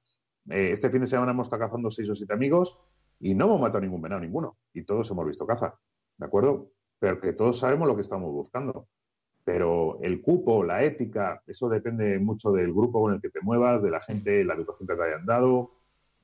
eh, 0.49 0.71
este 0.73 0.89
fin 0.89 1.01
de 1.01 1.07
semana 1.07 1.31
hemos 1.31 1.45
estado 1.45 1.61
cazando 1.61 1.91
seis 1.91 2.09
o 2.09 2.15
siete 2.15 2.33
amigos 2.33 2.75
y 3.19 3.35
no 3.35 3.45
hemos 3.45 3.61
matado 3.61 3.81
ningún 3.81 4.01
venado, 4.01 4.19
ninguno. 4.19 4.57
Y 4.73 4.83
todos 4.83 5.11
hemos 5.11 5.27
visto 5.27 5.45
caza. 5.45 5.79
¿De 6.17 6.25
acuerdo? 6.25 6.71
Pero 6.97 7.21
que 7.21 7.33
todos 7.33 7.59
sabemos 7.59 7.87
lo 7.87 7.95
que 7.95 8.01
estamos 8.01 8.31
buscando. 8.31 8.87
Pero 9.43 9.99
el 10.01 10.23
cupo, 10.23 10.63
la 10.63 10.83
ética, 10.83 11.43
eso 11.45 11.69
depende 11.69 12.17
mucho 12.17 12.51
del 12.51 12.73
grupo 12.73 12.99
con 12.99 13.13
el 13.13 13.21
que 13.21 13.29
te 13.29 13.41
muevas, 13.41 13.83
de 13.83 13.91
la 13.91 14.01
gente, 14.01 14.43
la 14.43 14.55
educación 14.55 14.87
que 14.87 14.95
te 14.95 15.03
hayan 15.03 15.25
dado, 15.27 15.71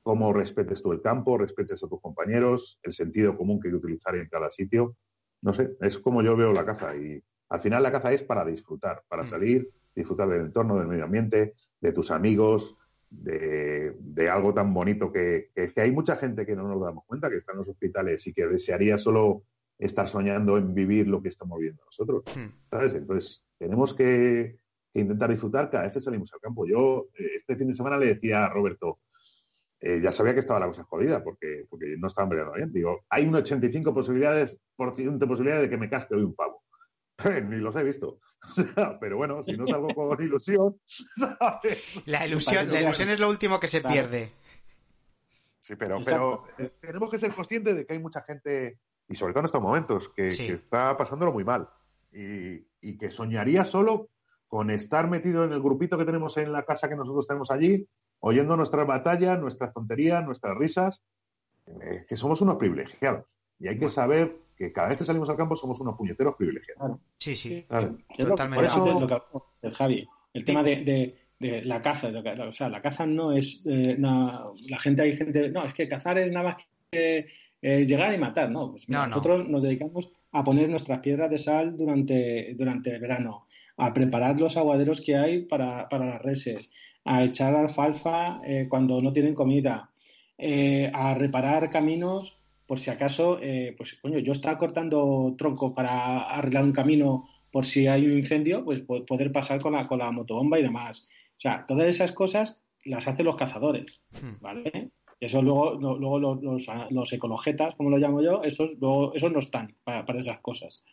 cómo 0.02 0.32
respetes 0.32 0.82
tú 0.82 0.92
el 0.92 1.00
campo, 1.00 1.38
respetes 1.38 1.82
a 1.82 1.88
tus 1.88 2.00
compañeros, 2.00 2.78
el 2.82 2.92
sentido 2.92 3.36
común 3.36 3.60
que 3.60 3.68
hay 3.68 3.72
que 3.72 3.78
utilizar 3.78 4.16
en 4.16 4.28
cada 4.28 4.50
sitio. 4.50 4.96
No 5.42 5.52
sé, 5.52 5.70
es 5.80 5.98
como 5.98 6.22
yo 6.22 6.36
veo 6.36 6.52
la 6.52 6.64
caza. 6.64 6.96
Y 6.96 7.22
al 7.48 7.60
final 7.60 7.82
la 7.82 7.92
caza 7.92 8.12
es 8.12 8.22
para 8.22 8.44
disfrutar, 8.44 9.02
para 9.08 9.22
mm. 9.22 9.26
salir, 9.26 9.70
disfrutar 9.94 10.28
del 10.28 10.42
entorno, 10.42 10.76
del 10.78 10.88
medio 10.88 11.04
ambiente, 11.04 11.54
de 11.80 11.92
tus 11.92 12.10
amigos, 12.10 12.76
de, 13.10 13.94
algo 14.30 14.52
tan 14.52 14.74
bonito 14.74 15.10
que, 15.10 15.50
que, 15.54 15.68
que, 15.68 15.80
hay 15.80 15.90
mucha 15.90 16.16
gente 16.16 16.44
que 16.44 16.54
no 16.54 16.68
nos 16.68 16.80
damos 16.80 17.04
cuenta, 17.06 17.30
que 17.30 17.36
está 17.36 17.52
en 17.52 17.58
los 17.58 17.68
hospitales 17.68 18.26
y 18.26 18.32
que 18.34 18.46
desearía 18.46 18.98
solo 18.98 19.44
estar 19.78 20.06
soñando 20.06 20.58
en 20.58 20.74
vivir 20.74 21.06
lo 21.06 21.22
que 21.22 21.28
estamos 21.28 21.58
viendo 21.58 21.84
nosotros. 21.84 22.24
Hmm. 22.36 22.52
¿sabes? 22.70 22.94
Entonces, 22.94 23.46
tenemos 23.58 23.94
que, 23.94 24.58
intentar 24.94 25.30
disfrutar 25.30 25.70
cada 25.70 25.84
vez 25.84 25.92
que 25.92 26.00
salimos 26.00 26.32
al 26.32 26.40
campo. 26.40 26.66
Yo 26.66 27.08
eh, 27.18 27.30
este 27.36 27.56
fin 27.56 27.68
de 27.68 27.74
semana 27.74 27.96
le 27.96 28.06
decía 28.06 28.44
a 28.44 28.48
Roberto, 28.48 28.98
eh, 29.80 30.00
ya 30.02 30.12
sabía 30.12 30.34
que 30.34 30.40
estaba 30.40 30.60
la 30.60 30.66
cosa 30.66 30.84
jodida 30.84 31.22
porque, 31.22 31.66
porque 31.68 31.96
no 31.98 32.08
estaban 32.08 32.28
peleando 32.28 32.54
bien. 32.54 32.72
Digo, 32.72 33.04
hay 33.08 33.26
un 33.26 33.34
85 33.34 33.94
posibilidades, 33.94 34.58
por 34.76 34.94
ciento 34.94 35.26
posibilidades 35.26 35.64
de 35.64 35.70
que 35.70 35.76
me 35.76 35.90
casque 35.90 36.14
hoy 36.14 36.22
un 36.22 36.34
pavo. 36.34 36.62
Ni 37.48 37.56
los 37.56 37.76
he 37.76 37.82
visto. 37.82 38.18
Pero 39.00 39.16
bueno, 39.16 39.42
si 39.42 39.56
no 39.56 39.66
salgo 39.66 39.94
con 39.94 40.22
ilusión, 40.22 40.76
La 42.06 42.26
ilusión, 42.26 42.70
la 42.70 42.80
ilusión 42.80 43.08
es 43.08 43.20
lo 43.20 43.28
último 43.28 43.58
que 43.58 43.68
se 43.68 43.80
pierde. 43.80 44.32
Sí, 45.60 45.76
pero, 45.76 46.00
pero 46.02 46.44
tenemos 46.80 47.10
que 47.10 47.18
ser 47.18 47.30
conscientes 47.34 47.76
de 47.76 47.84
que 47.84 47.92
hay 47.92 47.98
mucha 47.98 48.22
gente 48.22 48.78
y 49.08 49.14
sobre 49.14 49.32
todo 49.32 49.40
en 49.40 49.46
estos 49.46 49.62
momentos, 49.62 50.08
que, 50.10 50.28
está 50.28 50.96
pasándolo 50.96 51.32
muy 51.32 51.44
mal 51.44 51.68
y, 52.12 52.98
que 52.98 53.10
soñaría 53.10 53.64
solo 53.64 54.10
con 54.46 54.70
estar 54.70 55.08
metido 55.08 55.44
en 55.44 55.52
el 55.52 55.60
grupito 55.60 55.98
que 55.98 56.04
tenemos 56.04 56.36
en 56.36 56.52
la 56.52 56.64
casa 56.64 56.88
que 56.88 56.96
nosotros 56.96 57.26
tenemos 57.26 57.50
allí, 57.50 57.86
oyendo 58.20 58.56
nuestras 58.56 58.86
batallas, 58.86 59.38
nuestras 59.40 59.72
tonterías, 59.72 60.24
nuestras 60.24 60.56
risas, 60.56 61.02
eh, 61.66 62.04
que 62.08 62.16
somos 62.16 62.40
unos 62.40 62.56
privilegiados. 62.56 63.26
Y 63.60 63.68
hay 63.68 63.78
que 63.78 63.88
saber 63.88 64.36
que 64.56 64.72
cada 64.72 64.88
vez 64.88 64.98
que 64.98 65.04
salimos 65.04 65.28
al 65.30 65.36
campo 65.36 65.56
somos 65.56 65.80
unos 65.80 65.96
puñeteros 65.96 66.34
privilegiados. 66.36 66.98
Sí, 67.16 67.36
sí, 67.36 67.66
totalmente. 68.16 68.56
Por 68.56 68.64
eso, 68.64 69.40
el 69.62 69.74
Javi, 69.74 70.08
el 70.32 70.44
tema 70.44 70.62
de, 70.62 71.16
la 71.38 71.80
caza, 71.80 72.08
o 72.08 72.52
sea, 72.52 72.68
la 72.68 72.82
caza 72.82 73.06
no 73.06 73.32
es, 73.32 73.62
eh, 73.66 73.96
la 73.98 74.78
gente, 74.80 75.02
hay 75.02 75.16
gente, 75.16 75.50
no, 75.50 75.64
es 75.64 75.74
que 75.74 75.88
cazar 75.88 76.18
es 76.18 76.32
nada 76.32 76.50
más 76.50 76.64
que 76.90 77.28
eh, 77.62 77.86
llegar 77.86 78.12
y 78.14 78.18
matar, 78.18 78.50
no. 78.50 78.72
Pues 78.72 78.88
nosotros 78.88 79.48
nos 79.48 79.62
dedicamos 79.62 80.10
a 80.32 80.44
poner 80.44 80.68
nuestras 80.68 81.00
piedras 81.00 81.30
de 81.30 81.38
sal 81.38 81.76
durante, 81.76 82.54
durante 82.54 82.94
el 82.94 83.00
verano, 83.00 83.46
a 83.76 83.92
preparar 83.92 84.40
los 84.40 84.56
aguaderos 84.56 85.00
que 85.00 85.16
hay 85.16 85.42
para, 85.42 85.88
para 85.88 86.06
las 86.06 86.22
reses, 86.22 86.70
a 87.04 87.24
echar 87.24 87.54
alfalfa 87.54 88.40
eh, 88.44 88.66
cuando 88.68 89.00
no 89.00 89.12
tienen 89.12 89.34
comida, 89.34 89.90
eh, 90.36 90.90
a 90.92 91.14
reparar 91.14 91.70
caminos 91.70 92.40
por 92.66 92.78
si 92.78 92.90
acaso, 92.90 93.38
pues 93.78 93.98
coño, 94.02 94.18
yo 94.18 94.32
estaba 94.32 94.58
cortando 94.58 95.34
troncos 95.38 95.72
para 95.72 96.20
arreglar 96.24 96.64
un 96.64 96.72
camino 96.72 97.26
por 97.50 97.64
si 97.64 97.86
hay 97.86 98.04
un 98.06 98.18
incendio, 98.18 98.64
pues 98.64 98.80
poder 98.80 99.32
pasar 99.32 99.60
con 99.60 99.72
la, 99.72 99.86
con 99.86 99.98
la 99.98 100.10
motobomba 100.10 100.58
y 100.58 100.62
demás. 100.62 101.08
O 101.36 101.40
sea, 101.40 101.64
todas 101.66 101.86
esas 101.88 102.12
cosas 102.12 102.62
las 102.84 103.06
hacen 103.06 103.24
los 103.24 103.36
cazadores, 103.36 104.00
hmm. 104.20 104.40
¿vale? 104.40 104.90
Eso 105.20 105.42
luego, 105.42 105.74
luego 105.74 106.18
los, 106.20 106.66
los, 106.90 107.12
ecologetas, 107.12 107.74
como 107.74 107.90
lo 107.90 107.98
llamo 107.98 108.22
yo, 108.22 108.42
esos, 108.44 108.78
luego, 108.80 109.14
esos 109.14 109.32
no 109.32 109.40
están 109.40 109.74
para, 109.82 110.18
esas 110.18 110.38
cosas. 110.38 110.84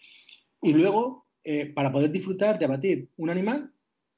Y 0.62 0.74
luego, 0.74 1.28
eh, 1.44 1.68
para 1.68 1.92
poder 1.92 2.12
disfrutar 2.12 2.58
de 2.58 2.66
abatir 2.66 3.10
un 3.18 3.30
animal 3.30 3.72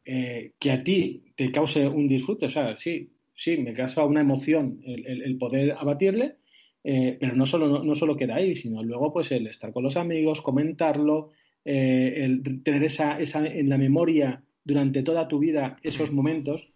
eh, 0.05 0.53
que 0.57 0.71
a 0.71 0.81
ti 0.81 1.25
te 1.35 1.51
cause 1.51 1.85
un 1.85 2.07
disfrute, 2.07 2.45
o 2.45 2.49
sea, 2.49 2.77
sí, 2.77 3.11
sí, 3.35 3.57
me 3.57 3.73
causa 3.73 4.05
una 4.05 4.21
emoción 4.21 4.79
el, 4.85 5.37
poder 5.37 5.73
abatirle, 5.73 6.35
eh, 6.85 7.17
pero 7.19 7.35
no 7.35 7.45
solo, 7.45 7.83
no, 7.83 7.95
solo 7.95 8.15
queda 8.15 8.35
ahí, 8.35 8.55
sino 8.55 8.81
luego 8.81 9.11
pues 9.11 9.29
el 9.33 9.45
estar 9.47 9.73
con 9.73 9.83
los 9.83 9.97
amigos, 9.97 10.39
comentarlo, 10.39 11.31
el 11.65 12.63
tener 12.63 12.83
esa, 12.83 13.19
esa 13.19 13.45
en 13.45 13.67
la 13.67 13.77
memoria 13.77 14.41
durante 14.63 15.03
toda 15.03 15.27
tu 15.27 15.39
vida 15.39 15.77
esos 15.83 16.13
momentos, 16.13 16.71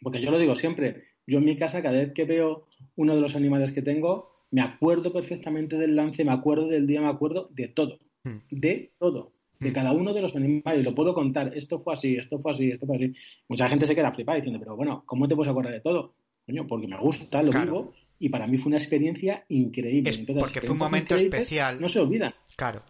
porque 0.00 0.22
yo 0.22 0.30
lo 0.30 0.38
digo 0.38 0.56
siempre, 0.56 1.13
yo 1.26 1.38
en 1.38 1.44
mi 1.44 1.56
casa, 1.56 1.82
cada 1.82 1.98
vez 1.98 2.12
que 2.12 2.24
veo 2.24 2.66
uno 2.96 3.14
de 3.14 3.20
los 3.20 3.34
animales 3.34 3.72
que 3.72 3.82
tengo, 3.82 4.34
me 4.50 4.62
acuerdo 4.62 5.12
perfectamente 5.12 5.76
del 5.76 5.96
lance, 5.96 6.24
me 6.24 6.32
acuerdo 6.32 6.68
del 6.68 6.86
día, 6.86 7.00
me 7.00 7.08
acuerdo 7.08 7.48
de 7.50 7.68
todo. 7.68 7.98
Hmm. 8.22 8.38
De 8.50 8.92
todo. 8.98 9.32
De 9.58 9.70
hmm. 9.70 9.72
cada 9.72 9.92
uno 9.92 10.12
de 10.12 10.22
los 10.22 10.36
animales. 10.36 10.84
Lo 10.84 10.94
puedo 10.94 11.14
contar. 11.14 11.56
Esto 11.56 11.80
fue 11.80 11.94
así, 11.94 12.16
esto 12.16 12.38
fue 12.38 12.52
así, 12.52 12.70
esto 12.70 12.86
fue 12.86 12.96
así. 12.96 13.14
Mucha 13.48 13.68
gente 13.68 13.86
se 13.86 13.94
queda 13.94 14.12
flipada 14.12 14.36
diciendo, 14.36 14.60
pero 14.60 14.76
bueno, 14.76 15.02
¿cómo 15.06 15.26
te 15.26 15.34
puedes 15.34 15.50
acordar 15.50 15.72
de 15.72 15.80
todo? 15.80 16.14
Coño, 16.46 16.66
porque 16.66 16.86
me 16.86 16.98
gusta, 16.98 17.42
lo 17.42 17.50
vivo. 17.50 17.94
Y 18.18 18.28
para 18.28 18.46
mí 18.46 18.58
fue 18.58 18.68
una 18.68 18.78
experiencia 18.78 19.44
increíble. 19.48 20.12
porque 20.38 20.60
fue 20.60 20.70
un 20.70 20.78
momento 20.78 21.14
especial. 21.14 21.80
No 21.80 21.88
se 21.88 22.00
olvida. 22.00 22.34
Claro. 22.56 22.82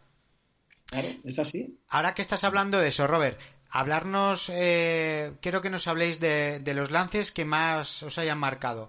Claro, 0.86 1.08
es 1.24 1.38
así. 1.38 1.78
Ahora 1.88 2.14
que 2.14 2.22
estás 2.22 2.44
hablando 2.44 2.78
de 2.78 2.88
eso, 2.88 3.06
Robert, 3.06 3.38
hablarnos, 3.70 4.50
eh, 4.52 5.32
quiero 5.40 5.60
que 5.60 5.70
nos 5.70 5.88
habléis 5.88 6.20
de, 6.20 6.62
los 6.74 6.90
lances 6.90 7.32
que 7.32 7.44
más 7.44 8.02
os 8.02 8.18
hayan 8.18 8.38
marcado, 8.38 8.88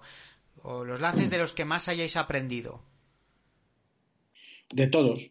o 0.62 0.84
los 0.84 1.00
lances 1.00 1.30
de 1.30 1.38
los 1.38 1.52
que 1.52 1.64
más 1.64 1.88
hayáis 1.88 2.16
aprendido. 2.16 2.82
De 4.70 4.86
todos. 4.86 5.30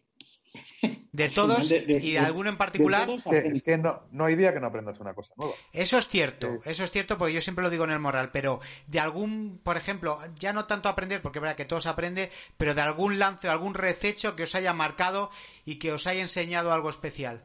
De 1.12 1.30
todos 1.30 1.70
y 1.70 2.12
de 2.12 2.18
alguno 2.18 2.50
en 2.50 2.58
particular. 2.58 3.08
es 3.10 3.62
que 3.62 3.78
no, 3.78 4.02
no, 4.10 4.26
hay 4.26 4.36
día 4.36 4.52
que 4.52 4.60
no 4.60 4.66
aprendas 4.66 5.00
una 5.00 5.14
cosa 5.14 5.32
nueva. 5.36 5.54
Eso 5.72 5.96
es 5.96 6.08
cierto, 6.08 6.58
eso 6.64 6.84
es 6.84 6.90
cierto 6.90 7.16
porque 7.16 7.32
yo 7.32 7.40
siempre 7.40 7.62
lo 7.62 7.70
digo 7.70 7.84
en 7.84 7.90
el 7.90 7.98
moral, 7.98 8.30
pero 8.32 8.60
de 8.86 9.00
algún, 9.00 9.58
por 9.62 9.78
ejemplo, 9.78 10.18
ya 10.38 10.52
no 10.52 10.66
tanto 10.66 10.90
aprender, 10.90 11.22
porque 11.22 11.38
es 11.38 11.42
verdad 11.42 11.56
que 11.56 11.64
todos 11.64 11.86
aprende, 11.86 12.30
pero 12.58 12.74
de 12.74 12.82
algún 12.82 13.18
lance 13.18 13.48
o 13.48 13.50
algún 13.50 13.74
rececho 13.74 14.36
que 14.36 14.42
os 14.42 14.54
haya 14.54 14.74
marcado 14.74 15.30
y 15.64 15.78
que 15.78 15.92
os 15.92 16.06
haya 16.06 16.20
enseñado 16.20 16.72
algo 16.72 16.90
especial. 16.90 17.44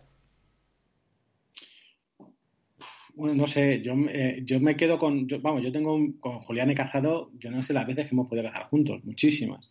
Bueno, 3.21 3.35
no 3.35 3.45
sé, 3.45 3.83
yo, 3.83 3.93
eh, 4.09 4.41
yo 4.43 4.59
me 4.59 4.75
quedo 4.75 4.97
con, 4.97 5.27
vamos, 5.43 5.61
yo 5.61 5.71
tengo 5.71 5.95
con 6.19 6.39
Julián 6.39 6.71
he 6.71 6.73
cazado, 6.73 7.29
yo 7.37 7.51
no 7.51 7.61
sé 7.61 7.71
las 7.71 7.85
veces 7.85 8.07
que 8.07 8.15
hemos 8.15 8.27
podido 8.27 8.47
cazar 8.47 8.67
juntos, 8.69 9.05
muchísimas. 9.05 9.69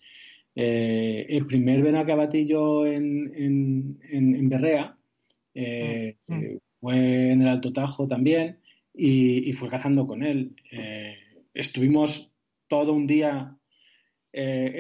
Eh, 0.54 1.26
el 1.28 1.46
primer 1.46 1.82
venado 1.82 2.06
que 2.06 2.12
abatí 2.12 2.46
yo 2.46 2.86
en, 2.86 3.32
en, 3.34 3.98
en, 4.08 4.48
Berrea 4.48 4.96
eh, 5.52 6.16
mm. 6.28 6.34
Mm. 6.34 6.58
fue 6.78 7.30
en 7.32 7.42
el 7.42 7.48
Alto 7.48 7.72
Tajo 7.72 8.06
también 8.06 8.60
y, 8.94 9.52
fue 9.54 9.68
cazando 9.68 10.06
con 10.06 10.22
él. 10.22 10.54
estuvimos 11.52 12.32
todo 12.68 12.92
un 12.92 13.08
día 13.08 13.56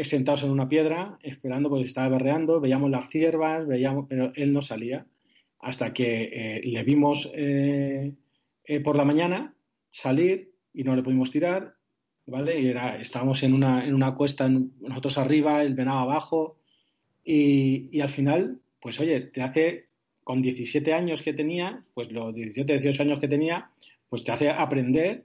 sentados 0.04 0.44
en 0.44 0.50
una 0.50 0.68
piedra, 0.68 1.18
esperando, 1.24 1.70
porque 1.70 1.86
estaba 1.86 2.08
berreando, 2.08 2.60
veíamos 2.60 2.88
las 2.92 3.08
ciervas, 3.08 3.66
veíamos, 3.66 4.06
pero 4.08 4.32
él 4.36 4.52
no 4.52 4.62
salía. 4.62 5.06
Hasta 5.58 5.92
que 5.92 6.60
le 6.62 6.84
vimos 6.84 7.32
eh, 8.70 8.78
por 8.78 8.96
la 8.96 9.04
mañana 9.04 9.52
salir 9.90 10.52
y 10.72 10.84
no 10.84 10.94
le 10.94 11.02
pudimos 11.02 11.32
tirar, 11.32 11.74
¿vale? 12.26 12.60
Y 12.60 12.68
era, 12.68 13.00
estábamos 13.00 13.42
en 13.42 13.52
una, 13.52 13.84
en 13.84 13.94
una 13.94 14.14
cuesta, 14.14 14.48
nosotros 14.48 15.18
arriba, 15.18 15.62
el 15.62 15.74
venado 15.74 15.98
abajo, 15.98 16.56
y, 17.24 17.88
y, 17.90 18.00
al 18.00 18.10
final, 18.10 18.60
pues 18.80 19.00
oye, 19.00 19.22
te 19.22 19.42
hace, 19.42 19.88
con 20.22 20.40
17 20.40 20.92
años 20.92 21.20
que 21.20 21.32
tenía, 21.32 21.84
pues 21.94 22.12
los 22.12 22.32
17, 22.32 22.74
18 22.74 23.02
años 23.02 23.18
que 23.18 23.26
tenía, 23.26 23.72
pues 24.08 24.22
te 24.22 24.30
hace 24.30 24.50
aprender 24.50 25.24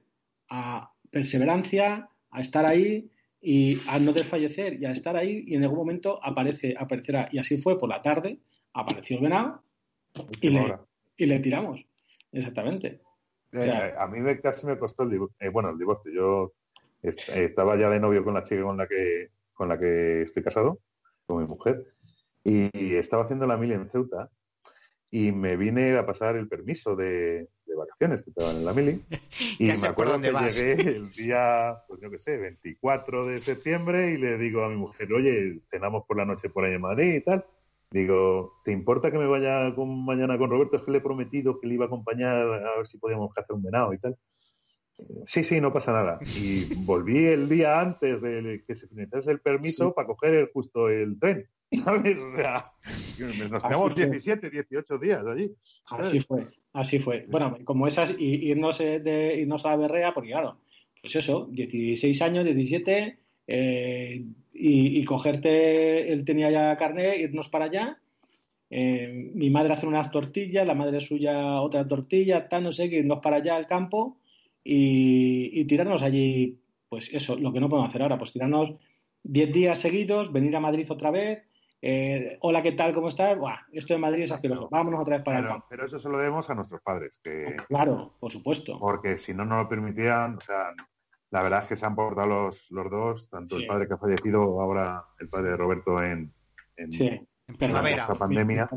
a 0.50 0.92
perseverancia, 1.12 2.10
a 2.32 2.42
estar 2.42 2.66
ahí, 2.66 3.12
y 3.40 3.78
a 3.86 4.00
no 4.00 4.12
desfallecer 4.12 4.82
y 4.82 4.86
a 4.86 4.92
estar 4.92 5.16
ahí 5.16 5.44
y 5.46 5.54
en 5.54 5.62
algún 5.62 5.78
momento 5.78 6.20
aparece, 6.24 6.74
aparecerá. 6.76 7.30
Y 7.32 7.38
así 7.38 7.60
fue 7.60 7.78
por 7.78 7.90
la 7.90 8.02
tarde, 8.02 8.40
apareció 8.74 9.18
el 9.18 9.24
venado 9.24 9.62
y 10.42 10.50
le, 10.50 10.78
y 11.16 11.28
le, 11.28 11.40
tiramos. 11.42 11.86
Exactamente. 12.32 13.05
Eh, 13.52 13.94
a 13.98 14.08
mí 14.08 14.20
me, 14.20 14.40
casi 14.40 14.66
me 14.66 14.78
costó 14.78 15.04
el 15.04 15.12
divorcio. 15.12 15.36
Eh, 15.40 15.50
bueno, 15.50 15.70
el 15.70 15.78
divorcio. 15.78 16.12
Yo 16.12 16.54
estaba 17.02 17.76
ya 17.76 17.90
de 17.90 18.00
novio 18.00 18.24
con 18.24 18.34
la 18.34 18.44
chica 18.44 18.64
con 18.64 18.78
la 18.78 18.88
que 18.88 19.30
con 19.54 19.70
la 19.70 19.80
que 19.80 20.24
estoy 20.24 20.44
casado, 20.44 20.80
con 21.26 21.42
mi 21.42 21.48
mujer, 21.48 21.94
y 22.44 22.96
estaba 22.96 23.24
haciendo 23.24 23.48
la 23.48 23.58
mil 23.58 23.72
en 23.72 23.90
Ceuta 23.90 24.30
y 25.10 25.32
me 25.32 25.56
vine 25.56 25.96
a 25.98 26.06
pasar 26.06 26.36
el 26.36 26.48
permiso 26.50 26.96
de, 26.96 27.48
vacaciones 27.78 28.24
que 28.24 28.30
estaban 28.30 28.58
en 28.58 28.66
la 28.66 28.74
mili. 28.74 29.02
Y 29.60 29.66
me 29.66 29.88
acuerdo 29.88 30.20
que 30.20 30.32
llegué 30.32 30.74
el 30.74 31.10
día, 31.18 31.78
pues 31.88 32.02
yo 32.02 32.10
qué 32.10 32.18
sé, 32.18 32.38
24 32.38 33.26
de 33.26 33.42
septiembre 33.42 34.12
y 34.12 34.18
le 34.18 34.38
digo 34.38 34.64
a 34.64 34.70
mi 34.70 34.76
mujer, 34.76 35.12
oye, 35.14 35.60
cenamos 35.70 36.06
por 36.06 36.18
la 36.18 36.26
noche 36.26 36.50
por 36.50 36.66
ahí 36.66 36.74
en 36.74 36.82
Madrid 36.82 37.16
y 37.16 37.22
tal. 37.22 37.46
Digo, 37.96 38.60
¿te 38.66 38.74
importa 38.74 39.10
que 39.10 39.18
me 39.18 39.26
vaya 39.26 39.74
con, 39.74 40.04
mañana 40.04 40.38
con 40.38 40.50
Roberto? 40.50 40.76
Es 40.76 40.84
que 40.84 40.92
le 40.92 40.98
he 40.98 41.02
prometido 41.02 41.58
que 41.58 41.66
le 41.66 41.76
iba 41.76 41.86
a 41.86 41.88
acompañar 41.88 42.36
a 42.36 42.76
ver 42.76 42.88
si 42.88 42.98
podíamos 42.98 43.32
hacer 43.38 43.56
un 43.56 43.64
venado 43.64 43.94
y 43.94 44.00
tal. 44.00 44.18
Sí, 45.26 45.46
sí, 45.46 45.62
no 45.62 45.72
pasa 45.72 45.94
nada. 45.94 46.20
Y 46.36 46.66
volví 46.84 47.26
el 47.26 47.48
día 47.48 47.80
antes 47.80 48.22
de 48.22 48.66
que 48.68 48.76
se 48.76 48.90
finalizase 48.90 49.32
el 49.32 49.40
permiso 49.40 49.94
para 49.94 50.08
coger 50.08 50.52
justo 50.52 50.90
el 50.90 51.18
tren. 51.18 51.48
¿Sabes? 51.72 52.18
O 52.18 52.36
sea, 52.36 52.74
nos 53.50 53.64
quedamos 53.64 53.96
17, 53.96 54.50
18 54.50 54.98
días 54.98 55.26
allí. 55.26 55.56
Así 55.90 56.20
fue, 56.20 56.50
así 56.74 57.00
fue. 57.00 57.26
Bueno, 57.30 57.60
como 57.64 57.88
esas, 57.88 58.14
y, 58.20 58.50
irnos, 58.50 58.78
de, 58.78 59.38
irnos 59.40 59.66
a 59.66 59.70
la 59.70 59.78
berrea, 59.78 60.14
porque 60.14 60.32
claro, 60.32 60.60
pues 61.02 61.16
eso, 61.16 61.48
16 61.50 62.22
años, 62.24 62.44
17, 62.44 63.20
eh, 63.48 64.26
y, 64.54 65.00
y, 65.00 65.06
cogerte, 65.06 66.12
él 66.12 66.26
tenía 66.26 66.50
ya 66.50 66.78
carne, 66.78 67.18
irnos 67.18 67.50
para 67.50 67.66
allá. 67.66 68.00
Eh, 68.70 69.32
mi 69.34 69.50
madre 69.50 69.74
hace 69.74 69.88
unas 69.88 70.12
tortillas, 70.12 70.66
la 70.66 70.74
madre 70.74 71.00
suya 71.00 71.62
otra 71.62 71.88
tortilla, 71.88 72.48
tal, 72.50 72.64
no 72.64 72.74
sé, 72.74 72.90
que 72.90 72.98
irnos 72.98 73.20
para 73.20 73.38
allá 73.38 73.56
al 73.56 73.68
campo 73.68 74.18
y, 74.64 75.60
y 75.60 75.66
tirarnos 75.66 76.02
allí, 76.02 76.60
pues 76.90 77.14
eso, 77.14 77.36
lo 77.36 77.54
que 77.54 77.60
no 77.60 77.70
podemos 77.70 77.90
hacer 77.90 78.02
ahora, 78.02 78.18
pues 78.18 78.32
tirarnos 78.32 78.74
10 79.24 79.54
días 79.54 79.80
seguidos, 79.80 80.32
venir 80.32 80.56
a 80.56 80.60
Madrid 80.60 80.90
otra 80.90 81.12
vez, 81.12 81.44
eh, 81.88 82.40
hola, 82.42 82.64
¿qué 82.64 82.72
tal? 82.72 82.96
¿Cómo 82.96 83.10
estás? 83.10 83.38
Buah, 83.38 83.60
esto 83.72 83.94
de 83.94 84.00
Madrid 84.00 84.24
es 84.24 84.32
asqueroso. 84.32 84.70
Vámonos 84.72 85.02
otra 85.02 85.18
vez 85.18 85.24
para 85.24 85.40
pero, 85.40 85.56
el 85.56 85.62
Pero 85.70 85.86
eso 85.86 86.00
se 86.00 86.10
lo 86.10 86.18
debemos 86.18 86.50
a 86.50 86.56
nuestros 86.56 86.82
padres. 86.82 87.20
Que... 87.24 87.58
Claro, 87.68 88.16
por 88.20 88.32
supuesto. 88.32 88.80
Porque 88.80 89.18
si 89.18 89.36
no 89.36 89.46
nos 89.46 89.64
lo 89.64 89.70
permitían, 89.70 90.38
o 90.38 90.42
sea, 90.42 90.74
la 91.32 91.42
verdad 91.42 91.64
es 91.64 91.70
que 91.70 91.76
se 91.76 91.86
han 91.86 91.96
portado 91.96 92.28
los, 92.28 92.72
los 92.72 92.90
dos, 92.90 93.30
tanto 93.30 93.58
el 93.58 93.68
padre 93.68 93.88
que 93.88 93.94
ha 93.94 93.98
fallecido, 93.98 94.62
ahora 94.62 95.04
el 95.20 95.28
padre 95.28 95.52
de 95.52 95.58
Roberto 95.58 96.02
en, 96.02 96.32
en, 96.78 96.92
sí. 96.92 97.10
esta 97.48 98.16
pandemia. 98.16 98.70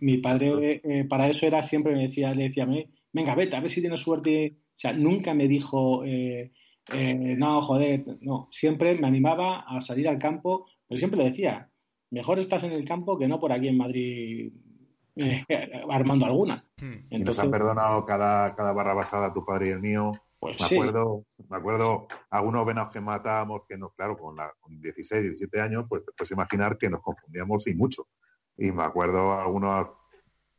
Mi, 0.00 0.18
padre 0.18 0.80
eh, 0.84 1.04
para 1.04 1.28
eso 1.28 1.46
era 1.46 1.62
siempre 1.62 1.94
me 1.94 2.08
decía, 2.08 2.32
le 2.34 2.44
decía 2.44 2.64
a 2.64 2.66
mí, 2.66 2.88
venga, 3.12 3.34
vete, 3.34 3.56
a 3.56 3.60
ver 3.60 3.70
si 3.70 3.80
tienes 3.80 4.00
suerte. 4.00 4.56
O 4.58 4.78
sea, 4.78 4.92
nunca 4.92 5.34
me 5.34 5.48
dijo, 5.48 6.04
eh, 6.04 6.52
no, 6.92 7.62
joder, 7.62 8.04
no, 8.20 8.48
siempre 8.50 8.94
me 8.94 9.06
animaba 9.06 9.60
a 9.60 9.80
salir 9.80 10.08
al 10.08 10.18
campo, 10.18 10.66
pero 10.86 10.98
siempre 10.98 11.18
le 11.18 11.30
decía, 11.30 11.70
mejor 12.10 12.38
estás 12.38 12.62
en 12.64 12.72
el 12.72 12.84
campo 12.84 13.18
que 13.18 13.28
no 13.28 13.40
por 13.40 13.52
aquí 13.52 13.68
en 13.68 13.78
Madrid 13.78 14.52
eh, 15.16 15.44
armando 15.90 16.26
alguna. 16.26 16.64
Hmm. 16.78 17.06
y 17.10 17.18
nos 17.18 17.38
han 17.38 17.50
perdonado 17.50 18.04
cada, 18.04 18.54
cada 18.54 18.72
barra 18.72 18.94
basada 18.94 19.32
tu 19.32 19.44
padre 19.44 19.68
y 19.68 19.72
el 19.72 19.80
mío. 19.80 20.12
Pues 20.46 20.70
me 20.70 20.76
acuerdo, 20.76 21.24
me 21.48 21.56
acuerdo 21.56 22.06
algunos 22.30 22.66
venados 22.66 22.92
que 22.92 23.00
matábamos 23.00 23.62
que 23.68 23.76
no, 23.76 23.90
claro, 23.90 24.16
con, 24.16 24.36
la, 24.36 24.52
con 24.60 24.80
16, 24.80 25.22
17 25.22 25.60
años, 25.60 25.86
pues 25.88 26.04
te 26.04 26.12
puedes 26.12 26.30
imaginar 26.30 26.78
que 26.78 26.88
nos 26.88 27.02
confundíamos 27.02 27.66
y 27.66 27.74
mucho. 27.74 28.06
Y 28.56 28.70
me 28.70 28.84
acuerdo 28.84 29.32
algunos, 29.32 29.88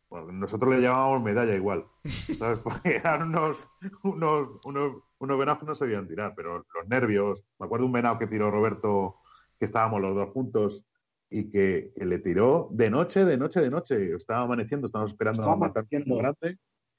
nosotros 0.10 0.76
le 0.76 0.82
llamábamos 0.82 1.24
medalla 1.24 1.56
igual, 1.56 1.86
¿sabes? 2.38 2.60
Porque 2.60 2.98
eran 2.98 3.30
unos, 3.30 3.60
unos, 4.04 4.50
unos, 4.66 5.04
unos 5.20 5.40
venados 5.40 5.60
que 5.60 5.66
no 5.66 5.76
sabían 5.76 6.08
tirar, 6.08 6.34
pero 6.36 6.66
los 6.74 6.88
nervios, 6.88 7.44
me 7.60 7.66
acuerdo 7.66 7.86
un 7.86 7.94
venado 7.94 8.20
que 8.20 8.28
tiró 8.28 8.52
Roberto, 8.52 9.18
que 9.58 9.66
estábamos 9.66 10.02
los 10.02 10.16
dos 10.16 10.30
juntos, 10.30 10.86
y 11.30 11.50
que, 11.50 11.92
le 11.96 12.20
tiró 12.20 12.70
de 12.72 12.90
noche, 12.90 13.26
de 13.26 13.38
noche, 13.38 13.60
de 13.60 13.70
noche. 13.70 14.14
Estaba 14.16 14.44
amaneciendo, 14.44 14.88
estábamos 14.88 15.12
esperando 15.12 15.44
a 15.44 15.56
matar 15.56 15.86
grande 15.90 16.58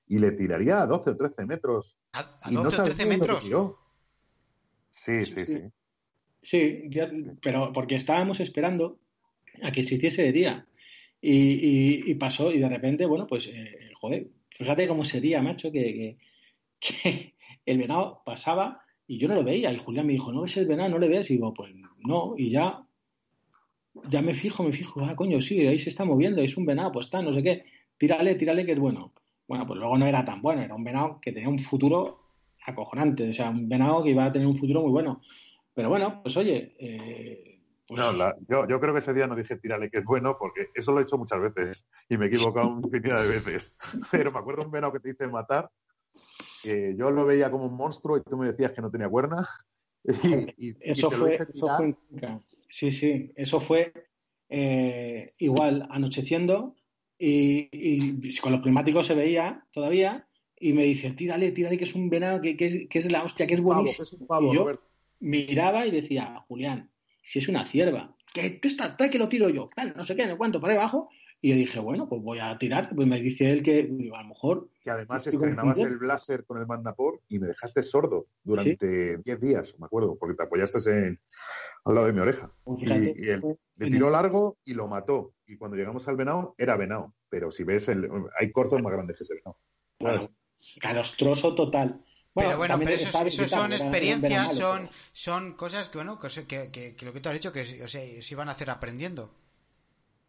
y 0.09 0.19
le 0.19 0.33
tiraría 0.33 0.83
a 0.83 0.87
12 0.87 1.11
o 1.11 1.17
13 1.17 1.45
metros. 1.45 1.99
¿A, 2.13 2.51
12 2.51 2.81
o 2.81 2.85
13 2.85 3.07
metros? 3.07 3.45
Sí, 4.91 5.27
sí, 5.27 5.47
sí. 5.47 5.61
Sí, 6.43 6.91
pero 7.43 7.73
porque 7.73 7.97
estábamos 7.97 8.41
esperando 8.41 8.99
a 9.63 9.73
que 9.73 9.83
se 9.85 9.97
hiciese 9.97 10.23
de 10.23 10.33
día. 10.33 10.67
Y, 11.21 12.15
pasó, 12.15 12.53
y 12.53 12.59
de 12.59 12.69
repente, 12.69 13.05
bueno, 13.05 13.27
pues, 13.27 13.49
eh, 13.49 13.91
joder, 14.01 14.29
fíjate 14.51 14.87
cómo 14.87 15.05
sería, 15.05 15.43
macho, 15.43 15.71
que, 15.73 16.17
que, 16.81 17.35
el 17.67 17.79
venado 17.79 18.23
pasaba 18.25 18.83
y 19.07 19.19
yo 19.19 19.29
no 19.29 19.35
lo 19.35 19.45
veía. 19.45 19.73
Y 19.73 19.79
Julián 19.79 20.07
me 20.07 20.13
dijo, 20.15 20.33
¿no 20.33 20.43
ves 20.43 20.57
el 20.57 20.67
venado? 20.67 20.91
¿No 20.91 20.99
le 20.99 21.09
ves? 21.09 21.31
Y 21.31 21.35
digo, 21.35 21.53
pues 21.53 21.75
no. 21.99 22.35
Y 22.37 22.51
ya 22.51 22.89
ya 24.09 24.23
me 24.23 24.35
fijo, 24.35 24.63
me 24.63 24.73
fijo, 24.73 25.05
ah, 25.05 25.17
coño, 25.17 25.41
sí, 25.41 25.67
ahí 25.67 25.79
se 25.79 25.91
está 25.91 26.05
moviendo, 26.05 26.41
es 26.43 26.57
un 26.57 26.67
venado, 26.67 26.93
pues 26.93 27.07
está, 27.07 27.23
no 27.23 27.35
sé 27.35 27.43
qué, 27.43 27.65
tírale, 27.97 28.35
tírale 28.35 28.65
que 28.65 28.73
es 28.73 28.79
bueno. 28.79 29.13
Bueno, 29.49 29.67
pues 29.67 29.81
luego 29.81 29.97
no 29.97 30.07
era 30.07 30.25
tan 30.25 30.43
bueno, 30.43 30.63
era 30.63 30.75
un 30.75 30.85
venado 30.85 31.19
que 31.21 31.33
tenía 31.33 31.49
un 31.49 31.59
futuro 31.59 32.21
acojonante, 32.67 33.31
o 33.31 33.33
sea, 33.33 33.49
un 33.49 33.69
venado 33.69 34.05
que 34.05 34.11
iba 34.11 34.27
a 34.27 34.33
tener 34.33 34.47
un 34.47 34.57
futuro 34.57 34.83
muy 34.83 34.91
bueno. 34.91 35.23
Pero 35.75 35.89
bueno, 35.89 36.21
pues 36.23 36.37
oye, 36.37 36.77
eh, 36.79 37.63
pues 37.87 37.99
No, 37.99 38.13
yo, 38.47 38.69
yo, 38.69 38.79
creo 38.79 38.93
que 38.93 38.99
ese 38.99 39.15
día 39.15 39.27
no 39.27 39.35
dije 39.35 39.57
tírale 39.57 39.91
que 39.91 39.99
es 39.99 40.05
bueno, 40.05 40.37
porque 40.39 40.69
eso 40.75 40.93
lo 40.93 41.01
he 41.01 41.05
hecho 41.05 41.17
muchas 41.17 41.41
veces 41.41 41.83
y 42.11 42.19
me 42.19 42.27
he 42.27 42.29
equivocado 42.29 42.79
infinidad 42.83 43.23
de 43.23 43.41
veces. 43.41 43.73
Pero 44.13 44.31
me 44.31 44.39
acuerdo 44.39 44.63
un 44.63 44.71
venado 44.71 44.93
que 44.93 45.01
te 45.01 45.09
dice 45.09 45.27
matar, 45.29 45.71
que 46.63 46.95
yo 46.99 47.11
lo 47.11 47.25
veía 47.25 47.51
como 47.51 47.65
un 47.67 47.75
monstruo 47.75 48.19
y 48.19 48.23
tú 48.23 48.37
me 48.37 48.49
decías 48.49 48.73
que 48.73 48.83
no 48.83 48.91
tenía 48.91 49.09
cuerna. 49.09 49.49
Y, 50.57 50.75
eso, 50.81 51.11
fue, 51.11 51.35
eso 51.37 51.69
fue 51.77 51.95
Sí, 52.69 52.93
sí, 52.93 53.33
eso 53.35 53.61
fue 53.61 53.93
eh, 54.49 55.33
igual, 55.39 55.87
anocheciendo 55.91 56.77
y, 57.19 58.39
con 58.41 58.53
los 58.53 58.63
climáticos 58.63 59.07
se 59.07 59.15
veía 59.15 59.65
todavía 59.73 60.27
y 60.61 60.73
me 60.73 60.85
dice, 60.85 61.13
tírale, 61.13 61.53
tírale, 61.53 61.79
que 61.79 61.85
es 61.85 61.95
un 61.95 62.11
venado, 62.11 62.41
que, 62.41 62.57
es, 62.91 63.11
la 63.11 63.25
hostia, 63.25 63.47
que 63.47 63.55
es 63.55 63.61
buenísimo. 63.61 64.27
y 64.41 64.55
yo 64.55 64.81
miraba 65.21 65.87
y 65.87 65.91
decía, 65.91 66.45
Julián, 66.49 66.91
si 67.23 67.39
es 67.39 67.49
una 67.49 67.67
cierva, 67.67 68.17
que 68.33 68.51
tú 68.51 68.69
estás, 68.69 68.97
trae 68.97 69.11
que 69.11 69.19
lo 69.19 69.29
tiro 69.29 69.49
yo, 69.49 69.71
tal, 69.75 69.95
no 69.97 70.05
sé 70.05 70.17
qué, 70.17 70.27
no 70.27 70.37
cuánto, 70.37 70.61
para 70.61 70.75
abajo. 70.75 71.11
Y 71.41 71.51
yo 71.51 71.57
dije, 71.57 71.79
bueno, 71.79 72.09
pues 72.09 72.21
voy 72.21 72.41
a 72.41 72.59
tirar. 72.59 72.91
Pues 72.95 73.07
me 73.07 73.21
dice 73.21 73.53
él 73.53 73.63
que 73.63 73.81
a 74.13 74.23
lo 74.23 74.29
mejor. 74.29 74.69
Que 74.83 74.91
además 74.91 75.27
estrenabas 75.27 75.79
el 75.79 75.97
blaster 75.97 76.45
con 76.45 76.59
el 76.59 76.67
Mandapor 76.67 77.21
y 77.29 77.39
me 77.39 77.47
dejaste 77.47 77.83
sordo 77.83 78.27
durante 78.43 79.19
10 79.19 79.41
días, 79.41 79.75
me 79.79 79.87
acuerdo, 79.87 80.17
porque 80.19 80.35
te 80.35 80.43
apoyaste 80.43 80.79
en, 80.91 81.21
al 81.85 81.95
lado 81.95 82.09
de 82.09 82.13
mi 82.13 82.21
oreja. 82.21 82.51
Pues 82.65 82.83
y, 82.83 83.29
él 83.29 83.43
le 83.77 83.91
tiró 83.91 84.11
largo 84.11 84.59
y 84.65 84.75
lo 84.75 84.89
mató. 84.89 85.35
Y 85.47 85.57
cuando 85.57 85.77
llegamos 85.77 86.09
al 86.09 86.17
venado, 86.17 86.55
era 86.59 86.77
venado. 86.77 87.15
Pero 87.29 87.53
si 87.53 87.63
ves, 87.63 87.89
el, 87.89 88.09
hay 88.39 88.51
cortos 88.51 88.83
más 88.83 88.93
grandes 88.93 89.17
que 89.17 89.23
ese 89.23 89.35
venado. 89.35 89.59
Bueno, 90.01 90.29
calostroso 90.81 91.55
total. 91.55 92.05
pero 92.35 92.57
bueno, 92.57 92.79
pero 92.79 92.93
eso, 92.93 93.47
son 93.47 93.73
experiencias, 93.73 94.57
son, 94.57 94.91
son 95.13 95.55
cosas 95.55 95.89
que, 95.89 95.99
bueno, 95.99 96.19
que, 96.19 96.47
que, 96.73 96.97
que, 96.97 97.07
lo 97.07 97.13
que 97.13 97.21
tú 97.21 97.29
has 97.29 97.35
dicho, 97.35 97.53
que 97.53 97.61
o 97.61 97.89
sea, 97.89 98.03
se 98.21 98.35
iban 98.35 98.49
a 98.49 98.53
hacer 98.53 98.71
aprendiendo. 98.71 99.33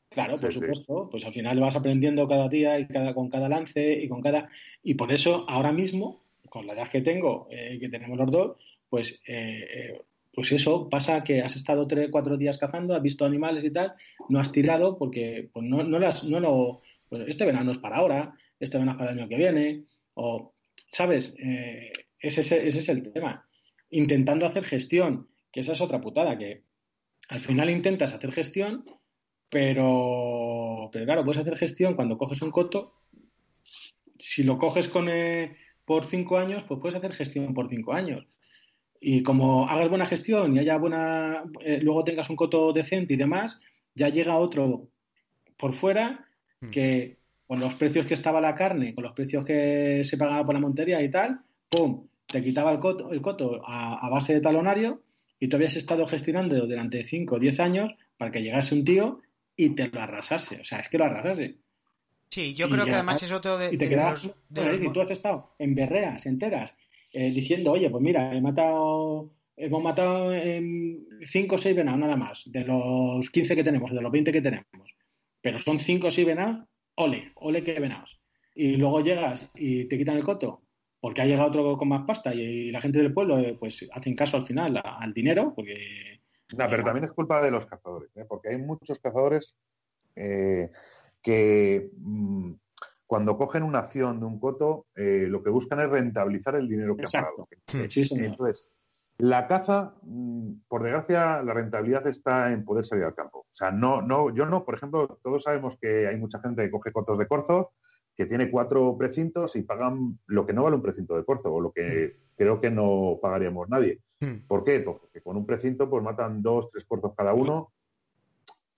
Claro, 0.09 0.35
por 0.37 0.51
supuesto. 0.51 1.07
Pues 1.09 1.23
al 1.25 1.33
final 1.33 1.59
vas 1.59 1.75
aprendiendo 1.75 2.27
cada 2.27 2.47
día 2.47 2.79
y 2.79 2.87
cada, 2.87 3.13
con 3.13 3.29
cada 3.29 3.47
lance 3.47 3.93
y 4.01 4.07
con 4.07 4.21
cada. 4.21 4.49
Y 4.83 4.95
por 4.95 5.11
eso, 5.11 5.45
ahora 5.47 5.71
mismo, 5.71 6.23
con 6.49 6.65
la 6.65 6.73
edad 6.73 6.89
que 6.89 7.01
tengo, 7.01 7.47
eh, 7.51 7.77
que 7.79 7.89
tenemos 7.89 8.17
los 8.17 8.31
dos, 8.31 8.57
pues 8.89 9.21
eh, 9.27 9.65
eh, 9.73 10.01
pues 10.33 10.51
eso, 10.51 10.89
pasa 10.89 11.23
que 11.23 11.41
has 11.41 11.55
estado 11.55 11.87
tres, 11.87 12.09
cuatro 12.11 12.37
días 12.37 12.57
cazando, 12.57 12.95
has 12.95 13.01
visto 13.01 13.25
animales 13.25 13.63
y 13.63 13.71
tal, 13.71 13.93
no 14.29 14.39
has 14.39 14.51
tirado 14.51 14.97
porque 14.97 15.49
pues 15.51 15.65
no, 15.65 15.83
no, 15.83 15.99
las, 15.99 16.23
no 16.23 16.39
lo, 16.39 16.81
pues 17.09 17.27
este 17.27 17.45
verano 17.45 17.71
es 17.71 17.77
para 17.79 17.97
ahora, 17.97 18.35
este 18.59 18.77
verano 18.77 18.91
es 18.91 18.97
para 18.97 19.11
el 19.11 19.19
año 19.19 19.29
que 19.29 19.37
viene, 19.37 19.83
o, 20.13 20.53
¿sabes? 20.91 21.35
Eh, 21.39 21.91
ese, 22.19 22.41
ese, 22.41 22.79
es 22.79 22.89
el 22.89 23.11
tema. 23.11 23.47
intentando 23.89 24.45
hacer 24.45 24.63
gestión, 24.63 25.27
que 25.51 25.61
esa 25.61 25.73
es 25.73 25.81
otra 25.81 26.01
putada, 26.01 26.37
que 26.37 26.63
al 27.29 27.39
final 27.39 27.69
intentas 27.69 28.13
hacer 28.13 28.31
gestión, 28.31 28.85
pero, 29.49 30.89
pero 30.91 31.05
claro, 31.05 31.23
puedes 31.23 31.41
hacer 31.41 31.57
gestión 31.57 31.95
cuando 31.95 32.17
coges 32.17 32.41
un 32.41 32.51
coto. 32.51 32.93
Si 34.17 34.43
lo 34.43 34.57
coges 34.57 34.87
con, 34.87 35.09
eh, 35.09 35.57
por 35.85 36.05
cinco 36.05 36.37
años, 36.37 36.63
pues 36.67 36.79
puedes 36.79 36.95
hacer 36.95 37.13
gestión 37.13 37.53
por 37.53 37.69
cinco 37.69 37.93
años. 37.93 38.27
Y 39.01 39.23
como 39.23 39.67
hagas 39.67 39.89
buena 39.89 40.05
gestión 40.05 40.55
y 40.55 40.59
haya 40.59 40.77
buena, 40.77 41.43
eh, 41.61 41.79
luego 41.81 42.03
tengas 42.03 42.29
un 42.29 42.35
coto 42.35 42.73
decente 42.73 43.13
y 43.13 43.17
demás, 43.17 43.59
ya 43.95 44.09
llega 44.09 44.37
otro 44.37 44.89
por 45.57 45.73
fuera 45.73 46.27
hmm. 46.61 46.69
que 46.69 47.17
con 47.47 47.59
los 47.59 47.73
precios 47.73 48.05
que 48.05 48.13
estaba 48.13 48.39
la 48.39 48.53
carne, 48.53 48.93
con 48.93 49.03
los 49.03 49.13
precios 49.13 49.43
que 49.43 50.03
se 50.03 50.17
pagaba 50.17 50.45
por 50.45 50.53
la 50.53 50.61
montería 50.61 51.01
y 51.01 51.09
tal, 51.09 51.39
¡pum! 51.69 52.07
Te 52.27 52.43
quitaba 52.43 52.71
el 52.71 52.77
coto, 52.77 53.11
el 53.11 53.21
coto 53.21 53.59
a, 53.65 54.07
base 54.09 54.35
de 54.35 54.41
talonario 54.41 55.01
y 55.39 55.47
tú 55.47 55.55
habías 55.55 55.75
estado 55.75 56.05
gestionando 56.05 56.67
durante 56.67 57.03
5 57.03 57.35
o 57.35 57.39
10 57.39 57.59
años 57.59 57.91
para 58.17 58.29
que 58.29 58.43
llegase 58.43 58.75
un 58.75 58.85
tío 58.85 59.21
y 59.59 59.71
te 59.71 59.89
lo 59.89 59.99
arrasase. 59.99 60.61
O 60.61 60.63
sea, 60.63 60.79
es 60.79 60.87
que 60.87 60.97
lo 60.97 61.03
arrasase. 61.03 61.57
Sí, 62.29 62.53
yo 62.53 62.69
creo 62.69 62.85
que 62.85 62.93
además 62.93 63.21
es 63.21 63.31
otro 63.33 63.57
de, 63.57 63.73
y 63.73 63.77
te 63.77 63.89
quedas, 63.89 64.23
Y 64.25 64.93
tú 64.93 65.01
has 65.01 65.11
estado 65.11 65.53
en 65.59 65.75
berreas 65.75 66.25
enteras 66.25 66.77
eh, 67.11 67.29
diciendo, 67.31 67.71
oye, 67.73 67.89
pues 67.89 68.01
mira, 68.01 68.33
he 68.33 68.39
matado, 68.39 69.33
hemos 69.57 69.83
matado 69.83 70.31
cinco 71.25 71.55
o 71.55 71.57
seis 71.57 71.75
venados 71.75 71.99
nada 71.99 72.15
más, 72.15 72.43
de 72.45 72.63
los 72.63 73.29
15 73.29 73.55
que 73.55 73.63
tenemos, 73.63 73.91
de 73.91 74.01
los 74.01 74.11
20 74.11 74.31
que 74.31 74.41
tenemos. 74.41 74.95
Pero 75.41 75.59
son 75.59 75.79
cinco 75.79 76.07
o 76.07 76.11
seis 76.11 76.25
venados, 76.25 76.65
ole, 76.95 77.33
ole 77.35 77.61
que 77.63 77.79
venados. 77.79 78.17
Y 78.55 78.77
luego 78.77 79.01
llegas 79.01 79.49
y 79.55 79.85
te 79.89 79.97
quitan 79.97 80.15
el 80.15 80.23
coto 80.23 80.63
porque 81.01 81.21
ha 81.21 81.25
llegado 81.25 81.49
otro 81.49 81.77
con 81.77 81.89
más 81.89 82.05
pasta 82.05 82.33
y, 82.33 82.71
la 82.71 82.81
gente 82.81 82.99
del 82.99 83.13
pueblo 83.13 83.39
eh, 83.39 83.57
pues 83.59 83.87
hacen 83.91 84.15
caso 84.15 84.37
al 84.37 84.45
final 84.45 84.81
al 84.83 85.13
dinero 85.13 85.53
porque 85.55 86.18
no, 86.57 86.67
pero 86.69 86.83
también 86.83 87.05
es 87.05 87.13
culpa 87.13 87.41
de 87.41 87.51
los 87.51 87.65
cazadores, 87.65 88.09
¿eh? 88.15 88.25
porque 88.27 88.49
hay 88.49 88.57
muchos 88.57 88.99
cazadores 88.99 89.55
que 91.21 91.91
mm, 91.97 92.53
cuando 93.09 93.37
cogen 93.37 93.63
una 93.63 93.79
acción 93.79 94.19
de 94.19 94.25
un 94.27 94.39
coto, 94.39 94.85
eh, 94.95 95.25
lo 95.27 95.41
que 95.41 95.49
buscan 95.49 95.79
es 95.79 95.89
rentabilizar 95.89 96.55
el 96.55 96.67
dinero 96.67 96.95
que 96.95 97.05
han 97.05 97.23
pagado. 97.23 97.47
Entonces, 97.73 98.69
la 99.17 99.47
caza, 99.47 99.95
mm, 100.03 100.61
por 100.67 100.83
desgracia, 100.83 101.41
la 101.41 101.53
rentabilidad 101.53 102.05
está 102.05 102.51
en 102.51 102.63
poder 102.63 102.85
salir 102.85 103.05
al 103.05 103.15
campo. 103.15 103.39
O 103.39 103.53
sea, 103.53 103.71
no, 103.71 104.03
no, 104.03 104.33
yo 104.33 104.45
no, 104.45 104.63
por 104.63 104.75
ejemplo, 104.75 105.19
todos 105.23 105.41
sabemos 105.41 105.75
que 105.81 106.07
hay 106.07 106.17
mucha 106.17 106.39
gente 106.39 106.61
que 106.61 106.69
coge 106.69 106.91
cotos 106.91 107.17
de 107.17 107.27
corzo, 107.27 107.71
que 108.19 108.25
tiene 108.25 108.51
cuatro 108.51 108.97
precintos 108.97 109.55
y 109.55 109.61
pagan 109.61 110.19
lo 110.27 110.45
que 110.45 110.51
no 110.51 110.63
vale 110.63 110.75
un 110.75 110.81
precinto 110.81 111.15
de 111.15 111.23
corzo, 111.23 111.53
o 111.53 111.61
lo 111.61 111.71
que 111.71 112.15
mm. 112.17 112.35
creo 112.35 112.59
que 112.59 112.69
no 112.69 113.17
pagaríamos 113.21 113.69
nadie. 113.69 114.01
Mm. 114.19 114.45
¿Por 114.45 114.65
qué? 114.65 114.81
Porque 114.81 115.21
con 115.21 115.37
un 115.37 115.45
precinto 115.45 115.89
pues 115.89 116.03
matan 116.03 116.41
dos, 116.41 116.69
tres 116.69 116.83
corzos 116.83 117.13
cada 117.15 117.33
uno. 117.33 117.71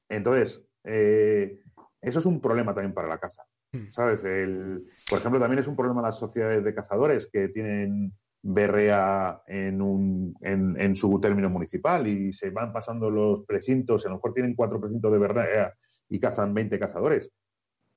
Entonces, 0.08 0.64
eh, 0.84 1.60
eso 2.00 2.20
es 2.20 2.26
un 2.28 2.40
problema 2.40 2.76
también 2.76 2.94
para 2.94 3.08
la 3.08 3.18
caza. 3.18 3.42
Hmm. 3.72 3.90
¿Sabes? 3.90 4.24
El, 4.24 4.86
por 5.10 5.18
ejemplo, 5.18 5.40
también 5.40 5.58
es 5.58 5.68
un 5.68 5.76
problema 5.76 6.04
las 6.04 6.20
sociedades 6.20 6.64
de 6.64 6.76
cazadores 6.76 7.28
que 7.34 7.48
tienen 7.48 8.14
berrea 8.44 9.42
en, 9.48 9.82
un, 9.82 10.36
en, 10.42 10.96
su 10.96 11.20
término 11.20 11.50
municipal 11.50 12.06
y 12.06 12.32
se 12.32 12.52
van 12.52 12.72
pasando 12.72 13.10
los 13.10 13.44
precintos, 13.46 14.06
a 14.06 14.10
lo 14.10 14.16
mejor 14.16 14.36
tienen 14.36 14.54
cuatro 14.54 14.80
precintos 14.80 15.12
de 15.12 15.18
berrea 15.18 15.74
y 16.10 16.20
cazan 16.20 16.54
20 16.54 16.78
cazadores. 16.78 17.32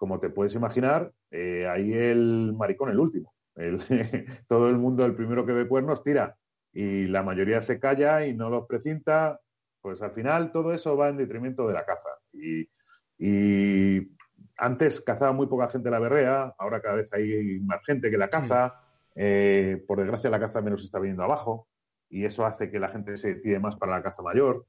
Como 0.05 0.21
te 0.21 0.29
puedes 0.29 0.55
imaginar, 0.55 1.11
eh, 1.31 1.67
ahí 1.67 1.95
el 1.95 2.53
maricón, 2.55 2.91
el 2.91 3.01
último. 3.01 3.33
todo 4.47 4.69
el 4.69 4.77
mundo, 4.77 5.07
el 5.07 5.15
primero 5.15 5.47
que 5.47 5.53
ve 5.53 5.67
cuernos, 5.67 6.03
tira 6.03 6.37
y 6.75 7.07
la 7.07 7.23
mayoría 7.23 7.63
se 7.63 7.81
calla 7.81 8.27
y 8.27 8.35
no 8.35 8.51
los 8.51 8.67
precinta. 8.67 9.41
Pues 9.81 10.03
al 10.03 10.11
final 10.11 10.53
todo 10.53 10.75
eso 10.75 10.95
va 10.95 11.09
en 11.09 11.17
detrimento 11.17 11.67
de 11.67 11.73
la 11.73 11.87
caza. 11.87 12.11
Y, 12.35 12.69
y 13.17 14.15
antes 14.59 15.01
cazaba 15.01 15.33
muy 15.33 15.47
poca 15.47 15.71
gente 15.71 15.89
la 15.89 16.01
berrea, 16.01 16.55
ahora 16.59 16.83
cada 16.83 16.97
vez 16.97 17.11
hay 17.15 17.61
más 17.61 17.83
gente 17.87 18.11
que 18.11 18.19
la 18.19 18.29
caza. 18.29 18.75
Eh, 19.15 19.83
por 19.89 20.01
desgracia, 20.01 20.29
la 20.29 20.39
caza 20.39 20.61
menos 20.61 20.85
está 20.85 20.99
viniendo 20.99 21.23
abajo 21.23 21.67
y 22.11 22.27
eso 22.27 22.45
hace 22.45 22.71
que 22.71 22.79
la 22.79 22.91
gente 22.91 23.17
se 23.17 23.37
tire 23.37 23.59
más 23.59 23.77
para 23.77 23.93
la 23.93 24.03
caza 24.03 24.21
mayor. 24.21 24.67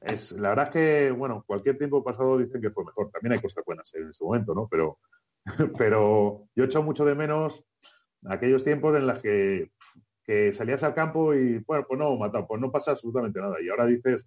Es, 0.00 0.32
la 0.32 0.50
verdad 0.50 0.66
es 0.66 0.72
que, 0.72 1.10
bueno, 1.10 1.42
cualquier 1.46 1.78
tiempo 1.78 2.04
pasado 2.04 2.38
dicen 2.38 2.60
que 2.60 2.70
fue 2.70 2.84
mejor. 2.84 3.10
También 3.10 3.32
hay 3.32 3.40
cosas 3.40 3.64
buenas 3.64 3.92
en 3.94 4.08
ese 4.08 4.24
momento, 4.24 4.54
¿no? 4.54 4.68
Pero, 4.68 4.98
pero 5.78 6.48
yo 6.54 6.64
he 6.64 6.66
hecho 6.66 6.82
mucho 6.82 7.04
de 7.04 7.14
menos 7.14 7.64
aquellos 8.26 8.64
tiempos 8.64 8.96
en 8.96 9.06
los 9.06 9.20
que, 9.20 9.70
que 10.24 10.52
salías 10.52 10.82
al 10.82 10.94
campo 10.94 11.34
y, 11.34 11.58
bueno, 11.66 11.84
pues 11.88 11.98
no, 11.98 12.16
matado, 12.16 12.46
pues 12.46 12.60
no 12.60 12.70
pasa 12.70 12.92
absolutamente 12.92 13.40
nada. 13.40 13.56
Y 13.62 13.68
ahora 13.68 13.86
dices, 13.86 14.26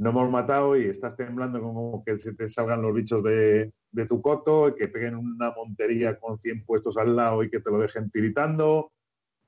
no 0.00 0.10
hemos 0.10 0.30
matado 0.30 0.76
y 0.76 0.84
estás 0.84 1.14
temblando 1.14 1.60
como 1.60 2.02
que 2.04 2.18
se 2.18 2.34
te 2.34 2.48
salgan 2.50 2.80
los 2.80 2.94
bichos 2.94 3.22
de, 3.22 3.72
tu 4.08 4.22
coto, 4.22 4.74
que 4.74 4.88
peguen 4.88 5.14
una 5.16 5.50
montería 5.50 6.18
con 6.18 6.38
100 6.38 6.64
puestos 6.64 6.96
al 6.96 7.14
lado 7.14 7.42
y 7.42 7.50
que 7.50 7.60
te 7.60 7.70
lo 7.70 7.78
dejen 7.78 8.10
tiritando, 8.10 8.92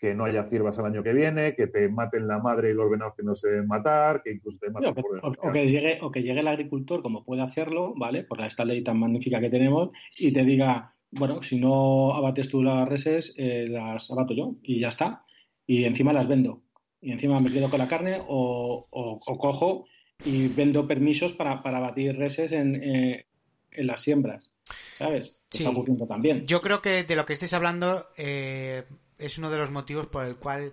que 0.03 0.16
no 0.16 0.24
haya 0.24 0.48
ciervas 0.48 0.76
el 0.78 0.86
año 0.86 1.05
que 1.05 1.12
viene, 1.12 1.55
que 1.55 1.68
te 1.68 1.88
maten 1.88 2.26
la 2.26 2.40
madre 2.40 2.72
y 2.72 2.74
los 2.74 2.90
venados 2.90 3.14
que 3.16 3.22
no 3.22 3.36
se 3.36 3.48
deben 3.48 3.68
matar, 3.68 4.20
que 4.20 4.32
incluso 4.32 4.59
te 4.59 4.68
maten 4.68 4.92
o, 5.22 5.53
que 5.53 5.70
llegue, 5.70 6.00
o 6.03 6.11
que 6.11 6.24
llegue 6.24 6.40
el 6.40 6.48
agricultor, 6.48 7.03
como 7.03 7.24
puede 7.24 7.42
hacerlo, 7.42 7.94
¿vale? 7.96 8.24
Por 8.24 8.40
esta 8.40 8.64
ley 8.64 8.82
tan 8.82 8.98
magnífica 8.98 9.40
que 9.40 9.48
tenemos, 9.48 9.90
y 10.18 10.32
te 10.32 10.44
diga, 10.44 10.92
bueno, 11.12 11.40
si 11.44 11.61
no 11.61 12.14
abates 12.14 12.48
tú 12.48 12.64
las 12.64 12.88
reses, 12.88 13.32
eh, 13.36 13.68
las 13.68 14.11
abato 14.11 14.34
yo, 14.34 14.57
y 14.64 14.80
ya 14.80 14.88
está. 14.88 15.22
Y 15.68 15.84
encima 15.84 16.12
las 16.12 16.26
vendo. 16.26 16.62
Y 17.00 17.12
encima 17.12 17.38
me 17.38 17.53
quedo 17.53 17.70
con 17.70 17.78
la 17.78 17.86
carne 17.86 18.20
o, 18.26 18.88
o 18.90 19.38
cojo 19.38 19.86
y 20.24 20.48
vendo 20.48 20.88
permisos 20.88 21.32
para, 21.32 21.62
para 21.62 21.78
batir 21.78 22.16
reses 22.16 22.50
en, 22.50 22.74
eh, 22.82 23.26
en 23.70 23.86
las 23.86 24.00
siembras, 24.00 24.53
¿sabes? 24.98 25.36
Sí. 25.50 25.66
también. 26.09 26.46
Yo 26.46 26.61
creo 26.61 26.80
que 26.80 27.05
de 27.05 27.16
lo 27.16 27.26
que 27.26 27.34
estés 27.34 27.53
hablando 27.53 28.07
eh, 28.16 28.84
es 29.22 29.38
uno 29.38 29.50
de 29.50 29.58
los 29.58 29.70
motivos 29.70 30.06
por 30.06 30.26
el 30.26 30.36
cual 30.36 30.72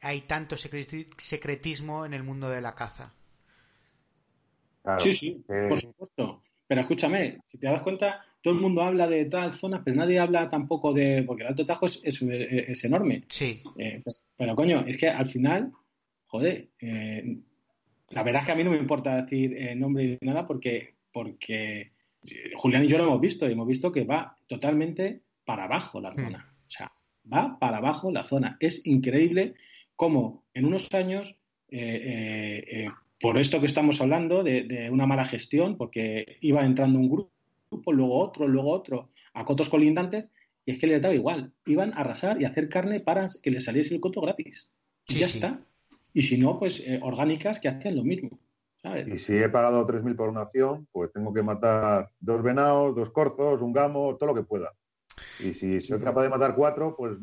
hay 0.00 0.22
tanto 0.22 0.56
secretismo 0.56 2.06
en 2.06 2.14
el 2.14 2.22
mundo 2.22 2.48
de 2.48 2.60
la 2.60 2.74
caza. 2.74 3.12
sí, 4.98 5.14
sí, 5.14 5.44
por 5.46 5.80
supuesto. 5.80 6.42
Pero 6.68 6.80
escúchame, 6.80 7.38
si 7.44 7.58
te 7.58 7.66
das 7.66 7.82
cuenta, 7.82 8.24
todo 8.42 8.54
el 8.54 8.60
mundo 8.60 8.82
habla 8.82 9.06
de 9.06 9.24
tal 9.26 9.54
zona, 9.54 9.82
pero 9.84 9.96
nadie 9.96 10.18
habla 10.18 10.48
tampoco 10.48 10.92
de. 10.92 11.22
Porque 11.24 11.42
el 11.42 11.48
Alto 11.48 11.66
Tajo 11.66 11.86
es, 11.86 12.00
es, 12.02 12.84
enorme. 12.84 13.24
Sí. 13.28 13.62
Eh, 13.78 14.02
pero, 14.36 14.54
coño, 14.56 14.84
es 14.86 14.96
que 14.96 15.08
al 15.08 15.26
final, 15.26 15.72
joder, 16.26 16.68
eh, 16.80 17.38
la 18.10 18.22
verdad 18.22 18.42
es 18.42 18.46
que 18.46 18.52
a 18.52 18.56
mí 18.56 18.64
no 18.64 18.70
me 18.70 18.78
importa 18.78 19.22
decir 19.22 19.56
eh, 19.56 19.74
nombre 19.74 20.18
ni 20.20 20.28
nada 20.28 20.46
porque, 20.46 20.94
porque 21.12 21.92
Julián 22.56 22.84
y 22.84 22.88
yo 22.88 22.98
lo 22.98 23.04
hemos 23.04 23.20
visto 23.20 23.48
y 23.48 23.52
hemos 23.52 23.68
visto 23.68 23.92
que 23.92 24.04
va 24.04 24.36
totalmente 24.46 25.22
para 25.44 25.64
abajo 25.64 26.00
la 26.00 26.12
zona. 26.12 26.55
Va 27.32 27.58
para 27.58 27.78
abajo 27.78 28.10
la 28.10 28.24
zona. 28.24 28.56
Es 28.60 28.86
increíble 28.86 29.54
cómo 29.94 30.44
en 30.54 30.66
unos 30.66 30.92
años, 30.94 31.36
eh, 31.70 32.64
eh, 32.66 32.88
por 33.20 33.38
esto 33.38 33.60
que 33.60 33.66
estamos 33.66 34.00
hablando, 34.00 34.42
de, 34.44 34.88
una 34.90 35.06
mala 35.06 35.24
gestión, 35.24 35.76
porque 35.76 36.38
iba 36.40 36.64
entrando 36.64 36.98
un 36.98 37.08
grupo, 37.08 37.92
luego 37.92 38.18
otro, 38.18 38.46
luego 38.46 38.70
otro, 38.70 39.10
a 39.34 39.44
cotos 39.44 39.68
colindantes, 39.68 40.28
y 40.64 40.72
es 40.72 40.78
que 40.78 40.86
les 40.86 41.02
daba 41.02 41.14
igual. 41.14 41.52
Iban 41.64 41.92
a 41.92 42.00
arrasar 42.00 42.40
y 42.40 42.44
a 42.44 42.48
hacer 42.48 42.68
carne 42.68 43.00
para 43.00 43.28
que 43.42 43.50
les 43.50 43.64
saliese 43.64 43.94
el 43.94 44.00
coto 44.00 44.20
gratis. 44.20 44.68
Y 45.08 45.16
ya 45.16 45.26
está 45.26 45.60
y 46.16 46.22
si 46.22 46.38
no, 46.38 46.58
pues 46.58 46.80
eh, 46.80 46.98
orgánicas 47.02 47.60
que 47.60 47.68
hacen 47.68 47.94
lo 47.94 48.02
mismo. 48.02 48.40
Y 49.06 49.18
si 49.18 49.36
he 49.36 49.50
pagado 49.50 49.86
3.000 49.86 50.16
por 50.16 50.30
una 50.30 50.40
acción, 50.40 50.88
pues 50.90 51.12
tengo 51.12 51.34
que 51.34 51.42
matar 51.42 52.10
dos 52.18 52.42
venados, 52.42 52.96
dos 52.96 53.10
corzos, 53.10 53.60
un 53.60 53.74
gamo, 53.74 54.16
todo 54.16 54.28
lo 54.30 54.34
que 54.34 54.48
pueda. 54.48 54.72
Y 55.40 55.52
si 55.52 55.80
soy 55.80 56.00
capaz 56.00 56.22
de 56.22 56.28
matar 56.28 56.54
cuatro, 56.54 56.94
pues 56.96 57.16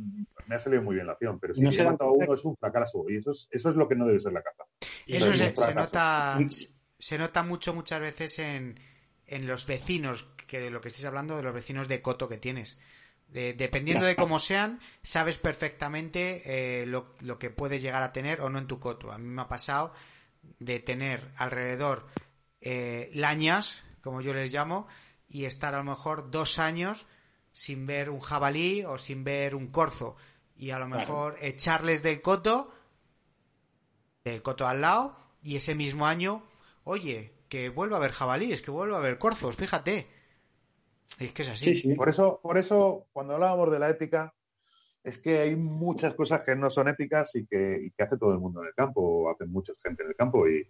me 0.47 0.55
ha 0.55 0.59
salido 0.59 0.81
muy 0.81 0.95
bien 0.95 1.07
la 1.07 1.13
acción. 1.13 1.39
Pero 1.39 1.53
si 1.53 1.61
he 1.65 1.83
matado 1.83 2.13
uno 2.13 2.33
es 2.33 2.45
un 2.45 2.55
fracaso. 2.55 3.05
Y 3.09 3.17
eso 3.17 3.31
es, 3.31 3.47
eso 3.51 3.69
es 3.69 3.75
lo 3.75 3.87
que 3.87 3.95
no 3.95 4.05
debe 4.05 4.19
ser 4.19 4.33
la 4.33 4.41
caza. 4.41 4.63
Y 5.05 5.15
eso 5.15 5.33
se, 5.33 5.73
nota, 5.73 6.37
se 6.97 7.17
nota 7.17 7.43
mucho 7.43 7.73
muchas 7.73 8.01
veces 8.01 8.39
en, 8.39 8.79
en 9.25 9.47
los 9.47 9.67
vecinos, 9.67 10.27
que 10.47 10.59
de 10.59 10.69
lo 10.69 10.81
que 10.81 10.89
estés 10.89 11.05
hablando, 11.05 11.37
de 11.37 11.43
los 11.43 11.53
vecinos 11.53 11.87
de 11.87 12.01
coto 12.01 12.29
que 12.29 12.37
tienes 12.37 12.79
dependiendo 13.33 14.05
de 14.05 14.15
cómo 14.15 14.37
sean, 14.37 14.79
sabes 15.01 15.37
perfectamente 15.37 16.81
eh, 16.81 16.85
lo, 16.85 17.39
que 17.39 17.49
puedes 17.49 17.81
llegar 17.81 18.03
a 18.03 18.13
tener 18.13 18.41
o 18.41 18.49
no 18.49 18.59
en 18.59 18.67
tu 18.67 18.79
coto. 18.79 19.11
A 19.11 19.17
mí 19.17 19.27
me 19.27 19.41
ha 19.41 19.47
pasado 19.47 19.93
de 20.59 20.79
tener 20.79 21.31
alrededor 21.37 22.05
eh, 22.61 23.09
lañas, 23.13 23.83
como 24.01 24.21
yo 24.21 24.33
les 24.33 24.53
llamo, 24.53 24.87
y 25.27 25.45
estar 25.45 25.73
a 25.73 25.79
lo 25.79 25.83
mejor 25.83 26.29
dos 26.29 26.59
años 26.59 27.07
sin 27.53 27.85
ver 27.85 28.09
un 28.09 28.19
jabalí 28.19 28.83
o 28.83 28.97
sin 28.97 29.23
ver 29.23 29.55
un 29.55 29.67
corzo. 29.67 30.17
Y 30.57 30.71
a 30.71 30.79
lo 30.79 30.87
mejor 30.87 31.37
echarles 31.39 32.03
del 32.03 32.21
coto, 32.21 32.73
del 34.25 34.41
coto 34.41 34.67
al 34.67 34.81
lado, 34.81 35.15
y 35.41 35.55
ese 35.55 35.75
mismo 35.75 36.05
año, 36.05 36.43
oye, 36.83 37.31
que 37.47 37.69
vuelva 37.69 37.97
a 37.97 37.99
haber 37.99 38.11
jabalíes, 38.11 38.61
que 38.61 38.71
vuelva 38.71 38.97
a 38.97 38.99
haber 38.99 39.17
corzos, 39.17 39.55
fíjate. 39.55 40.07
Es 41.19 41.31
que 41.31 41.43
es 41.43 41.49
así. 41.49 41.93
Por 41.95 42.09
eso, 42.09 42.39
por 42.41 42.57
eso, 42.57 43.07
cuando 43.13 43.35
hablábamos 43.35 43.71
de 43.71 43.79
la 43.79 43.89
ética, 43.89 44.33
es 45.03 45.17
que 45.17 45.39
hay 45.39 45.55
muchas 45.55 46.13
cosas 46.15 46.41
que 46.41 46.55
no 46.55 46.69
son 46.69 46.87
éticas 46.87 47.35
y 47.35 47.45
que, 47.45 47.91
hace 47.99 48.17
todo 48.17 48.33
el 48.33 48.39
mundo 48.39 48.61
en 48.61 48.67
el 48.67 48.73
campo, 48.73 49.01
o 49.01 49.29
hace 49.29 49.45
mucha 49.45 49.73
gente 49.83 50.03
en 50.03 50.09
el 50.09 50.15
campo. 50.15 50.47
Y, 50.47 50.67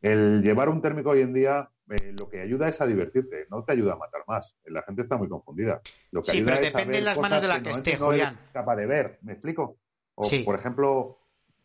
el 0.00 0.42
llevar 0.42 0.68
un 0.68 0.80
térmico 0.80 1.10
hoy 1.10 1.20
en 1.20 1.32
día 1.32 1.70
eh, 1.94 2.14
lo 2.18 2.28
que 2.28 2.40
ayuda 2.40 2.68
es 2.68 2.80
a 2.80 2.86
divertirte, 2.86 3.46
no 3.50 3.64
te 3.64 3.72
ayuda 3.72 3.94
a 3.94 3.96
matar 3.96 4.22
más. 4.26 4.56
La 4.64 4.82
gente 4.82 5.02
está 5.02 5.16
muy 5.16 5.28
confundida. 5.28 5.80
Lo 6.10 6.22
que 6.22 6.30
sí, 6.30 6.42
pero 6.42 6.60
depende 6.60 6.98
de 6.98 7.00
las 7.02 7.18
manos 7.18 7.42
de 7.42 7.48
la 7.48 7.62
que, 7.62 7.70
esté, 7.70 7.96
Julián. 7.96 8.36
capaz 8.52 8.76
de 8.76 8.86
ver, 8.86 9.18
¿me 9.22 9.32
explico? 9.32 9.76
O, 10.14 10.28
por 10.44 10.54
ejemplo, 10.54 11.18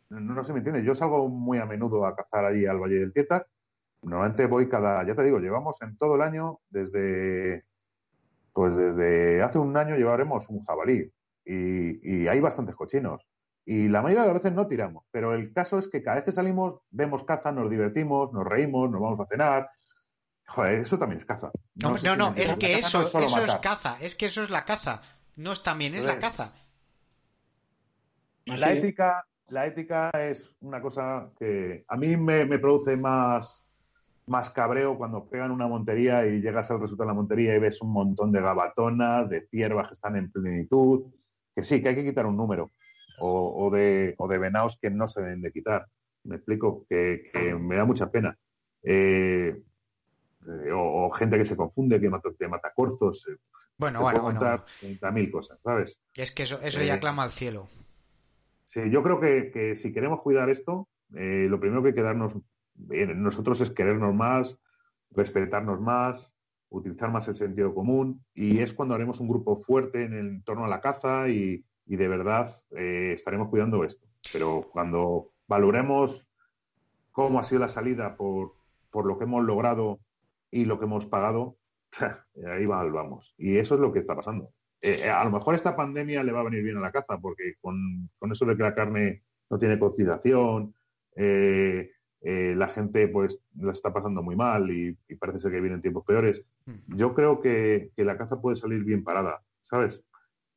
no, 0.10 0.44
sé 0.44 0.48
si 0.48 0.54
me 0.54 0.60
entiendes, 0.60 0.86
yo 0.86 0.96
salgo 0.96 1.28
muy 1.28 1.58
a 1.58 1.66
menudo 1.66 2.06
a 2.06 2.16
cazar 2.16 2.46
ahí 2.46 2.66
al 2.66 2.80
Valle 2.80 3.00
del 3.00 3.14
Tietar. 3.14 3.48
Normalmente 4.04 4.46
voy 4.46 4.70
cada, 4.70 5.06
ya 5.06 5.16
te 5.16 5.24
digo, 5.24 5.40
llevamos 5.40 5.82
en 5.82 5.98
todo 5.98 6.16
el 6.16 6.22
año, 6.22 6.60
desde, 6.70 7.66
pues 8.54 8.76
desde 8.76 9.42
hace 9.42 9.60
un 9.60 9.76
año 9.76 9.96
llevaremos 9.98 10.50
un 10.50 10.62
jabalí 10.62 11.12
y, 11.44 12.28
hay 12.28 12.40
bastantes 12.40 12.76
cochinos. 12.76 13.26
Y 13.66 13.90
la 13.90 14.02
mayoría 14.02 14.24
de 14.24 14.34
las 14.34 14.44
veces 14.44 14.56
no 14.56 14.68
tiramos, 14.68 15.04
pero 15.12 15.34
el 15.34 15.52
caso 15.52 15.78
es 15.78 15.90
que 15.90 16.02
cada 16.02 16.16
vez 16.18 16.26
que 16.26 16.32
salimos 16.32 16.80
vemos 16.90 17.26
caza, 17.26 17.52
nos 17.52 17.70
divertimos, 17.70 18.32
nos 18.32 18.46
reímos, 18.46 18.90
nos 18.90 19.02
vamos 19.02 19.20
a 19.20 19.26
cenar. 19.26 19.70
Joder, 20.48 20.80
eso 20.80 20.98
también 20.98 21.20
es 21.20 21.26
caza. 21.26 21.52
No, 21.76 21.98
no, 22.16 22.34
es 22.36 22.54
que 22.54 22.76
eso, 22.76 23.02
eso 23.02 23.44
es 23.44 23.56
caza, 23.56 23.98
es 24.02 24.16
que 24.16 24.28
eso 24.28 24.42
es 24.42 24.50
la 24.50 24.66
caza. 24.66 25.02
No 25.36 25.52
es 25.52 25.62
también, 25.62 25.94
es 25.94 26.04
la 26.04 26.20
caza. 26.20 26.54
La 28.46 28.72
ética, 28.72 29.26
la 29.50 29.68
ética 29.68 30.10
es 30.12 30.56
una 30.62 30.82
cosa 30.82 31.32
que 31.38 31.84
a 31.88 31.98
mí 31.98 32.16
me, 32.16 32.46
produce 32.60 32.96
más, 32.96 33.62
más 34.26 34.50
cabreo 34.50 34.98
cuando 34.98 35.30
pegan 35.30 35.52
una 35.52 35.68
montería 35.68 36.26
y 36.26 36.42
llegas 36.42 36.72
al 36.72 36.80
resultado 36.80 37.10
de 37.10 37.14
la 37.14 37.20
montería 37.20 37.56
y 37.56 37.60
ves 37.60 37.82
un 37.82 37.92
montón 37.92 38.32
de 38.32 38.42
gabatonas, 38.42 39.30
de 39.30 39.48
ciervas 39.48 39.90
que 39.90 39.94
están 39.96 40.16
en 40.16 40.32
plenitud, 40.32 41.12
que 41.54 41.64
sí, 41.64 41.82
que 41.82 41.90
hay 41.90 41.96
que 41.96 42.06
quitar 42.06 42.26
un 42.26 42.38
número, 42.38 42.72
o, 43.20 43.70
de, 43.70 44.16
o 44.18 44.28
de 44.30 44.38
venados 44.38 44.78
que 44.82 44.90
no 44.90 45.08
se 45.10 45.22
deben 45.22 45.42
de 45.42 45.52
quitar. 45.52 45.88
Me 46.24 46.38
explico, 46.38 46.86
que, 46.90 47.32
me 47.60 47.76
da 47.76 47.84
mucha 47.84 48.10
pena. 48.10 48.38
Eh, 48.82 49.62
eh, 50.46 50.72
o, 50.74 51.10
gente 51.12 51.38
que 51.38 51.46
se 51.46 51.56
confunde, 51.56 52.00
que 52.00 52.10
mata, 52.10 52.30
que 52.38 52.48
mata 52.48 52.72
corzos. 52.74 53.26
Eh, 53.28 53.38
bueno, 53.78 54.02
bueno, 54.02 54.22
bueno. 54.24 55.12
mil 55.14 55.32
cosas, 55.32 55.60
¿sabes? 55.64 56.00
Y 56.16 56.22
es 56.22 56.32
que 56.32 56.44
eso, 56.44 56.60
eso 56.62 56.82
ya 56.82 57.00
clama 57.00 57.24
al 57.24 57.32
cielo. 57.32 57.68
Sí, 58.64 58.82
yo 58.90 59.02
creo 59.04 59.20
que, 59.20 59.76
si 59.76 59.94
queremos 59.94 60.22
cuidar 60.22 60.50
esto, 60.50 60.90
eh, 61.16 61.48
lo 61.50 61.60
primero 61.60 61.82
que 61.82 61.90
hay 61.90 61.96
que 61.96 62.02
darnos 62.02 62.36
nosotros 62.76 63.62
es 63.62 63.72
querernos 63.72 64.14
más, 64.14 64.60
respetarnos 65.12 65.80
más, 65.80 66.34
utilizar 66.70 67.12
más 67.12 67.28
el 67.28 67.36
sentido 67.36 67.74
común 67.74 68.24
y 68.34 68.60
es 68.60 68.74
cuando 68.74 68.94
haremos 68.94 69.20
un 69.20 69.30
grupo 69.30 69.58
fuerte 69.58 70.04
en 70.04 70.14
el 70.14 70.44
torno 70.44 70.66
a 70.66 70.68
la 70.68 70.82
caza 70.82 71.30
y, 71.30 71.64
de 71.86 72.08
verdad 72.08 72.54
eh, 72.72 73.14
estaremos 73.16 73.50
cuidando 73.50 73.84
esto. 73.84 74.06
Pero 74.34 74.68
cuando 74.72 75.32
valoremos 75.48 76.28
cómo 77.12 77.40
ha 77.40 77.44
sido 77.44 77.62
la 77.62 77.70
salida 77.70 78.18
por, 78.18 78.56
por 78.92 79.06
lo 79.06 79.18
que 79.18 79.24
hemos 79.24 79.44
logrado 79.46 80.00
y 80.52 80.66
lo 80.66 80.80
que 80.80 80.86
hemos 80.86 81.06
pagado, 81.06 81.58
ahí 82.48 82.66
vamos. 82.66 83.36
Y 83.38 83.58
eso 83.58 83.76
es 83.76 83.82
lo 83.82 83.92
que 83.92 84.00
está 84.00 84.16
pasando. 84.16 84.52
Eh, 84.82 85.02
eh, 85.04 85.10
a 85.10 85.24
lo 85.24 85.32
mejor 85.32 85.56
esta 85.56 85.76
pandemia 85.76 86.24
le 86.24 86.32
va 86.32 86.42
a 86.42 86.44
venir 86.44 86.64
bien 86.64 86.78
a 86.78 86.82
la 86.82 86.92
caza, 86.92 87.18
porque 87.20 87.56
con, 87.60 88.10
eso 88.32 88.46
de 88.46 88.56
que 88.56 88.64
la 88.64 88.76
carne 88.76 89.24
no 89.50 89.58
tiene 89.58 89.80
cotización, 89.80 90.74
eh, 91.16 91.92
la 92.22 92.68
gente 92.68 93.08
pues 93.08 93.42
la 93.58 93.72
está 93.72 93.94
pasando 93.94 94.22
muy 94.22 94.36
mal 94.36 94.70
y, 94.70 94.98
parece 95.18 95.40
ser 95.40 95.52
que 95.52 95.62
vienen 95.62 95.82
tiempos 95.82 96.04
peores. 96.06 96.44
Mm. 96.66 96.96
Yo 96.96 97.14
creo 97.14 97.40
que, 97.40 97.92
la 97.98 98.18
caza 98.18 98.42
puede 98.42 98.56
salir 98.56 98.84
bien 98.84 99.04
parada, 99.04 99.42
¿sabes? 99.62 100.04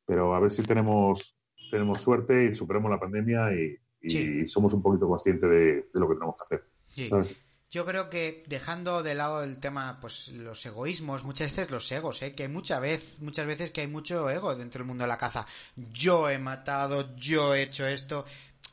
Pero 0.05 0.35
a 0.35 0.39
ver 0.39 0.51
si 0.51 0.63
tenemos, 0.63 1.37
tenemos 1.71 2.01
suerte 2.01 2.45
y 2.45 2.53
superamos 2.53 2.91
la 2.91 2.99
pandemia 2.99 3.53
y, 3.53 3.77
somos 4.47 4.73
un 4.73 4.81
poquito 4.81 5.07
conscientes 5.07 5.49
de, 5.49 5.89
lo 5.93 6.07
que 6.09 6.15
tenemos 6.15 6.35
que 6.35 6.55
hacer. 6.55 7.09
¿sabes? 7.09 7.50
Yo 7.71 7.85
creo 7.85 8.09
que 8.09 8.43
dejando 8.47 9.01
de 9.01 9.15
lado 9.15 9.43
el 9.43 9.57
tema, 9.61 9.97
pues 10.01 10.27
los 10.33 10.65
egoísmos, 10.65 11.23
muchas 11.23 11.51
veces 11.51 11.71
los 11.71 11.89
egos, 11.93 12.21
¿eh? 12.21 12.35
que 12.35 12.49
muchas 12.49 12.81
veces, 12.81 13.21
muchas 13.21 13.47
veces 13.47 13.71
que 13.71 13.79
hay 13.79 13.87
mucho 13.87 14.29
ego 14.29 14.53
dentro 14.53 14.79
del 14.79 14.87
mundo 14.87 15.05
de 15.05 15.07
la 15.07 15.17
caza. 15.17 15.47
Yo 15.77 16.29
he 16.29 16.37
matado, 16.37 17.15
yo 17.15 17.55
he 17.55 17.61
hecho 17.61 17.87
esto, 17.87 18.25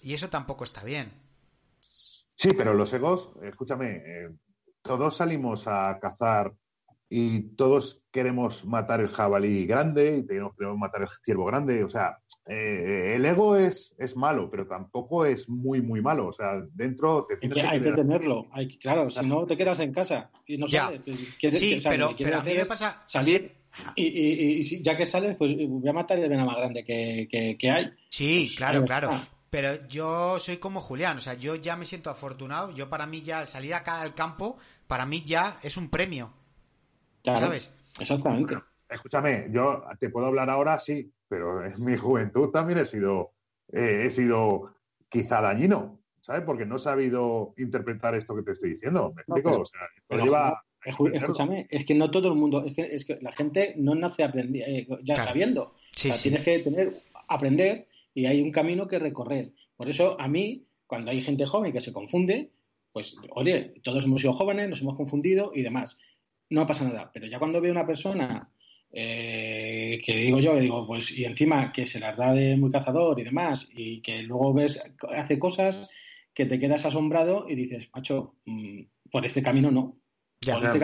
y 0.03 0.15
eso 0.15 0.29
tampoco 0.29 0.65
está 0.65 0.83
bien. 0.83 1.13
Sí, 1.81 2.51
pero 2.57 2.75
los 2.75 2.93
egos, 2.93 3.31
escúchame, 3.41 4.03
eh, 4.05 4.31
todos 4.83 5.17
salimos 5.17 5.69
a 5.69 5.97
cazar 6.01 6.53
y 7.11 7.41
todos 7.57 8.03
queremos 8.13 8.65
matar 8.65 9.01
el 9.01 9.09
jabalí 9.09 9.67
grande 9.67 10.19
y 10.19 10.27
queremos 10.27 10.79
matar 10.79 11.03
el 11.03 11.09
ciervo 11.25 11.47
grande. 11.47 11.83
O 11.83 11.89
sea, 11.89 12.19
eh, 12.47 13.15
el 13.17 13.25
ego 13.25 13.57
es, 13.57 13.95
es 13.99 14.17
malo, 14.17 14.51
pero 14.51 14.67
tampoco 14.67 15.25
es 15.25 15.49
muy, 15.49 15.81
muy 15.81 16.03
malo. 16.03 16.29
O 16.29 16.33
sea, 16.33 16.63
dentro 16.75 17.25
te 17.27 17.37
tienes 17.39 17.57
que, 17.57 17.63
Hay 17.63 17.81
que 17.81 17.93
tenerlo. 17.93 18.47
Hay 18.53 18.79
claro, 18.79 19.09
si 19.09 19.25
no 19.27 19.47
te 19.47 19.57
quedas 19.57 19.81
en 19.81 19.93
casa 19.93 20.31
y 20.47 20.59
no 20.59 20.69
sales. 20.69 21.01
Pues, 21.05 21.59
sí, 21.59 21.81
pero, 21.83 22.11
a 22.11 22.43
mí 22.43 22.55
me 22.57 22.67
pasa... 22.67 23.05
Salir 23.07 23.59
y, 23.95 24.59
y, 24.59 24.83
ya 24.83 24.97
que 24.97 25.07
sales, 25.07 25.37
pues 25.37 25.55
voy 25.57 25.89
a 25.89 25.93
matar 25.93 26.19
el 26.19 26.25
veneno 26.25 26.47
más 26.47 26.57
grande 26.57 26.85
que, 26.85 27.57
que, 27.59 27.71
hay. 27.71 27.93
Sí, 28.11 28.47
pues, 28.49 28.57
claro, 28.57 28.85
claro. 28.85 29.21
Pero 29.51 29.89
yo 29.89 30.39
soy 30.39 30.59
como 30.59 30.81
Julián, 30.81 31.17
o 31.17 31.21
sea, 31.21 31.35
yo 31.35 31.55
ya 31.55 31.77
me 31.77 31.87
siento 31.87 32.11
afortunado. 32.11 32.73
Yo 32.73 32.91
para 32.91 33.07
mí 33.07 33.23
ya 33.23 33.47
salir 33.47 33.75
acá 33.75 34.01
al 34.01 34.15
campo, 34.15 34.59
para 34.87 35.07
mí 35.07 35.23
ya 35.23 35.57
es 35.63 35.77
un 35.77 35.89
premio. 35.89 36.33
¿Sabes? 37.37 37.73
Exactamente. 38.01 38.57
escúchame, 38.89 39.49
yo 39.51 39.83
te 39.99 40.11
puedo 40.11 40.27
hablar 40.27 40.51
ahora, 40.51 40.79
sí, 40.79 41.13
pero 41.29 41.65
en 41.65 41.85
mi 41.85 41.97
juventud 41.97 42.51
también 42.51 42.79
he 42.79 42.87
sido, 42.87 43.33
eh, 43.73 44.05
he 44.07 44.11
sido 44.11 44.75
quizá 45.09 45.41
dañino, 45.41 46.01
¿sabes? 46.21 46.43
Porque 46.43 46.67
no 46.67 46.77
he 46.77 46.81
sabido 46.81 47.55
interpretar 47.59 48.15
esto 48.15 48.35
que 48.35 48.43
te 48.43 48.53
estoy 48.53 48.71
diciendo. 48.71 49.13
¿Me 49.15 49.23
explico? 49.23 49.61
o 49.61 49.67
sea, 49.67 49.81
lleva. 50.23 50.63
escúchame, 50.85 51.67
es 51.71 51.85
que 51.85 51.95
no 51.95 52.11
todo 52.11 52.29
el 52.29 52.35
mundo, 52.35 52.65
es 52.65 52.75
que, 52.75 52.83
es 52.83 53.05
que 53.05 53.19
la 53.21 53.33
gente 53.33 53.75
no 53.77 53.95
nace 53.95 54.25
eh, 54.25 54.87
ya 55.03 55.17
sabiendo. 55.23 55.75
Tienes 55.93 56.45
que 56.45 56.61
tener, 56.61 56.93
aprender 57.29 57.89
y 58.15 58.27
hay 58.27 58.41
un 58.41 58.53
camino 58.53 58.87
que 58.87 58.99
recorrer. 58.99 59.53
Por 59.77 59.89
eso, 59.89 60.21
a 60.21 60.29
mí, 60.29 60.67
cuando 60.87 61.11
hay 61.11 61.21
gente 61.21 61.47
joven 61.47 61.73
que 61.73 61.81
se 61.81 61.93
confunde, 61.93 62.53
pues, 62.93 63.17
oye, 63.31 63.75
todos 63.83 64.05
hemos 64.05 64.21
sido 64.21 64.33
jóvenes, 64.33 64.69
nos 64.69 64.81
hemos 64.81 64.97
confundido 64.97 65.53
y 65.55 65.63
demás 65.63 65.97
no 66.51 66.67
pasa 66.67 66.85
nada. 66.85 67.11
Pero 67.13 67.27
ya 67.27 67.39
cuando 67.39 67.61
veo 67.61 67.73
una 67.73 67.87
persona 67.87 68.51
eh, 68.91 70.01
que 70.05 70.17
digo 70.17 70.41
yo, 70.41 70.55
que 70.55 70.61
digo, 70.61 70.87
pues, 70.87 71.17
y 71.17 71.25
encima 71.25 71.73
que 71.73 71.87
se 71.87 72.01
las 72.01 72.17
da 72.17 72.33
de 72.33 72.57
muy 72.57 72.71
cazador 72.71 73.19
y 73.21 73.25
demás, 73.25 73.69
y 73.73 74.01
que 74.01 74.23
luego 74.23 74.55
ves, 74.55 74.83
hace 75.15 75.39
cosas 75.39 75.89
que 76.33 76.47
te 76.47 76.59
quedas 76.59 76.85
asombrado 76.85 77.47
y 77.49 77.55
dices, 77.55 77.89
macho, 77.95 78.37
mm, 78.47 78.83
por 79.11 79.27
este 79.27 79.43
camino 79.43 79.71
no. 79.71 79.99
Este 80.41 80.81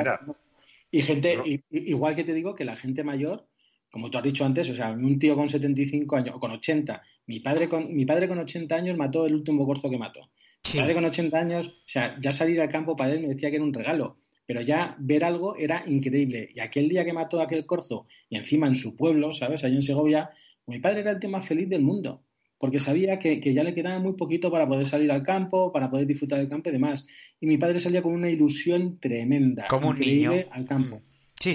y 0.90 1.02
gente, 1.02 1.62
igual 1.70 2.14
que 2.14 2.24
te 2.24 2.34
digo 2.34 2.54
que 2.54 2.64
la 2.64 2.76
gente 2.76 3.02
mayor, 3.02 3.48
como 3.90 4.10
tú 4.10 4.18
has 4.18 4.24
dicho 4.24 4.44
antes, 4.44 4.68
o 4.70 4.76
sea, 4.76 4.90
un 4.90 5.18
tío 5.18 5.34
con 5.34 5.48
75 5.48 6.16
años, 6.16 6.36
o 6.36 6.40
con 6.40 6.52
80, 6.52 7.02
mi 7.26 7.40
padre 7.40 7.68
con, 7.68 7.94
mi 7.94 8.04
padre 8.04 8.28
con 8.28 8.38
80 8.38 8.74
años 8.74 8.96
mató 8.96 9.26
el 9.26 9.34
último 9.34 9.66
corzo 9.66 9.90
que 9.90 9.98
mató. 9.98 10.30
Mi 10.72 10.80
padre 10.80 10.94
con 10.94 11.04
80 11.04 11.38
años, 11.38 11.68
o 11.68 11.88
sea, 11.88 12.16
ya 12.20 12.32
salir 12.32 12.60
al 12.60 12.70
campo 12.70 12.96
para 12.96 13.12
él 13.12 13.20
me 13.20 13.28
decía 13.28 13.50
que 13.50 13.56
era 13.56 13.64
un 13.64 13.72
regalo 13.72 14.18
pero 14.46 14.60
ya 14.60 14.96
ver 14.98 15.24
algo 15.24 15.56
era 15.56 15.84
increíble. 15.86 16.48
Y 16.54 16.60
aquel 16.60 16.88
día 16.88 17.04
que 17.04 17.12
mató 17.12 17.40
a 17.40 17.44
aquel 17.44 17.66
corzo, 17.66 18.06
y 18.28 18.36
encima 18.36 18.66
en 18.66 18.74
su 18.74 18.96
pueblo, 18.96 19.32
¿sabes? 19.32 19.64
Allí 19.64 19.76
en 19.76 19.82
Segovia, 19.82 20.30
mi 20.66 20.80
padre 20.80 21.00
era 21.00 21.12
el 21.12 21.18
tío 21.18 21.30
más 21.30 21.46
feliz 21.46 21.68
del 21.68 21.82
mundo, 21.82 22.24
porque 22.58 22.78
sabía 22.78 23.18
que, 23.18 23.40
ya 23.40 23.64
le 23.64 23.74
quedaba 23.74 23.98
muy 23.98 24.14
poquito 24.14 24.50
para 24.50 24.66
poder 24.66 24.86
salir 24.86 25.10
al 25.10 25.22
campo, 25.22 25.72
para 25.72 25.90
poder 25.90 26.06
disfrutar 26.06 26.38
del 26.38 26.48
campo 26.48 26.68
y 26.68 26.72
demás. 26.72 27.06
Y 27.40 27.46
mi 27.46 27.58
padre 27.58 27.80
salía 27.80 28.02
con 28.02 28.12
una 28.12 28.30
ilusión 28.30 28.98
tremenda. 28.98 29.64
Como 29.68 29.90
un 29.90 29.98
niño. 29.98 30.32
Al 30.50 30.66
campo. 30.66 31.02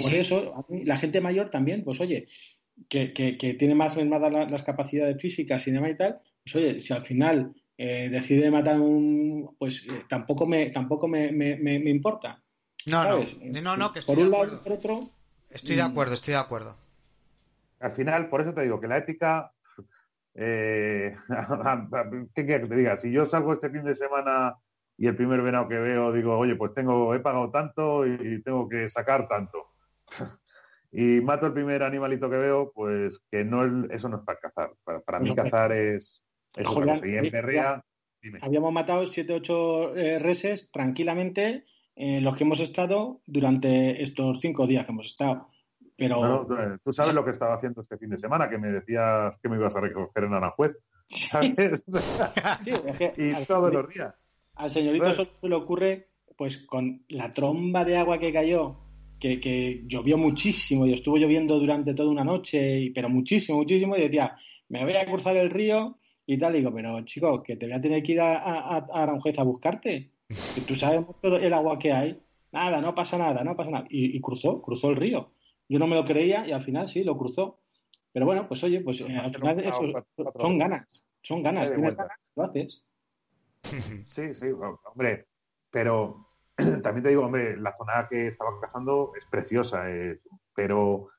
Por 0.02 0.14
eso, 0.14 0.66
la 0.84 0.96
gente 0.96 1.20
mayor 1.20 1.50
también, 1.50 1.82
pues 1.82 2.00
oye, 2.00 2.26
que, 2.88 3.56
tiene 3.58 3.74
más 3.74 3.96
mermadas 3.96 4.50
las 4.50 4.62
capacidades 4.62 5.20
físicas 5.20 5.66
y 5.66 5.70
demás 5.72 5.92
y 5.92 5.96
tal, 5.96 6.20
pues 6.44 6.56
oye, 6.56 6.80
si 6.80 6.92
al 6.92 7.04
final 7.04 7.54
eh, 7.76 8.08
decide 8.10 8.50
matar 8.50 8.80
un, 8.80 9.56
pues 9.58 9.84
eh, 9.88 10.04
tampoco 10.08 10.46
me, 10.46 10.70
tampoco 10.70 11.08
me, 11.08 11.32
me 11.32 11.90
importa. 11.90 12.42
No, 12.86 13.04
no, 13.04 13.24
no, 13.62 13.76
no, 13.76 13.92
que 13.92 13.98
estoy 13.98 14.16
de 14.16 14.26
acuerdo. 14.26 14.60
Estoy 15.50 15.76
de 15.76 15.82
acuerdo, 15.82 16.14
estoy 16.14 16.32
de 16.32 16.40
acuerdo. 16.40 16.76
Al 17.80 17.92
final, 17.92 18.28
por 18.28 18.40
eso 18.40 18.54
te 18.54 18.62
digo 18.62 18.80
que 18.80 18.88
la 18.88 18.98
ética, 18.98 19.52
eh, 20.34 21.16
¿qué 22.34 22.46
quieres 22.46 22.62
que 22.62 22.68
te 22.68 22.76
diga? 22.76 22.96
Si 22.96 23.10
yo 23.10 23.24
salgo 23.24 23.52
este 23.52 23.70
fin 23.70 23.84
de 23.84 23.94
semana 23.94 24.54
y 24.96 25.06
el 25.06 25.16
primer 25.16 25.42
venado 25.42 25.68
que 25.68 25.78
veo 25.78 26.12
digo, 26.12 26.38
oye, 26.38 26.56
pues 26.56 26.74
tengo, 26.74 27.14
he 27.14 27.20
pagado 27.20 27.50
tanto 27.50 28.06
y 28.06 28.42
tengo 28.42 28.68
que 28.68 28.88
sacar 28.88 29.26
tanto. 29.28 29.70
y 30.92 31.20
mato 31.20 31.46
el 31.46 31.52
primer 31.52 31.82
animalito 31.82 32.28
que 32.30 32.36
veo, 32.36 32.72
pues 32.72 33.20
que 33.30 33.44
no 33.44 33.64
eso 33.90 34.08
no 34.08 34.18
es 34.18 34.24
para 34.24 34.38
cazar. 34.38 34.72
Para, 34.84 35.20
mí 35.20 35.34
cazar 35.34 35.72
es, 35.72 36.22
es 36.54 36.68
Y 37.04 37.16
en 37.16 37.30
Perrea, 37.30 37.84
Habíamos 38.42 38.72
matado 38.72 39.06
7, 39.06 39.32
8 39.32 39.96
eh, 39.96 40.18
reses 40.18 40.70
tranquilamente 40.70 41.64
en 41.96 42.24
los 42.24 42.36
que 42.36 42.44
hemos 42.44 42.60
estado 42.60 43.20
durante 43.26 44.02
estos 44.02 44.40
cinco 44.40 44.66
días 44.66 44.86
que 44.86 44.92
hemos 44.92 45.06
estado. 45.06 45.48
Pero... 45.96 46.46
tú 46.82 46.92
sabes 46.92 47.14
lo 47.14 47.24
que 47.24 47.30
estaba 47.30 47.54
haciendo 47.54 47.82
este 47.82 47.98
fin 47.98 48.08
de 48.08 48.16
semana, 48.16 48.48
que 48.48 48.56
me 48.56 48.68
decías 48.68 49.36
que 49.42 49.48
me 49.50 49.56
ibas 49.56 49.76
a 49.76 49.80
recoger 49.80 50.24
en 50.24 50.32
Aranjuez. 50.32 50.72
y 53.16 53.44
todos 53.46 53.72
los 53.72 53.88
días. 53.88 54.14
Al 54.54 54.70
señorito 54.70 55.12
solo 55.12 55.30
se 55.40 55.48
le 55.48 55.54
ocurre, 55.54 56.08
pues 56.36 56.58
con 56.58 57.04
la 57.08 57.32
tromba 57.32 57.84
de 57.84 57.96
agua 57.96 58.18
que 58.18 58.32
cayó, 58.32 58.76
que, 59.18 59.82
llovió 59.86 60.16
muchísimo 60.16 60.86
y 60.86 60.92
estuvo 60.92 61.16
lloviendo 61.16 61.58
durante 61.58 61.94
toda 61.94 62.10
una 62.10 62.24
noche, 62.24 62.90
pero 62.94 63.08
muchísimo, 63.08 63.58
muchísimo, 63.58 63.96
y 63.96 64.02
decía, 64.02 64.36
me 64.68 64.84
voy 64.84 64.94
a 64.94 65.06
cruzar 65.06 65.36
el 65.36 65.50
río 65.50 65.98
y 66.26 66.38
tal. 66.38 66.54
digo, 66.54 66.72
pero 66.74 67.02
chico, 67.04 67.42
que 67.42 67.56
te 67.56 67.66
voy 67.66 67.74
a 67.74 67.80
tener 67.80 68.02
que 68.02 68.12
ir 68.12 68.20
a, 68.20 68.38
a, 68.38 68.76
a 68.78 69.02
Aranjuez 69.02 69.38
a 69.38 69.42
buscarte. 69.42 70.12
Que 70.54 70.62
tú 70.62 70.74
sabes 70.74 71.04
el 71.22 71.52
agua 71.52 71.78
que 71.78 71.92
hay. 71.92 72.22
Nada, 72.52 72.80
no 72.80 72.94
pasa 72.94 73.16
nada, 73.18 73.44
no 73.44 73.54
pasa 73.54 73.70
nada. 73.70 73.86
Y, 73.88 74.20
cruzó, 74.20 74.60
cruzó 74.60 74.90
el 74.90 74.96
río. 74.96 75.32
Yo 75.68 75.78
no 75.78 75.86
me 75.86 75.94
lo 75.96 76.04
creía 76.04 76.46
y 76.46 76.52
al 76.52 76.62
final 76.62 76.88
sí, 76.88 77.04
lo 77.04 77.16
cruzó. 77.16 77.60
Pero 78.12 78.26
bueno, 78.26 78.48
pues 78.48 78.62
oye, 78.64 78.80
pues 78.80 79.00
eh, 79.02 79.16
al 79.16 79.32
final 79.32 79.60
eso, 79.60 79.82
son 80.36 80.58
ganas, 80.58 81.04
son 81.22 81.44
ganas, 81.44 81.72
tienes 81.72 81.96
ganas, 81.96 82.18
lo 82.34 82.42
haces. 82.42 82.84
Sí, 84.04 84.34
sí, 84.34 84.46
hombre, 84.92 85.28
pero 85.70 86.26
también 86.82 87.02
te 87.02 87.10
digo, 87.10 87.24
hombre, 87.24 87.56
la 87.56 87.76
zona 87.76 88.08
que 88.08 88.26
estaba 88.26 88.58
cazando 88.60 89.12
es 89.16 89.26
preciosa, 89.26 89.84
pero 90.54 91.10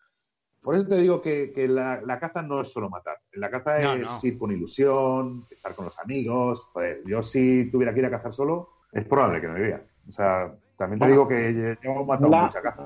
por 0.61 0.75
eso 0.75 0.87
te 0.87 0.97
digo 0.97 1.21
que, 1.21 1.53
la, 1.67 2.19
caza 2.19 2.41
no 2.41 2.61
es 2.61 2.71
solo 2.71 2.89
matar. 2.89 3.17
La 3.33 3.49
caza 3.49 3.79
es 3.79 4.23
ir 4.23 4.37
con 4.37 4.51
ilusión, 4.51 5.47
estar 5.49 5.73
con 5.73 5.85
los 5.85 5.97
amigos. 5.97 6.69
yo 7.05 7.23
si 7.23 7.69
tuviera 7.71 7.93
que 7.93 7.99
ir 7.99 8.05
a 8.05 8.11
cazar 8.11 8.33
solo, 8.33 8.69
es 8.91 9.05
probable 9.05 9.41
que 9.41 9.47
no 9.47 9.57
iría. 9.57 9.81
O 10.07 10.11
sea, 10.11 10.51
también 10.75 10.99
te 10.99 11.07
digo 11.07 11.27
que 11.27 11.77
hemos 11.83 12.07
matado 12.07 12.29
mucha 12.29 12.61
caza. 12.61 12.85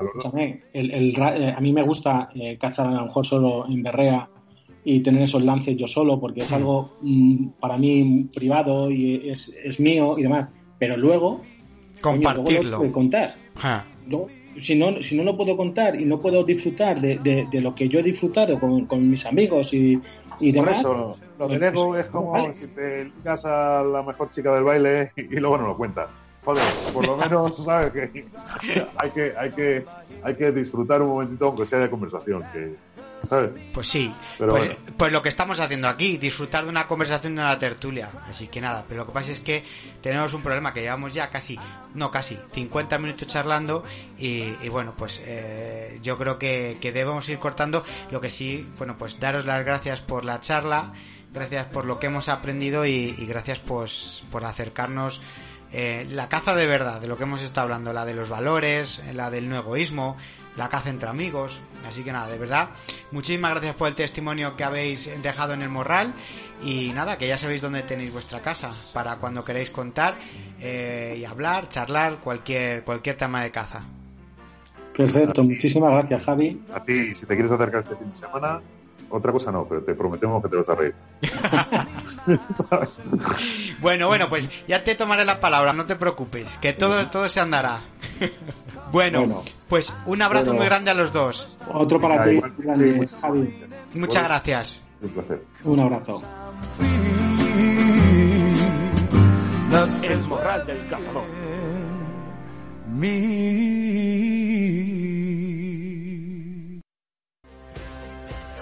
Eh, 0.74 1.54
a 1.56 1.62
mí 1.62 1.74
me 1.74 1.84
gusta 1.84 2.30
eh, 2.36 2.58
cazar 2.60 2.88
a 2.88 2.92
lo 2.92 3.06
mejor 3.06 3.26
solo 3.26 3.66
en 3.68 3.82
berrea 3.82 4.30
y 4.84 5.02
tener 5.02 5.24
esos 5.24 5.44
lances 5.44 5.76
yo 5.78 5.88
solo, 5.88 6.20
porque 6.20 6.42
es 6.42 6.52
algo 6.52 6.98
mm, 7.02 7.48
para 7.60 7.78
mí 7.78 8.30
privado 8.34 8.92
y 8.92 9.30
es, 9.30 9.56
es 9.64 9.80
mío 9.80 10.16
y 10.18 10.24
demás. 10.24 10.50
Pero 10.78 10.98
luego 10.98 11.42
compartirlo. 12.02 12.92
contar. 12.92 13.34
Si 14.60 14.76
no, 14.76 15.02
si 15.02 15.16
no 15.16 15.24
lo 15.24 15.36
puedo 15.38 15.58
contar 15.58 16.00
y 16.00 16.06
no 16.06 16.22
puedo 16.22 16.44
disfrutar 16.44 17.00
de, 17.02 17.18
de, 17.18 17.62
lo 17.62 17.76
que 17.76 17.88
yo 17.88 18.00
he 18.00 18.04
disfrutado 18.04 18.60
con, 18.60 18.86
con 18.86 19.10
mis 19.10 19.26
amigos 19.26 19.74
y, 19.74 20.02
y 20.40 20.52
demás. 20.52 20.84
Por 20.84 20.96
eso, 20.96 21.20
lo 21.40 21.48
pues, 21.48 21.60
delego 21.60 21.88
pues, 21.88 22.06
es 22.06 22.12
como 22.12 22.54
si 22.54 22.68
te 22.68 23.06
ligas 23.06 23.46
a 23.46 23.84
la 23.84 24.04
mejor 24.04 24.32
chica 24.32 24.54
del 24.54 24.64
baile 24.64 25.12
y, 25.16 25.36
luego 25.38 25.58
no 25.58 25.68
lo 25.68 25.78
cuentas. 25.78 26.08
Joder, 26.44 26.64
por 26.94 27.08
lo 27.08 27.18
menos 27.18 27.58
sabes 27.66 27.92
que 27.92 28.26
hay 28.98 29.10
que, 29.12 29.34
hay 29.38 29.50
que, 29.52 29.86
hay 30.24 30.36
que 30.36 30.52
disfrutar 30.52 31.02
un 31.02 31.10
momentito 31.10 31.48
aunque 31.48 31.66
sea 31.66 31.80
de 31.80 31.90
conversación, 31.90 32.44
que, 32.54 32.76
pues 33.74 33.88
sí, 33.88 34.14
pues, 34.38 34.72
pues, 34.98 35.12
lo 35.12 35.22
que 35.22 35.30
estamos 35.30 35.60
haciendo 35.60 35.88
aquí, 35.88 36.18
disfrutar 36.18 36.64
de 36.64 36.70
una 36.70 36.88
conversación 36.88 37.36
de 37.36 37.42
una 37.42 37.58
tertulia. 37.58 38.12
Así 38.28 38.48
que 38.48 38.62
nada, 38.62 38.86
pero 38.88 39.02
lo 39.02 39.08
que 39.08 39.14
pasa 39.14 39.32
es 39.32 39.40
que 39.40 39.64
tenemos 40.02 40.34
un 40.34 40.42
problema 40.42 40.74
que 40.74 40.82
llevamos 40.82 41.14
ya 41.14 41.30
casi, 41.30 41.60
no 41.94 42.12
casi, 42.12 42.38
50 42.54 42.98
minutos 42.98 43.28
charlando 43.28 43.84
y, 44.18 44.70
bueno, 44.70 44.94
pues 44.98 45.22
eh, 45.26 46.00
yo 46.02 46.18
creo 46.18 46.38
que, 46.40 46.78
debemos 46.82 47.28
ir 47.30 47.40
cortando. 47.40 47.84
Lo 48.12 48.22
que 48.22 48.30
sí, 48.30 48.68
bueno, 48.78 48.98
pues 48.98 49.20
daros 49.20 49.46
las 49.46 49.66
gracias 49.66 50.02
por 50.02 50.24
la 50.24 50.40
charla, 50.40 50.94
gracias 51.34 51.66
por 51.66 51.86
lo 51.86 52.00
que 52.00 52.08
hemos 52.08 52.30
aprendido 52.30 52.86
y, 52.86 53.12
gracias 53.28 53.60
pues 53.60 54.24
por 54.32 54.46
acercarnos 54.46 55.22
eh, 55.72 56.06
la 56.10 56.30
caza 56.30 56.56
de 56.56 56.68
verdad, 56.68 57.02
de 57.02 57.08
lo 57.08 57.18
que 57.18 57.24
hemos 57.24 57.42
estado 57.42 57.66
hablando, 57.66 57.92
la 57.92 58.06
de 58.06 58.14
los 58.14 58.30
valores, 58.30 59.04
la 59.14 59.30
del 59.30 59.50
no 59.50 59.58
egoísmo, 59.58 60.16
la 60.58 60.70
caza 60.70 60.90
entre 60.90 61.10
amigos. 61.10 61.62
Así 61.88 62.04
que 62.04 62.12
nada, 62.12 62.28
de 62.28 62.38
verdad, 62.38 62.70
muchísimas 63.12 63.52
gracias 63.52 63.76
por 63.76 63.88
el 63.88 63.96
testimonio 63.96 64.56
que 64.56 64.64
habéis 64.64 65.10
dejado 65.22 65.54
en 65.54 65.62
el 65.62 65.70
morral. 65.70 66.14
Y 66.64 66.92
nada, 66.94 67.18
que 67.18 67.28
ya 67.28 67.38
sabéis 67.38 67.62
dónde 67.62 67.84
tenéis 67.84 68.14
vuestra 68.14 68.42
casa 68.42 68.72
para 68.94 69.18
cuando 69.18 69.44
queréis 69.44 69.70
contar 69.70 70.16
eh, 70.62 71.18
y 71.20 71.26
hablar, 71.26 71.70
charlar 71.70 72.18
cualquier, 72.18 72.84
cualquier 72.84 73.18
tema 73.18 73.44
de 73.44 73.52
caza. 73.52 73.84
Perfecto, 74.96 75.44
muchísimas 75.44 75.92
gracias, 75.92 76.24
Javi. 76.24 76.62
A 76.74 76.84
ti, 76.84 77.14
si 77.14 77.26
te 77.26 77.36
quieres 77.36 77.52
acercar 77.52 77.82
este 77.82 77.98
fin 77.98 78.10
de 78.10 78.16
semana, 78.16 78.62
otra 79.10 79.32
cosa 79.32 79.52
no, 79.52 79.66
pero 79.66 79.84
te 79.84 79.94
prometemos 79.94 80.42
que 80.42 80.50
te 80.50 80.56
vas 80.56 80.70
a 80.70 80.76
reír. 80.76 80.96
bueno, 83.82 84.08
bueno, 84.08 84.30
pues 84.30 84.50
ya 84.68 84.84
te 84.84 84.96
tomaré 84.96 85.26
la 85.26 85.40
palabra, 85.40 85.74
no 85.74 85.86
te 85.86 85.96
preocupes, 85.96 86.58
que 86.58 86.74
todo, 86.74 87.08
todo 87.10 87.28
se 87.28 87.42
andará. 87.42 87.82
bueno, 88.96 89.44
pues 89.68 89.94
un 90.06 90.22
abrazo 90.22 90.54
muy 90.54 90.66
grande 90.68 90.90
a 90.90 90.94
los 90.94 91.12
dos. 91.12 91.58
Otro 91.74 92.00
para 92.00 92.24
ti, 92.24 92.42
Javi. 93.22 93.54
Muchas 93.94 94.24
gracias. 94.24 94.82
Un 95.02 95.10
placer. 95.10 95.44
Un 95.66 95.80
abrazo. 95.82 96.22
El 100.02 100.20
morral 100.30 100.66
del 100.66 100.88
cazador. 100.88 101.26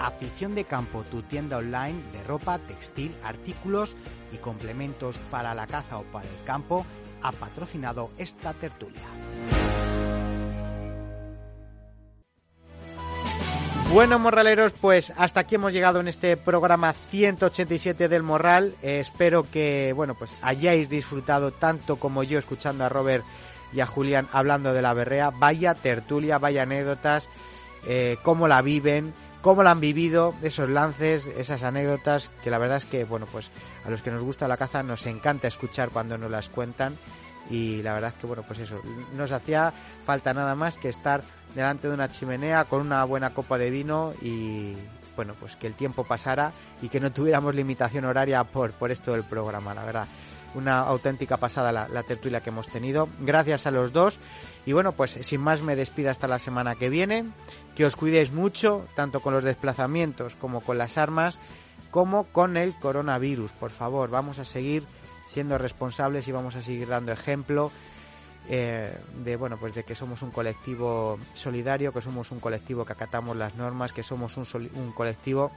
Afición 0.00 0.56
de 0.56 0.64
Campo, 0.64 1.04
tu 1.12 1.22
tienda 1.22 1.58
online 1.58 1.94
de 2.12 2.24
ropa, 2.24 2.58
textil, 2.58 3.14
artículos 3.22 3.94
y 4.32 4.38
complementos 4.38 5.16
para 5.30 5.54
la 5.54 5.68
caza 5.68 5.98
o 5.98 6.02
para 6.02 6.26
el 6.26 6.44
campo, 6.44 6.84
ha 7.22 7.30
patrocinado 7.30 8.10
esta 8.18 8.52
tertulia. 8.52 9.00
Bueno, 13.94 14.18
morraleros, 14.18 14.72
pues 14.72 15.12
hasta 15.16 15.38
aquí 15.38 15.54
hemos 15.54 15.72
llegado 15.72 16.00
en 16.00 16.08
este 16.08 16.36
programa 16.36 16.94
187 17.12 18.08
del 18.08 18.24
Morral. 18.24 18.74
Eh, 18.82 18.98
espero 18.98 19.48
que, 19.48 19.92
bueno, 19.92 20.16
pues 20.16 20.36
hayáis 20.42 20.88
disfrutado 20.88 21.52
tanto 21.52 21.94
como 22.00 22.24
yo 22.24 22.40
escuchando 22.40 22.84
a 22.84 22.88
Robert 22.88 23.24
y 23.72 23.78
a 23.78 23.86
Julián 23.86 24.26
hablando 24.32 24.72
de 24.72 24.82
la 24.82 24.94
berrea. 24.94 25.30
Vaya 25.30 25.74
tertulia, 25.74 26.38
vaya 26.38 26.62
anécdotas, 26.64 27.28
eh, 27.86 28.16
cómo 28.24 28.48
la 28.48 28.62
viven, 28.62 29.14
cómo 29.42 29.62
la 29.62 29.70
han 29.70 29.80
vivido, 29.80 30.34
esos 30.42 30.68
lances, 30.68 31.28
esas 31.28 31.62
anécdotas, 31.62 32.32
que 32.42 32.50
la 32.50 32.58
verdad 32.58 32.78
es 32.78 32.86
que, 32.86 33.04
bueno, 33.04 33.28
pues 33.30 33.52
a 33.84 33.90
los 33.90 34.02
que 34.02 34.10
nos 34.10 34.24
gusta 34.24 34.48
la 34.48 34.56
caza 34.56 34.82
nos 34.82 35.06
encanta 35.06 35.46
escuchar 35.46 35.90
cuando 35.90 36.18
nos 36.18 36.32
las 36.32 36.48
cuentan. 36.48 36.98
Y 37.50 37.82
la 37.82 37.92
verdad 37.92 38.12
es 38.14 38.20
que, 38.20 38.26
bueno, 38.26 38.42
pues 38.46 38.58
eso, 38.60 38.80
nos 39.16 39.32
hacía 39.32 39.72
falta 40.04 40.32
nada 40.32 40.54
más 40.54 40.78
que 40.78 40.88
estar 40.88 41.22
delante 41.54 41.88
de 41.88 41.94
una 41.94 42.08
chimenea 42.08 42.64
con 42.64 42.80
una 42.80 43.04
buena 43.04 43.30
copa 43.30 43.58
de 43.58 43.70
vino 43.70 44.12
y 44.22 44.74
bueno, 45.16 45.34
pues 45.38 45.56
que 45.56 45.66
el 45.66 45.74
tiempo 45.74 46.04
pasara 46.04 46.52
y 46.82 46.88
que 46.88 47.00
no 47.00 47.12
tuviéramos 47.12 47.54
limitación 47.54 48.04
horaria 48.04 48.44
por, 48.44 48.72
por 48.72 48.90
esto 48.90 49.12
del 49.12 49.24
programa, 49.24 49.74
la 49.74 49.84
verdad. 49.84 50.08
Una 50.54 50.80
auténtica 50.80 51.36
pasada 51.36 51.72
la, 51.72 51.88
la, 51.88 52.04
tertulia 52.04 52.40
que 52.40 52.50
hemos 52.50 52.68
tenido. 52.68 53.08
Gracias 53.20 53.66
a 53.66 53.72
los 53.72 53.92
dos. 53.92 54.20
Y 54.64 54.72
bueno, 54.72 54.92
pues 54.92 55.10
sin 55.10 55.40
más 55.40 55.62
me 55.62 55.74
despido 55.74 56.10
hasta 56.10 56.28
la 56.28 56.38
semana 56.38 56.76
que 56.76 56.88
viene. 56.88 57.24
Que 57.74 57.84
os 57.84 57.96
cuidéis 57.96 58.32
mucho, 58.32 58.86
tanto 58.94 59.20
con 59.20 59.34
los 59.34 59.42
desplazamientos 59.42 60.36
como 60.36 60.60
con 60.60 60.78
las 60.78 60.96
armas, 60.96 61.40
como 61.90 62.24
con 62.24 62.56
el 62.56 62.72
coronavirus. 62.74 63.52
Por 63.52 63.72
favor, 63.72 64.10
vamos 64.10 64.38
a 64.38 64.44
seguir 64.44 64.86
siendo 65.34 65.58
responsables 65.58 66.28
y 66.28 66.32
vamos 66.32 66.54
a 66.54 66.62
seguir 66.62 66.86
dando 66.86 67.10
ejemplo 67.10 67.72
eh, 68.48 68.96
de 69.24 69.36
bueno 69.36 69.56
pues 69.58 69.74
de 69.74 69.82
que 69.82 69.96
somos 69.96 70.22
un 70.22 70.30
colectivo 70.30 71.18
solidario 71.34 71.92
que 71.92 72.00
somos 72.00 72.30
un 72.30 72.38
colectivo 72.38 72.84
que 72.84 72.92
acatamos 72.92 73.36
las 73.36 73.56
normas 73.56 73.92
que 73.92 74.04
somos 74.04 74.36
un, 74.36 74.46
un 74.74 74.92
colectivo 74.92 75.50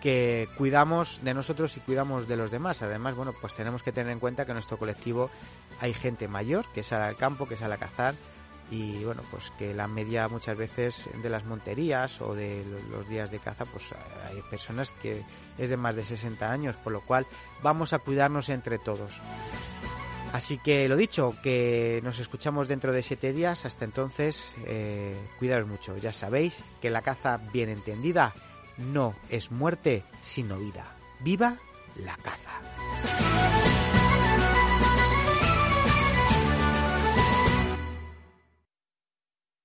que 0.00 0.48
cuidamos 0.56 1.20
de 1.22 1.34
nosotros 1.34 1.76
y 1.76 1.80
cuidamos 1.80 2.28
de 2.28 2.36
los 2.36 2.52
demás. 2.52 2.82
Además 2.82 3.14
bueno 3.14 3.34
pues 3.38 3.52
tenemos 3.54 3.82
que 3.82 3.92
tener 3.92 4.10
en 4.12 4.20
cuenta 4.20 4.46
que 4.46 4.52
en 4.52 4.56
nuestro 4.56 4.78
colectivo 4.78 5.28
hay 5.80 5.92
gente 5.92 6.28
mayor 6.28 6.64
que 6.72 6.82
sale 6.82 7.04
al 7.04 7.16
campo 7.16 7.46
que 7.46 7.56
sale 7.56 7.74
a 7.74 7.78
cazar 7.78 8.14
y 8.70 9.02
bueno 9.04 9.22
pues 9.30 9.50
que 9.58 9.74
la 9.74 9.88
media 9.88 10.28
muchas 10.28 10.56
veces 10.56 11.08
de 11.22 11.30
las 11.30 11.44
monterías 11.44 12.20
o 12.20 12.34
de 12.34 12.64
los 12.90 13.08
días 13.08 13.30
de 13.30 13.38
caza 13.38 13.64
pues 13.64 13.84
hay 14.28 14.42
personas 14.50 14.92
que 14.92 15.24
es 15.56 15.68
de 15.68 15.76
más 15.76 15.96
de 15.96 16.04
60 16.04 16.50
años 16.50 16.76
por 16.76 16.92
lo 16.92 17.00
cual 17.00 17.26
vamos 17.62 17.92
a 17.92 17.98
cuidarnos 17.98 18.48
entre 18.48 18.78
todos 18.78 19.20
Así 20.32 20.58
que 20.58 20.88
lo 20.88 20.96
dicho, 20.96 21.34
que 21.42 22.00
nos 22.04 22.18
escuchamos 22.18 22.68
dentro 22.68 22.92
de 22.92 23.02
siete 23.02 23.32
días. 23.32 23.64
Hasta 23.64 23.84
entonces, 23.84 24.54
eh, 24.66 25.16
cuidaros 25.38 25.66
mucho. 25.66 25.96
Ya 25.96 26.12
sabéis 26.12 26.62
que 26.80 26.90
la 26.90 27.02
caza 27.02 27.38
bien 27.52 27.70
entendida 27.70 28.34
no 28.76 29.14
es 29.30 29.50
muerte, 29.50 30.04
sino 30.20 30.58
vida. 30.58 30.94
¡Viva 31.20 31.56
la 31.96 32.16
caza! 32.16 33.47